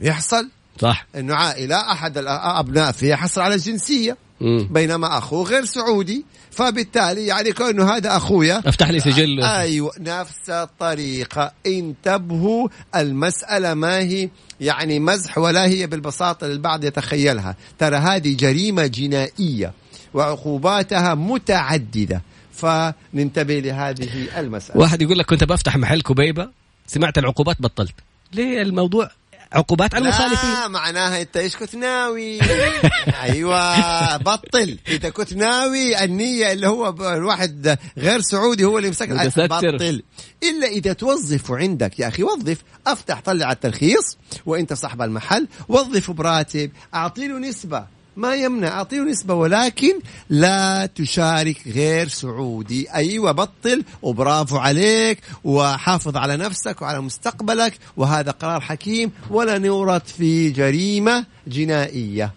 يحصل؟ 0.02 0.50
صح. 0.82 1.06
إنه 1.16 1.36
عائلة 1.36 1.92
أحد 1.92 2.18
الابناء 2.18 2.92
فيها 2.92 3.16
حصل 3.16 3.42
على 3.42 3.56
الجنسية. 3.56 4.18
مم. 4.42 4.68
بينما 4.72 5.18
اخوه 5.18 5.44
غير 5.44 5.66
سعودي 5.66 6.26
فبالتالي 6.52 7.26
يعني 7.26 7.52
كونه 7.52 7.92
هذا 7.92 8.18
أخويا 8.18 8.62
أفتح 8.66 8.90
لي 8.90 9.00
سجل. 9.00 9.44
أيوه 9.44 9.92
نفس 10.00 10.50
الطريقة. 10.50 11.52
انتبهوا 11.68 12.68
المسألة 12.96 13.74
ما 13.74 14.00
هي 14.00 14.30
يعني 14.62 15.00
مزح 15.00 15.38
ولا 15.38 15.66
هي 15.66 15.88
بالبساطة 15.88 16.46
اللي 16.46 16.56
البعض 16.56 16.84
يتخيلها. 16.84 17.56
ترى 17.80 17.96
هذه 17.96 18.36
جريمة 18.36 18.88
جنائية 18.88 19.74
وعقوباتها 20.14 21.16
متعددة. 21.16 22.22
فننتبه 22.54 23.60
لهذه 23.60 24.40
المسألة. 24.40 24.82
واحد 24.82 25.02
يقول 25.02 25.20
لك 25.20 25.26
كنت 25.26 25.44
بفتح 25.44 25.78
محل 25.78 26.02
كبيبة 26.02 26.50
سمعت 26.88 27.18
العقوبات 27.18 27.62
بطلت. 27.62 27.96
ليه 28.34 28.62
الموضوع 28.62 29.12
عقوبات 29.54 29.96
على 29.96 30.04
المخالفين. 30.04 30.50
لا 30.50 30.68
معناها 30.68 31.22
انت 31.22 31.38
إيش 31.38 31.56
كنت 31.56 31.76
ناوي؟ 31.76 32.40
أيوه 33.24 34.18
بطل. 34.18 34.78
اذا 34.88 35.10
كنت 35.10 35.34
ناوي 35.34 36.04
النية 36.04 36.52
اللي 36.52 36.68
هو 36.68 36.90
الواحد 37.14 37.78
غير 37.98 38.22
سعودي 38.22 38.66
هو 38.66 38.78
اللي 38.78 38.88
يمسك. 38.88 39.10
بطل. 39.10 40.04
إلا 40.44 40.68
إذا 40.68 40.94
توظف 40.94 41.52
عندك 41.52 42.00
يا 42.00 42.08
أخي 42.08 42.24
وظف. 42.24 42.58
أفتح 42.88 43.22
طلع 43.22 43.52
الترخيص 43.52 44.18
وإنت 44.46 44.74
صاحب 44.74 45.02
المحل 45.02 45.48
وظفه 45.68 46.14
براتب. 46.14 46.72
اعطي 46.94 47.28
له 47.28 47.40
نسبة. 47.40 47.99
ما 48.20 48.36
يمنع 48.36 48.68
أعطيه 48.68 49.00
نسبة 49.02 49.34
ولكن 49.34 50.00
لا 50.30 50.86
تشارك 50.86 51.68
غير 51.68 52.08
سعودي. 52.08 52.94
أيوه 52.94 53.32
بطل 53.32 53.84
وبرافو 54.02 54.58
عليك 54.58 55.20
وحافظ 55.44 56.18
على 56.18 56.38
نفسك 56.38 56.82
وعلى 56.82 57.02
مستقبلك 57.02 57.74
وهذا 57.98 58.32
قرار 58.32 58.62
حكيم 58.62 59.12
ولا 59.30 59.58
نورط 59.58 60.08
في 60.08 60.50
جريمة 60.50 61.26
جنائية. 61.48 62.32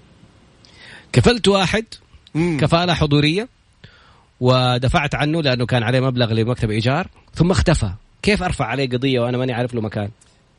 كفلت 1.12 1.48
واحد 1.48 1.84
مم. 2.34 2.58
كفالة 2.60 2.94
حضورية 2.94 3.48
ودفعت 4.40 5.14
عنه 5.14 5.42
لأنه 5.42 5.66
كان 5.66 5.82
عليه 5.82 6.00
مبلغ 6.00 6.32
لمكتب 6.32 6.70
إيجار 6.70 7.08
ثم 7.34 7.50
اختفى. 7.50 7.90
كيف 8.22 8.42
أرفع 8.42 8.64
عليه 8.64 8.88
قضية 8.88 9.20
وأنا 9.20 9.38
ماني 9.38 9.52
عارف 9.52 9.74
له 9.74 9.80
مكان؟ 9.80 10.08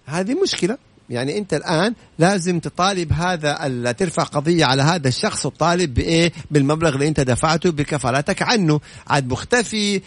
هذه 0.06 0.42
مشكلة. 0.44 0.78
يعني 1.10 1.38
انت 1.38 1.54
الآن 1.54 1.94
لازم 2.20 2.60
تطالب 2.60 3.14
هذا 3.14 3.92
ترفع 3.92 4.24
قضية 4.24 4.66
على 4.66 4.82
هذا 4.82 5.08
الشخص 5.08 5.46
وتطالب 5.46 5.94
بإيه 5.94 6.32
بالمبلغ 6.52 6.94
اللي 6.94 7.08
انت 7.08 7.20
دفعته 7.20 7.72
بكفالتك 7.72 8.42
عنه 8.42 8.80
عاد 9.08 9.32
مختفي 9.32 10.02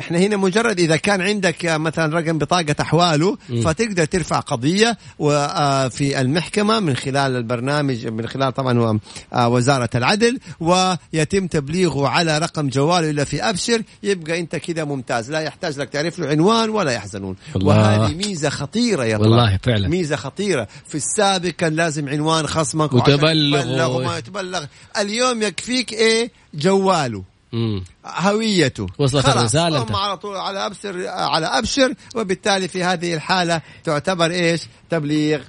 إحنا 0.00 0.18
هنا 0.18 0.36
مجرد 0.36 0.80
إذا 0.80 0.96
كان 0.96 1.20
عندك 1.20 1.66
آه، 1.66 1.76
مثلا 1.76 2.18
رقم 2.18 2.38
بطاقة 2.38 2.74
أحواله. 2.80 3.36
فتقدر 3.64 4.04
ترفع 4.04 4.40
قضية 4.40 4.98
وفي 5.18 6.20
المحكمة 6.20 6.80
من 6.80 6.96
خلال 6.96 7.36
البرنامج 7.36 8.06
من 8.06 8.26
خلال 8.26 8.54
طبعا 8.54 8.98
آه، 9.32 9.48
وزارة 9.48 9.90
العدل 9.94 10.38
ويتم 10.60 11.46
تبليغه 11.46 12.08
على 12.08 12.38
رقم 12.38 12.68
جواله 12.68 13.10
إلا 13.10 13.24
في 13.24 13.42
أبشر 13.42 13.82
يبقى 14.02 14.40
أنت 14.40 14.56
كذا 14.56 14.84
ممتاز 14.84 15.30
لا 15.30 15.40
يحتاج 15.40 15.78
لك 15.78 15.88
تعرف 15.88 16.18
له 16.18 16.28
عنوان 16.28 16.70
ولا 16.70 16.92
يحزنون 16.92 17.36
الله. 17.56 17.66
وهذه 17.66 18.14
ميزة 18.14 18.48
خطيرة 18.48 19.04
يا. 19.04 19.16
والله 19.16 19.58
فعلا. 19.62 19.88
ميزة 19.88 20.16
خطيرة 20.16 20.39
في 20.88 20.94
السابق 20.94 21.48
كان 21.48 21.76
لازم 21.76 22.08
عنوان 22.08 22.46
خصمك 22.46 22.92
وتبلغ. 22.92 23.96
وما 23.96 24.18
يتبلغ. 24.18 24.64
اليوم 24.98 25.42
يكفيك 25.42 25.92
إيه؟ 25.92 26.30
جواله. 26.54 27.24
مم. 27.52 27.84
هويته. 28.06 28.86
وصلت 28.98 29.24
انت. 29.26 29.96
على 29.96 30.16
طول 30.16 30.36
على 30.36 30.66
أبشر 30.66 31.08
على 31.08 31.46
أبشر 31.46 31.94
وبالتالي 32.14 32.68
في 32.68 32.84
هذه 32.84 33.14
الحالة 33.14 33.62
تعتبر 33.84 34.30
إيش؟ 34.30 34.60
تبليغ. 34.90 35.40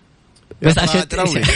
بس 0.61 0.77
عشان. 0.77 1.01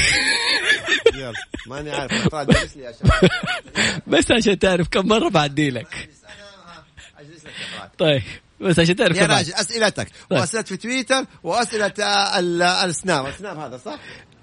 يلا 1.16 1.34
ماني 1.68 1.92
عارف. 1.92 2.36
بس 4.08 4.32
عشان 4.32 4.60
تعرف 4.60 4.88
كم 4.88 5.08
مرة 5.08 5.30
بعدي 5.30 5.70
لك. 5.70 6.10
طيب. 7.98 8.22
بس 8.62 8.80
عشان 8.80 8.96
تعرف 8.96 9.18
يا. 9.18 9.26
راجل 9.26 9.54
أسئلتك 9.54 10.08
طيب. 10.30 10.40
واسئله 10.40 10.64
في 10.64 10.78
تويتر 10.78 11.26
وأسئلة 11.44 11.94
ال- 12.40 12.62
السناب 12.62 13.26
السناب 13.28 13.58
هذا 13.60 13.78
صح؟ 13.78 14.00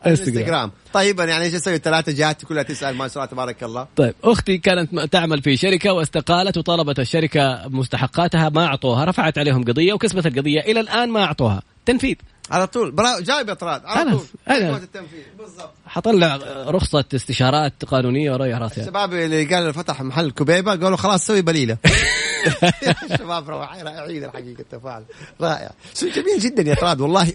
انستغرام. 0.06 0.70
طيب 0.92 1.20
يعني 1.20 1.44
إيش 1.44 1.54
أسوي 1.54 1.78
ثلاثة 1.78 2.12
جهات 2.12 2.44
كلها 2.44 2.62
تسأل 2.62 2.96
ما 2.96 3.08
شاء 3.08 3.16
الله 3.16 3.26
تبارك 3.26 3.62
الله 3.64 3.86
طيب 3.96 4.14
أختي 4.24 4.58
كانت 4.58 5.00
تعمل 5.12 5.42
في 5.42 5.56
شركة 5.56 5.92
واستقالت 5.92 6.56
وطلبت 6.58 6.98
الشركة 7.00 7.62
مستحقاتها 7.68 8.48
ما 8.48 8.66
أعطوها 8.66 9.04
رفعت 9.04 9.38
عليهم 9.38 9.64
قضية 9.64 9.92
وكسبت 9.92 10.26
القضية 10.26 10.60
إلى 10.60 10.80
الآن 10.80 11.08
ما 11.10 11.24
أعطوها 11.24 11.62
تنفيذ 11.86 12.16
على 12.50 12.66
طول. 12.66 12.90
برا 12.90 13.20
جايب 13.20 13.50
اطراد 13.50 13.82
على 13.84 14.10
طول. 14.10 14.20
أنا- 14.48 14.52
التنفيذ. 14.52 15.22
بالضبط. 15.38 15.72
حطلع 15.86 16.36
رخصة 16.66 17.04
استشارات 17.14 17.84
قانونية 17.84 18.32
وريح 18.32 18.58
راسي 18.58 18.80
الشباب 18.80 19.12
اللي 19.14 19.44
قال 19.44 19.74
فتح 19.74 20.02
محل 20.02 20.30
كبيبة 20.30 20.70
قالوا 20.70 20.96
خلاص 20.96 21.26
سوي 21.26 21.42
بليلة. 21.42 21.76
الشباب 23.12 23.50
رائعين 23.50 23.86
الحقيقة 24.24 24.60
التفاعل. 24.60 25.04
رائع. 25.40 25.70
شيء 25.94 26.12
جميل 26.12 26.38
جدا 26.38 26.62
يا 26.70 26.74
طراد 26.74 27.00
والله. 27.00 27.32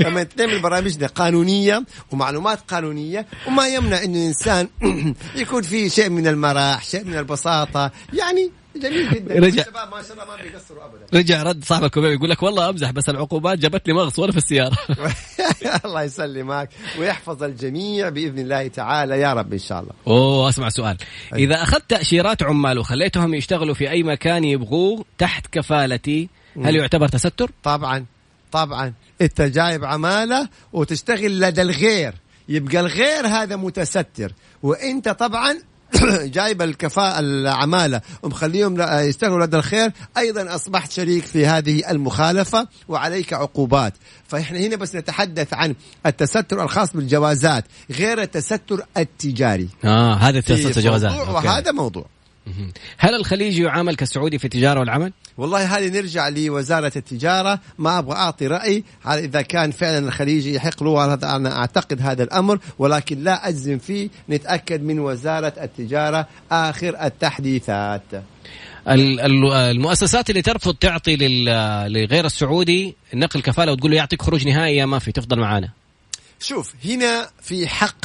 لما 0.00 0.22
تعمل 0.22 0.58
برامجنا 0.62 1.06
قانونية 1.06 1.84
ومعلومات 2.12 2.58
قانونية 2.68 3.26
وما 3.48 3.68
يمنع 3.68 4.02
إنه 4.04 4.18
الانسان 4.18 4.68
يكون 5.36 5.62
فيه 5.62 5.88
شيء 5.88 6.08
من 6.10 6.26
المرح 6.26 6.84
شيء 6.84 7.04
من 7.04 7.18
البساطة. 7.18 7.90
يعني 8.12 8.50
جميل 8.80 9.10
جدا. 9.10 9.34
رجع. 9.34 9.62
الشباب 9.62 9.90
ما 9.90 10.02
شاء 10.02 10.12
الله 10.12 10.24
ما 10.24 10.42
بيقصروا 10.42 10.84
ابدا. 10.84 11.18
رجع 11.18 11.42
رد 11.42 11.64
صاحب 11.64 11.84
الكوبيب 11.84 12.12
يقول 12.12 12.30
لك 12.30 12.42
والله 12.42 12.68
أمزح 12.68 12.90
بس 12.90 13.08
العقوبات 13.08 13.58
جابت 13.58 13.88
لي 13.88 13.94
مغص 13.94 14.18
وأنا 14.18 14.32
في 14.32 14.38
السيارة. 14.38 14.76
الله 15.84 16.02
يسلمك 16.02 16.68
ويحفظ 16.98 17.42
الجميع 17.42 18.08
بإذن 18.08 18.38
الله 18.38 18.68
تعالى 18.68 19.20
يا 19.20 19.32
رب 19.32 19.52
إن 19.52 19.58
شاء 19.58 19.80
الله. 19.80 19.92
أوه 20.06 20.48
أسمع 20.48 20.68
سؤال. 20.68 20.96
إذا 21.34 21.62
أخذت 21.62 21.90
تأشيرات 21.90 22.42
عمال 22.42 22.78
وخليتهم 22.78 23.34
يشتغلوا 23.34 23.74
في 23.74 23.90
أي 23.90 24.02
مكان 24.02 24.44
يبغوه 24.44 25.04
تحت 25.18 25.46
كفالتي 25.52 26.28
هل 26.64 26.76
يعتبر 26.76 27.08
تستر؟ 27.08 27.50
طبعا 27.62 28.04
طبعا. 28.52 28.92
أنت 29.20 29.42
جايب 29.42 29.84
عمالة 29.84 30.48
وتشتغل 30.72 31.40
لدى 31.40 31.62
الغير 31.62 32.14
يبقى 32.48 32.80
الغير 32.80 33.26
هذا 33.26 33.56
متستر. 33.56 34.32
وأنت 34.62 35.08
طبعا 35.08 35.58
جايب 36.36 36.62
الكفاءة 36.62 37.18
العمالة. 37.18 38.00
ومخليهم 38.22 38.80
يشتغلوا 38.80 39.46
لدى 39.46 39.56
الخير. 39.56 39.92
أيضا 40.18 40.54
أصبحت 40.54 40.92
شريك 40.92 41.24
في 41.24 41.46
هذه 41.46 41.90
المخالفة 41.90 42.68
وعليك 42.88 43.32
عقوبات. 43.32 43.92
فإحنا 44.28 44.58
هنا 44.58 44.76
بس 44.76 44.96
نتحدث 44.96 45.54
عن 45.54 45.74
التستر 46.06 46.62
الخاص 46.62 46.92
بالجوازات 46.92 47.64
غير 47.90 48.22
التستر 48.22 48.86
التجاري. 48.96 49.68
آه 49.84 50.14
هذا 50.14 50.40
في 50.40 50.56
تستر 50.56 50.80
جوازات 50.80 51.10
موضوع 51.12 51.36
أوكي. 51.36 51.48
وهذا 51.48 51.72
موضوع. 51.72 52.15
هل 52.98 53.14
الخليجي 53.14 53.62
يعامل 53.62 53.96
كالسعودي 53.96 54.38
في 54.38 54.44
التجارة 54.44 54.80
والعمل؟ 54.80 55.12
والله 55.38 55.76
هذه 55.78 55.88
نرجع 55.88 56.28
لوزارة 56.28 56.92
التجارة. 56.96 57.60
ما 57.78 57.98
أبغى 57.98 58.16
أعطي 58.16 58.46
رأي 58.46 58.84
على 59.04 59.24
إذا 59.24 59.42
كان 59.42 59.70
فعلا 59.70 59.98
الخليجي 59.98 60.54
يحق 60.54 60.82
له 60.82 61.04
هذا 61.14 61.36
أنا 61.36 61.58
أعتقد 61.58 62.02
هذا 62.02 62.22
الأمر 62.22 62.58
ولكن 62.78 63.24
لا 63.24 63.48
أجزم 63.48 63.78
فيه. 63.78 64.08
نتأكد 64.30 64.82
من 64.82 64.98
وزارة 64.98 65.52
التجارة 65.62 66.26
آخر 66.52 67.04
التحديثات. 67.04 68.02
ال- 68.88 69.20
ال- 69.20 69.52
المؤسسات 69.52 70.30
اللي 70.30 70.42
ترفض 70.42 70.74
تعطي 70.74 71.16
لغير 71.88 72.24
السعودي 72.24 72.94
نقل 73.14 73.40
كفالة 73.42 73.72
وتقول 73.72 73.90
له 73.90 73.96
يعطيك 73.96 74.22
خروج 74.22 74.48
نهائي 74.48 74.76
يا 74.76 74.86
ما 74.86 74.98
في 74.98 75.12
تفضل 75.12 75.40
معانا. 75.40 75.68
شوف 76.40 76.74
هنا 76.84 77.28
في 77.42 77.68
حق 77.68 77.96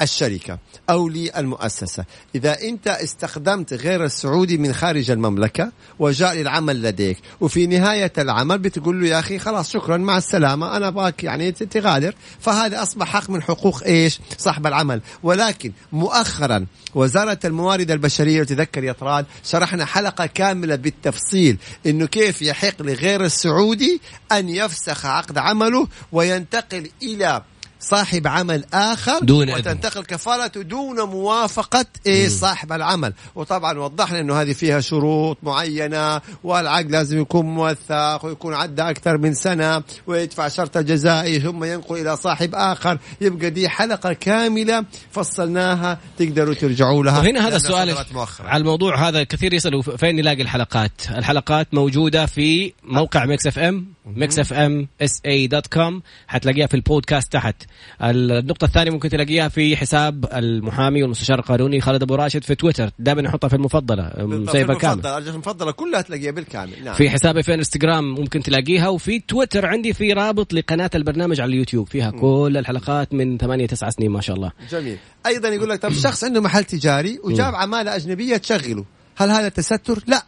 للشركة 0.00 0.58
أو 0.90 1.08
للمؤسسة. 1.08 2.04
إذا 2.34 2.62
أنت 2.62 2.88
استخدمت 2.88 3.72
غير 3.72 4.04
السعودي 4.04 4.58
من 4.58 4.72
خارج 4.72 5.10
المملكة 5.10 5.72
وجاء 5.98 6.34
للعمل 6.34 6.82
لديك 6.82 7.18
وفي 7.40 7.66
نهاية 7.66 8.12
العمل 8.18 8.58
بتقول 8.58 9.00
له 9.00 9.08
يا 9.08 9.18
أخي 9.18 9.38
خلاص 9.38 9.70
شكرا 9.70 9.96
مع 9.96 10.18
السلامة 10.18 10.76
أنا 10.76 10.90
باك 10.90 11.24
يعني 11.24 11.52
تغادر. 11.52 12.14
فهذا 12.40 12.82
أصبح 12.82 13.06
حق 13.06 13.30
من 13.30 13.42
حقوق 13.42 13.82
إيش؟ 13.84 14.20
صاحب 14.38 14.66
العمل. 14.66 15.00
ولكن 15.22 15.72
مؤخرا 15.92 16.66
وزارة 16.94 17.38
الموارد 17.44 17.90
البشرية 17.90 18.40
وتذكر 18.40 18.84
يا 18.84 18.92
طراد 18.92 19.26
شرحنا 19.44 19.84
حلقة 19.84 20.26
كاملة 20.26 20.76
بالتفصيل 20.76 21.58
إنه 21.86 22.06
كيف 22.06 22.42
يحق 22.42 22.82
لغير 22.82 23.24
السعودي 23.24 24.00
أن 24.32 24.48
يفسخ 24.48 25.06
عقد 25.06 25.38
عمله 25.38 25.88
وينتقل 26.12 26.90
إلى 27.02 27.42
صاحب 27.80 28.26
عمل 28.26 28.64
آخر 28.74 29.18
دون. 29.22 29.50
وتنتقل 29.50 30.04
كفالته 30.04 30.62
دون 30.62 31.00
موافقة 31.00 31.86
إيه 32.06 32.28
صاحب 32.28 32.72
العمل. 32.72 33.12
وطبعا 33.34 33.78
وضحنا 33.78 34.20
إنه 34.20 34.40
هذه 34.40 34.52
فيها 34.52 34.80
شروط 34.80 35.38
معينة 35.42 36.20
والعقد 36.44 36.90
لازم 36.90 37.20
يكون 37.20 37.46
موثق 37.46 38.24
ويكون 38.24 38.54
عدى 38.54 38.82
أكثر 38.82 39.18
من 39.18 39.34
سنة 39.34 39.82
ويدفع 40.06 40.48
شرط 40.48 40.78
جزائي 40.78 41.40
ثم 41.40 41.64
ينقل 41.64 42.00
إلى 42.00 42.16
صاحب 42.16 42.54
آخر. 42.54 42.98
يبقى 43.20 43.50
دي 43.50 43.68
حلقة 43.68 44.12
كاملة 44.12 44.84
فصلناها 45.10 45.98
تقدروا 46.18 46.54
ترجعوا 46.54 47.04
لها. 47.04 47.18
وهنا 47.18 47.40
هذا 47.40 47.48
لأنها 47.48 47.56
السؤال 47.56 47.96
على 48.40 48.60
الموضوع 48.60 49.08
هذا 49.08 49.24
كثير 49.24 49.54
يسالوا 49.54 49.82
فين 49.82 50.16
نلاقي 50.16 50.42
الحلقات؟ 50.42 50.92
الحلقات 51.10 51.74
موجودة 51.74 52.26
في 52.26 52.72
موقع 52.84 53.24
Mix 53.24 53.46
FM 53.46 53.86
Mix 54.06 54.38
FM 54.38 54.88
SA 55.02 55.20
dot 55.26 55.66
com. 55.66 56.02
حتلاقيها 56.26 56.66
في 56.66 56.74
البودكاست 56.74 57.32
تحت. 57.32 57.67
النقطة 58.02 58.64
الثانية 58.64 58.90
ممكن 58.90 59.08
تلاقيها 59.08 59.48
في 59.48 59.76
حساب 59.76 60.24
المحامي 60.34 61.02
والمستشار 61.02 61.38
القانوني 61.38 61.80
خالد 61.80 62.02
أبو 62.02 62.14
راشد 62.14 62.44
في 62.44 62.54
تويتر. 62.54 62.90
دائما 62.98 63.22
نحطها 63.22 63.48
في 63.48 63.56
المفضلة 63.56 64.10
بالضبط، 64.18 64.48
مسيبه 64.48 64.74
كامل. 64.74 65.06
المفضلة 65.06 65.72
كلها 65.72 66.00
تلاقيها 66.00 66.30
بالكامل. 66.30 66.84
نعم. 66.84 66.94
في 66.94 67.10
حسابي 67.10 67.42
في 67.42 67.54
إنستغرام 67.54 68.14
ممكن 68.14 68.42
تلاقيها 68.42 68.88
وفي 68.88 69.20
تويتر 69.20 69.66
عندي 69.66 69.92
في 69.92 70.12
رابط 70.12 70.52
لقناة 70.52 70.90
البرنامج 70.94 71.40
على 71.40 71.48
اليوتيوب. 71.48 71.88
فيها 71.88 72.10
كل 72.10 72.56
الحلقات 72.56 73.14
من 73.14 73.38
ثمانية 73.38 73.66
تسعة 73.66 73.90
سنين 73.90 74.10
ما 74.10 74.20
شاء 74.20 74.36
الله. 74.36 74.52
جميل. 74.70 74.98
أيضا 75.26 75.48
يقول 75.48 75.70
لك 75.70 75.82
طب 75.82 75.92
شخص 75.92 76.24
عنده 76.24 76.40
محل 76.40 76.64
تجاري 76.64 77.18
وجاب 77.24 77.54
عمالة 77.54 77.96
أجنبية 77.96 78.36
تشغله 78.36 78.84
هل 79.16 79.30
هذا 79.30 79.48
تستر؟ 79.48 80.02
لا. 80.06 80.22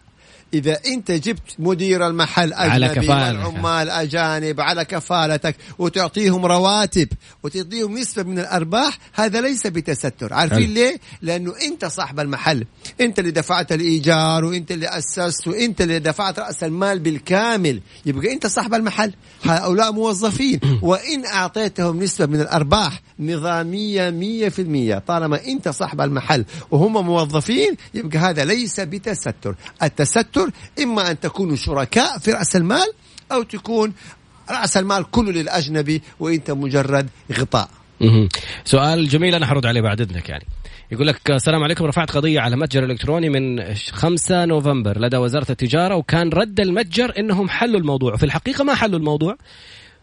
إذا 0.54 0.78
أنت 0.86 1.10
جبت 1.10 1.54
مدير 1.58 2.06
المحل 2.06 2.52
على 2.52 2.86
أجنبي 2.86 3.06
كفالة. 3.06 3.48
والعمال 3.48 3.90
أجانب 3.90 4.60
على 4.60 4.84
كفالتك 4.84 5.56
وتعطيهم 5.78 6.46
رواتب 6.46 7.08
وتعطيهم 7.42 7.98
نسبة 7.98 8.22
من 8.22 8.38
الأرباح 8.38 8.98
هذا 9.12 9.40
ليس 9.40 9.66
بتستر. 9.66 10.34
عارفين. 10.34 10.74
ليه؟ 10.74 11.00
لأنه 11.22 11.54
أنت 11.64 11.84
صاحب 11.84 12.20
المحل. 12.20 12.64
أنت 13.00 13.18
اللي 13.18 13.30
دفعت 13.30 13.72
الإيجار 13.72 14.44
وأنت 14.44 14.70
اللي 14.70 14.88
أسست 14.88 15.48
وأنت 15.48 15.80
اللي 15.80 15.98
دفعت 15.98 16.38
رأس 16.38 16.64
المال 16.64 16.98
بالكامل. 16.98 17.80
يبقى 18.06 18.32
أنت 18.32 18.46
صاحب 18.46 18.74
المحل. 18.74 19.12
هؤلاء 19.44 19.92
موظفين. 19.92 20.60
وإن 20.82 21.26
أعطيتهم 21.26 22.02
نسبة 22.02 22.26
من 22.26 22.40
الأرباح 22.40 23.02
نظامية 23.18 24.10
مية 24.10 24.48
في 24.48 24.62
المية. 24.62 24.98
طالما 24.98 25.44
أنت 25.46 25.68
صاحب 25.68 26.00
المحل 26.00 26.44
وهم 26.70 27.06
موظفين 27.06 27.76
يبقى 27.94 28.18
هذا 28.18 28.44
ليس 28.44 28.80
بتستر. 28.80 29.54
التستر 29.82 30.39
إما 30.82 31.10
أن 31.10 31.20
تكونوا 31.20 31.56
شركاء 31.56 32.18
في 32.18 32.32
رأس 32.32 32.56
المال 32.56 32.86
أو 33.32 33.42
تكون 33.42 33.92
رأس 34.50 34.76
المال 34.76 35.10
كله 35.10 35.32
للأجنبي 35.32 36.02
وأنت 36.20 36.50
مجرد 36.50 37.08
غطاء. 37.32 37.68
سؤال 38.64 39.08
جميل 39.08 39.34
أنا 39.34 39.46
حرد 39.46 39.66
عليه 39.66 39.80
بعد 39.80 40.00
إذنك 40.00 40.28
يعني. 40.28 40.46
يقول 40.92 41.06
لك 41.06 41.30
السلام 41.30 41.62
عليكم 41.62 41.84
رفعت 41.84 42.10
قضية 42.10 42.40
على 42.40 42.56
متجر 42.56 42.84
إلكتروني 42.84 43.28
من 43.28 43.74
5 43.74 44.44
نوفمبر 44.44 44.98
لدى 45.00 45.16
وزارة 45.16 45.46
التجارة 45.50 45.94
وكان 45.96 46.28
رد 46.28 46.60
المتجر 46.60 47.12
إنهم 47.18 47.48
حلوا 47.48 47.80
الموضوع 47.80 48.14
وفي 48.14 48.22
الحقيقة 48.22 48.64
ما 48.64 48.74
حلوا 48.74 48.98
الموضوع. 48.98 49.36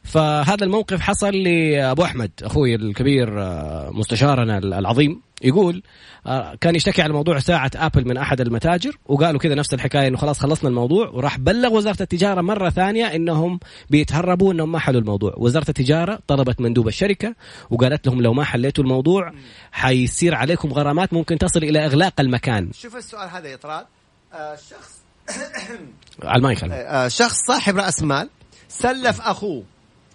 فهذا 0.04 0.64
الموقف 0.64 1.02
حصل 1.02 1.36
لأبو 1.36 2.04
أحمد 2.04 2.32
أخوي 2.44 2.76
الكبير 2.76 3.42
آه، 3.42 3.90
مستشارنا 3.94 4.58
العظيم. 4.58 5.27
يقول 5.42 5.84
آه، 6.28 6.56
كان 6.56 6.76
يشتكي 6.76 7.02
على 7.02 7.14
موضوع 7.14 7.40
ساعة 7.40 7.72
أبل 7.76 8.08
من 8.08 8.18
أحد 8.18 8.42
المتاجر 8.42 8.98
وقالوا 9.06 9.40
كذا 9.40 9.56
نفس 9.56 9.74
الحكاية 9.74 10.08
إنه 10.08 10.18
خلاص 10.18 10.40
خلصنا 10.40 10.70
الموضوع 10.70 11.10
وراح 11.10 11.38
بلغ 11.38 11.74
وزارة 11.74 12.02
التجارة 12.02 12.42
مرة 12.42 12.70
ثانية 12.70 13.06
إنهم 13.06 13.60
بيتهربوا 13.90 14.54
إنهم 14.54 14.72
ما 14.72 14.80
حلوا 14.80 15.02
الموضوع. 15.02 15.34
وزارة 15.38 15.66
التجارة 15.70 16.20
طلبت 16.28 16.62
مندوب 16.62 16.88
الشركة 16.88 17.36
وقالت 17.70 18.08
لهم 18.08 18.22
لو 18.22 18.34
ما 18.34 18.44
حليتوا 18.44 18.84
الموضوع 18.84 19.34
حيصير 19.72 20.36
عليكم 20.36 20.74
غرامات 20.74 21.14
ممكن 21.14 21.38
تصل 21.38 21.64
إلى 21.64 21.86
إغلاق 21.86 22.22
المكان. 22.22 22.72
شوف 22.74 22.96
السؤال 22.96 23.30
هذا 23.30 23.48
يا 23.48 23.56
طراد. 23.56 23.86
آه 24.34 24.56
شخص 24.56 24.98
على 26.24 26.38
المايك 26.38 26.64
آه 26.64 27.08
شخص 27.08 27.36
صاحب 27.48 27.78
رأس 27.78 28.04
مال 28.04 28.30
سلف 28.70 29.22
أخوه 29.22 29.64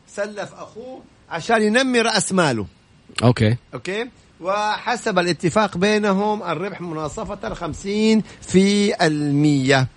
سلف 0.06 0.54
أخوه 0.54 1.02
عشان 1.30 1.62
ينمي 1.62 2.00
رأس 2.00 2.32
ماله. 2.32 2.66
okay. 3.22 3.56
okay؟ 3.74 4.08
وحسب 4.42 5.18
الاتفاق 5.18 5.76
بينهم 5.76 6.42
الربح 6.42 6.80
مناصفة 6.80 7.54
خمسين 7.54 8.22
في 8.40 8.94
المية. 9.06 9.88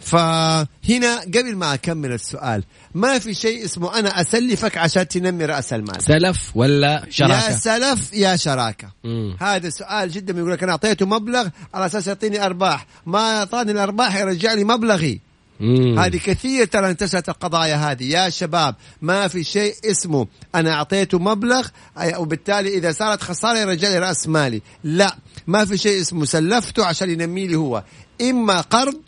فهنا 0.00 1.20
قبل 1.20 1.56
ما 1.56 1.74
أكمل 1.74 2.12
السؤال 2.12 2.64
ما 2.94 3.18
في 3.18 3.34
شيء 3.34 3.64
اسمه 3.64 3.98
أنا 3.98 4.20
أسلفك 4.20 4.78
عشان 4.78 5.08
تنمي 5.08 5.44
رأس 5.44 5.72
المال؟ 5.72 6.02
سلف 6.02 6.52
ولا 6.54 7.02
يا 7.06 7.10
شراكة 7.10 7.50
سلف 7.50 8.12
يا 8.12 8.36
شراكة. 8.36 8.88
مم. 9.04 9.36
هذا 9.40 9.68
سؤال 9.68 10.10
جدا 10.10 10.38
يقول 10.38 10.52
لك 10.52 10.62
أنا 10.62 10.72
أعطيته 10.72 11.06
مبلغ 11.06 11.48
على 11.74 11.86
أساس 11.86 12.06
يعطيني 12.06 12.46
أرباح. 12.46 12.86
ما 13.06 13.38
أعطاني 13.38 13.72
الأرباح 13.72 14.16
يرجع 14.16 14.52
لي 14.52 14.64
مبلغي. 14.64 15.20
مم. 15.60 15.98
هذه 15.98 16.16
كثير 16.16 16.64
ترى 16.66 16.90
انتشرت 16.90 17.28
القضايا 17.28 17.76
هذه. 17.76 18.04
يا 18.04 18.28
شباب 18.30 18.74
ما 19.02 19.28
في 19.28 19.44
شيء 19.44 19.74
اسمه 19.84 20.26
أنا 20.54 20.72
اعطيته 20.72 21.18
مبلغ 21.18 21.68
وبالتالي 22.16 22.78
إذا 22.78 22.92
صارت 22.92 23.22
خسارة 23.22 23.58
يرجع 23.58 23.88
لي 23.88 23.98
رأس 23.98 24.28
مالي. 24.28 24.62
لا 24.84 25.16
ما 25.46 25.64
في 25.64 25.78
شيء 25.78 26.00
اسمه. 26.00 26.24
سلفته 26.24 26.84
عشان 26.84 27.10
ينمي 27.10 27.46
لي 27.46 27.56
هو. 27.56 27.84
إما 28.20 28.60
قرض 28.60 29.00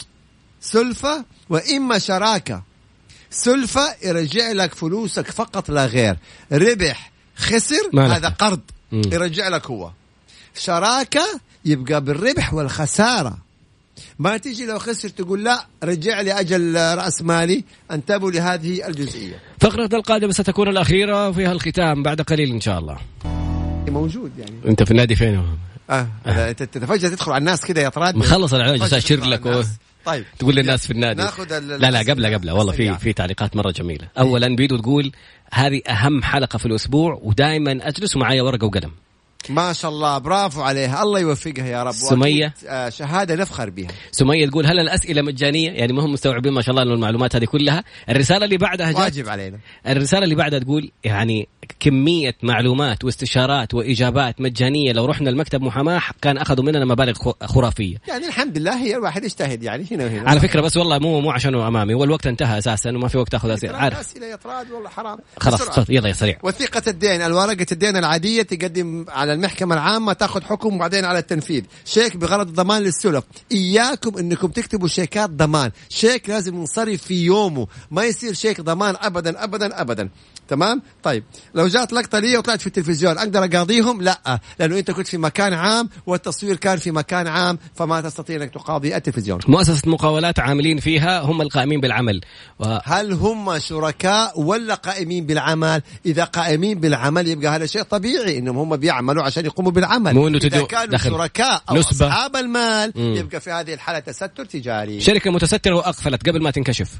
سلفة 0.60 1.24
وإما 1.50 1.98
شراكة. 1.98 2.62
سلفة 3.30 3.94
يرجع 4.02 4.52
لك 4.52 4.74
فلوسك 4.74 5.30
فقط 5.30 5.70
لا 5.70 5.86
غير. 5.86 6.16
ربح 6.52 7.12
خسر 7.36 7.90
ما 7.92 8.08
لك. 8.08 8.14
هذا 8.14 8.28
قرض. 8.28 8.60
مم. 8.92 9.02
يرجع 9.12 9.48
لك 9.48 9.66
هو. 9.66 9.90
شراكة 10.54 11.40
يبقى 11.64 12.00
بالربح 12.00 12.54
والخسارة. 12.54 13.38
ما 14.18 14.36
تيجي 14.36 14.66
لو 14.66 14.78
خسر 14.78 15.08
تقول 15.08 15.44
لا 15.44 15.66
رجع 15.84 16.20
لي 16.20 16.32
أجل 16.32 16.74
رأس 16.76 17.22
مالي 17.22 17.64
انتبهوا 17.90 18.30
لهذه 18.30 18.88
الجزئية. 18.88 19.40
فقرة 19.60 19.90
القادمة 19.92 20.32
ستكون 20.32 20.68
الأخيرة 20.68 21.28
وفيها 21.28 21.52
الختام 21.52 22.02
بعد 22.02 22.20
قليل 22.20 22.52
إن 22.52 22.60
شاء 22.60 22.78
الله. 22.78 22.98
موجود 23.88 24.32
يعني. 24.38 24.56
أنت 24.66 24.82
في 24.82 24.90
النادي 24.90 25.16
فين؟ 25.16 25.56
آه 25.90 26.08
هذا 26.24 26.50
أنت 26.50 26.78
فجأة 26.78 27.08
تدخل 27.08 27.32
على 27.32 27.40
الناس 27.40 27.64
كده 27.64 27.80
يا 27.80 27.88
طراد. 27.88 28.16
مخلص 28.16 28.54
العلاج 28.54 28.82
على 28.82 29.30
لك. 29.30 29.46
و... 29.46 29.62
طيب. 30.04 30.24
تقول 30.38 30.54
للناس 30.54 30.86
في 30.86 30.92
النادي. 30.92 31.22
ناخذ 31.22 31.52
ال- 31.52 31.68
لا 31.68 31.90
لا 31.90 31.98
قبلها 31.98 32.34
قبلها 32.34 32.54
والله 32.54 32.72
في. 32.72 32.98
في 32.98 33.12
تعليقات 33.12 33.56
مرة 33.56 33.70
جميلة. 33.70 34.08
اولا 34.18 34.56
بيدو 34.56 34.76
تقول 34.76 35.12
هذه 35.52 35.82
أهم 35.88 36.22
حلقة 36.22 36.56
في 36.56 36.66
الأسبوع 36.66 37.20
ودائما 37.22 37.88
أجلس 37.88 38.16
ومعايا 38.16 38.42
ورقة 38.42 38.66
وقلم. 38.66 38.90
ما 39.48 39.72
شاء 39.72 39.90
الله 39.90 40.18
برافو 40.18 40.62
عليها. 40.62 41.02
الله 41.02 41.20
يوفقها 41.20 41.66
يا 41.66 41.82
رب. 41.82 41.92
سمية. 41.92 42.54
آه، 42.68 42.88
شهادة 42.88 43.34
نفخر 43.34 43.70
بها 43.70 43.88
سمية 44.12 44.46
تقول 44.46 44.66
هل 44.66 44.78
الأسئلة 44.80 45.22
مجانية؟ 45.22 45.70
يعني 45.70 45.92
ما 45.92 46.04
هم 46.04 46.12
مستوعبين 46.12 46.52
ما 46.52 46.62
شاء 46.62 46.70
الله 46.70 46.94
المعلومات 46.94 47.36
هذه 47.36 47.44
كلها. 47.44 47.84
الرسالة 48.08 48.44
اللي 48.44 48.56
بعدها 48.56 48.86
جات 48.92 48.96
واجب 49.00 49.28
علينا. 49.28 49.58
الرسالة 49.86 50.24
اللي 50.24 50.34
بعدها 50.34 50.58
تقول 50.58 50.90
يعني 51.04 51.48
كمية 51.80 52.34
معلومات 52.42 53.04
واستشارات 53.04 53.74
وإجابات 53.74 54.40
مجانية. 54.40 54.92
لو 54.92 55.04
رحنا 55.06 55.30
المكتب 55.30 55.62
محاماة 55.62 56.00
كان 56.22 56.38
أخذوا 56.38 56.64
مننا 56.64 56.84
مبالغ 56.84 57.12
خ- 57.12 57.44
خرافية. 57.44 57.96
يعني 58.08 58.26
الحمد 58.26 58.58
لله 58.58 58.82
هي 58.82 58.96
الواحد 58.96 59.24
يجتهد 59.24 59.62
يعني 59.62 59.86
هنا 59.90 60.04
وهنا. 60.04 60.30
على 60.30 60.40
فكرة 60.40 60.60
بس 60.60 60.76
والله 60.76 60.98
مو 60.98 61.20
مو 61.20 61.30
عشانه 61.30 61.68
أمامي. 61.68 61.94
والوقت 61.94 62.26
انتهى 62.26 62.58
أساسا 62.58 62.90
وما 62.90 63.08
في 63.08 63.18
وقت 63.18 63.34
أسئلة. 63.34 63.56
ترى 63.56 63.70
عارف. 63.76 63.98
أسئلة 63.98 64.26
يا 64.26 64.36
طراد 64.36 64.70
والله 64.70 64.88
حرام. 64.88 65.18
خلاص 65.40 65.88
يلا 65.88 66.08
يا 66.08 66.12
سريع. 66.12 66.38
وثيقة 66.42 66.82
الدين 66.86 67.22
الورقة 67.22 67.66
الدين 67.72 67.96
العادية 67.96 68.42
تقدم 68.42 69.04
على 69.08 69.27
المحكمة 69.32 69.74
العامة 69.74 70.12
تاخذ 70.12 70.42
حكم 70.42 70.74
وبعدين 70.74 71.04
على 71.04 71.18
التنفيذ. 71.18 71.64
شيك 71.84 72.16
بغرض 72.16 72.48
الضمان 72.48 72.82
للسلف. 72.82 73.24
إياكم 73.52 74.18
أنكم 74.18 74.48
تكتبوا 74.48 74.88
شيكات 74.88 75.30
ضمان. 75.30 75.70
شيك 75.88 76.28
لازم 76.28 76.56
ينصرف 76.56 77.02
في 77.02 77.24
يومه. 77.24 77.66
ما 77.90 78.04
يصير 78.04 78.32
شيك 78.32 78.60
ضمان 78.60 78.94
أبدا 79.00 79.44
أبدا 79.44 79.80
أبدا. 79.80 80.08
تمام؟ 80.48 80.82
طيب. 81.02 81.24
لو 81.54 81.66
جات 81.66 81.92
لقطة 81.92 82.18
لي 82.18 82.36
وطلعت 82.36 82.60
في 82.60 82.66
التلفزيون 82.66 83.18
أقدر 83.18 83.44
أقاضيهم؟ 83.44 84.02
لا. 84.02 84.40
لأنه 84.58 84.78
أنت 84.78 84.90
كنت 84.90 85.06
في 85.06 85.18
مكان 85.18 85.52
عام 85.52 85.88
والتصوير 86.06 86.56
كان 86.56 86.78
في 86.78 86.90
مكان 86.90 87.26
عام 87.26 87.58
فما 87.74 88.00
تستطيع 88.00 88.36
أنك 88.36 88.50
تقاضي 88.54 88.96
التلفزيون. 88.96 89.40
مؤسسة 89.48 89.90
مقاولات 89.90 90.40
عاملين 90.40 90.80
فيها 90.80 91.20
هم 91.20 91.42
القائمين 91.42 91.80
بالعمل. 91.80 92.20
و... 92.58 92.78
هل 92.84 93.12
هم 93.12 93.58
شركاء 93.58 94.40
ولا 94.40 94.74
قائمين 94.74 95.26
بالعمل؟ 95.26 95.82
إذا 96.06 96.24
قائمين 96.24 96.80
بالعمل 96.80 97.28
يبقى 97.28 97.56
هذا 97.56 97.66
شيء 97.66 97.82
طبيعي 97.82 98.38
إنهم 98.38 98.58
هم 98.58 98.76
بيعملوا 98.76 99.17
عشان 99.22 99.44
يقوموا 99.46 99.70
بالعمل 99.72 100.14
مو 100.14 100.28
إذا 100.28 100.38
تدو- 100.38 100.66
كانوا 100.66 100.86
دخل 100.86 101.10
شركاء 101.10 101.62
أو 101.70 101.76
نسبة. 101.76 102.06
أصحاب 102.06 102.36
المال 102.36 102.92
مم. 102.96 103.14
يبقى 103.14 103.40
في 103.40 103.50
هذه 103.50 103.74
الحالة 103.74 103.98
تستر 103.98 104.44
تجاري 104.44 105.00
شركة 105.00 105.30
متسترة 105.30 105.74
وأقفلت 105.74 106.28
قبل 106.28 106.42
ما 106.42 106.50
تنكشف 106.50 106.90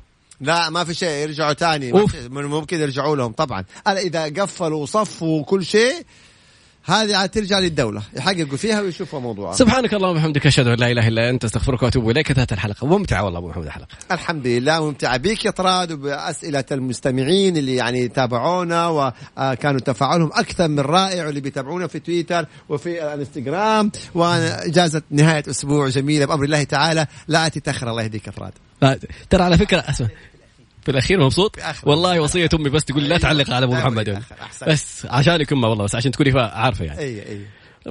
لا 0.40 0.70
ما 0.70 0.84
في 0.84 0.94
شيء 0.94 1.08
يرجعوا 1.10 1.52
تاني 1.52 1.92
أوف. 1.92 2.16
ممكن 2.30 2.80
يرجعوا 2.80 3.16
لهم 3.16 3.32
طبعا 3.32 3.64
ألا 3.88 4.00
إذا 4.00 4.24
قفلوا 4.42 4.82
وصفوا 4.82 5.44
كل 5.44 5.64
شيء 5.64 5.94
هذه 6.88 7.16
عاد 7.16 7.28
ترجع 7.28 7.58
للدولة. 7.58 8.02
يحققوا 8.16 8.56
فيها 8.56 8.80
ويشوفوا 8.80 9.20
موضوعها. 9.20 9.54
سبحانك 9.54 9.94
اللهم 9.94 10.10
وبحمدك 10.10 10.46
أشهد 10.46 10.66
أن 10.66 10.78
لا 10.78 10.92
إله 10.92 11.08
إلا 11.08 11.30
أنت 11.30 11.44
أستغفرك 11.44 11.82
وأتوب 11.82 12.10
إليك. 12.10 12.30
انتهت 12.30 12.52
الحلقة. 12.52 12.86
ممتعة 12.86 13.24
والله 13.24 13.38
أبو 13.38 13.48
محمد 13.48 13.64
الحلقة. 13.64 13.88
الحمد 14.12 14.46
لله 14.46 14.86
ممتعة. 14.86 15.16
بك 15.16 15.44
يا 15.44 15.50
طراد 15.50 15.92
وبأسئلة 15.92 16.64
المستمعين 16.72 17.56
اللي 17.56 17.74
يعني 17.74 18.08
تابعونا 18.08 18.88
وكانوا 19.36 19.80
تفاعلهم 19.80 20.30
أكثر 20.32 20.68
من 20.68 20.80
رائع 20.80 21.26
واللي 21.26 21.40
بيتابعونا 21.40 21.86
في 21.86 21.98
تويتر 21.98 22.46
وفي 22.68 23.14
الانستغرام. 23.14 23.92
وإجازة 24.14 25.02
نهاية 25.10 25.44
أسبوع 25.50 25.88
جميلة 25.88 26.26
بأمر 26.26 26.44
الله 26.44 26.64
تعالى. 26.64 27.06
لا 27.28 27.48
تتأخر 27.48 27.90
الله 27.90 28.02
يهديك 28.02 28.26
يا 28.26 28.32
طراد 28.32 28.52
ترى 29.30 29.42
على 29.42 29.58
فكرة 29.58 29.84
أسمع 29.88 30.08
في 30.88 30.92
الأخير 30.92 31.20
مبسوط؟ 31.20 31.56
في 31.56 31.62
آخر. 31.62 31.88
والله 31.88 32.20
وصية 32.20 32.48
أمي 32.54 32.70
بس 32.70 32.84
تقول 32.84 33.02
لي 33.02 33.08
لا 33.08 33.18
تعلق 33.18 33.50
على 33.50 33.64
أبو 33.64 33.74
محمد. 33.74 34.08
يعني. 34.08 34.24
بس 34.66 35.06
عشانك 35.10 35.52
امه 35.52 35.68
والله 35.68 35.84
بس 35.84 35.94
عشان 35.94 36.10
تكوني 36.10 36.32
فا- 36.32 36.54
عارفة 36.54 36.84
يعني. 36.84 36.98
أي 36.98 37.22
أي. 37.28 37.40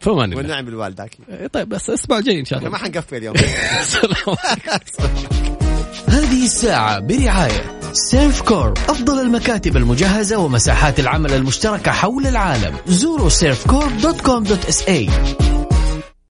فمان 0.01 0.33
والنعم 0.33 0.65
بالوالدك 0.65 1.17
طيب 1.53 1.69
بس 1.69 1.89
الأسبوع 1.89 2.17
الجاي 2.17 2.39
إن 2.39 2.45
شاء 2.45 2.59
الله. 2.59 2.69
ما 2.69 2.77
حنقفل 2.77 3.15
اليوم. 3.17 3.35
هذه 6.07 6.43
الساعة 6.45 6.99
برعاية 6.99 7.79
Servcorp 7.93 8.77
أفضل 8.77 9.19
المكاتب 9.21 9.77
المجهزة 9.77 10.37
ومساحات 10.37 10.99
العمل 10.99 11.33
المشتركة 11.33 11.91
حول 11.91 12.27
العالم. 12.27 12.75
زوروا 12.87 13.29
Servcorp 13.29 13.97
dot 13.97 14.21
com 14.21 14.43
dot 14.43 14.65
SA 14.65 15.09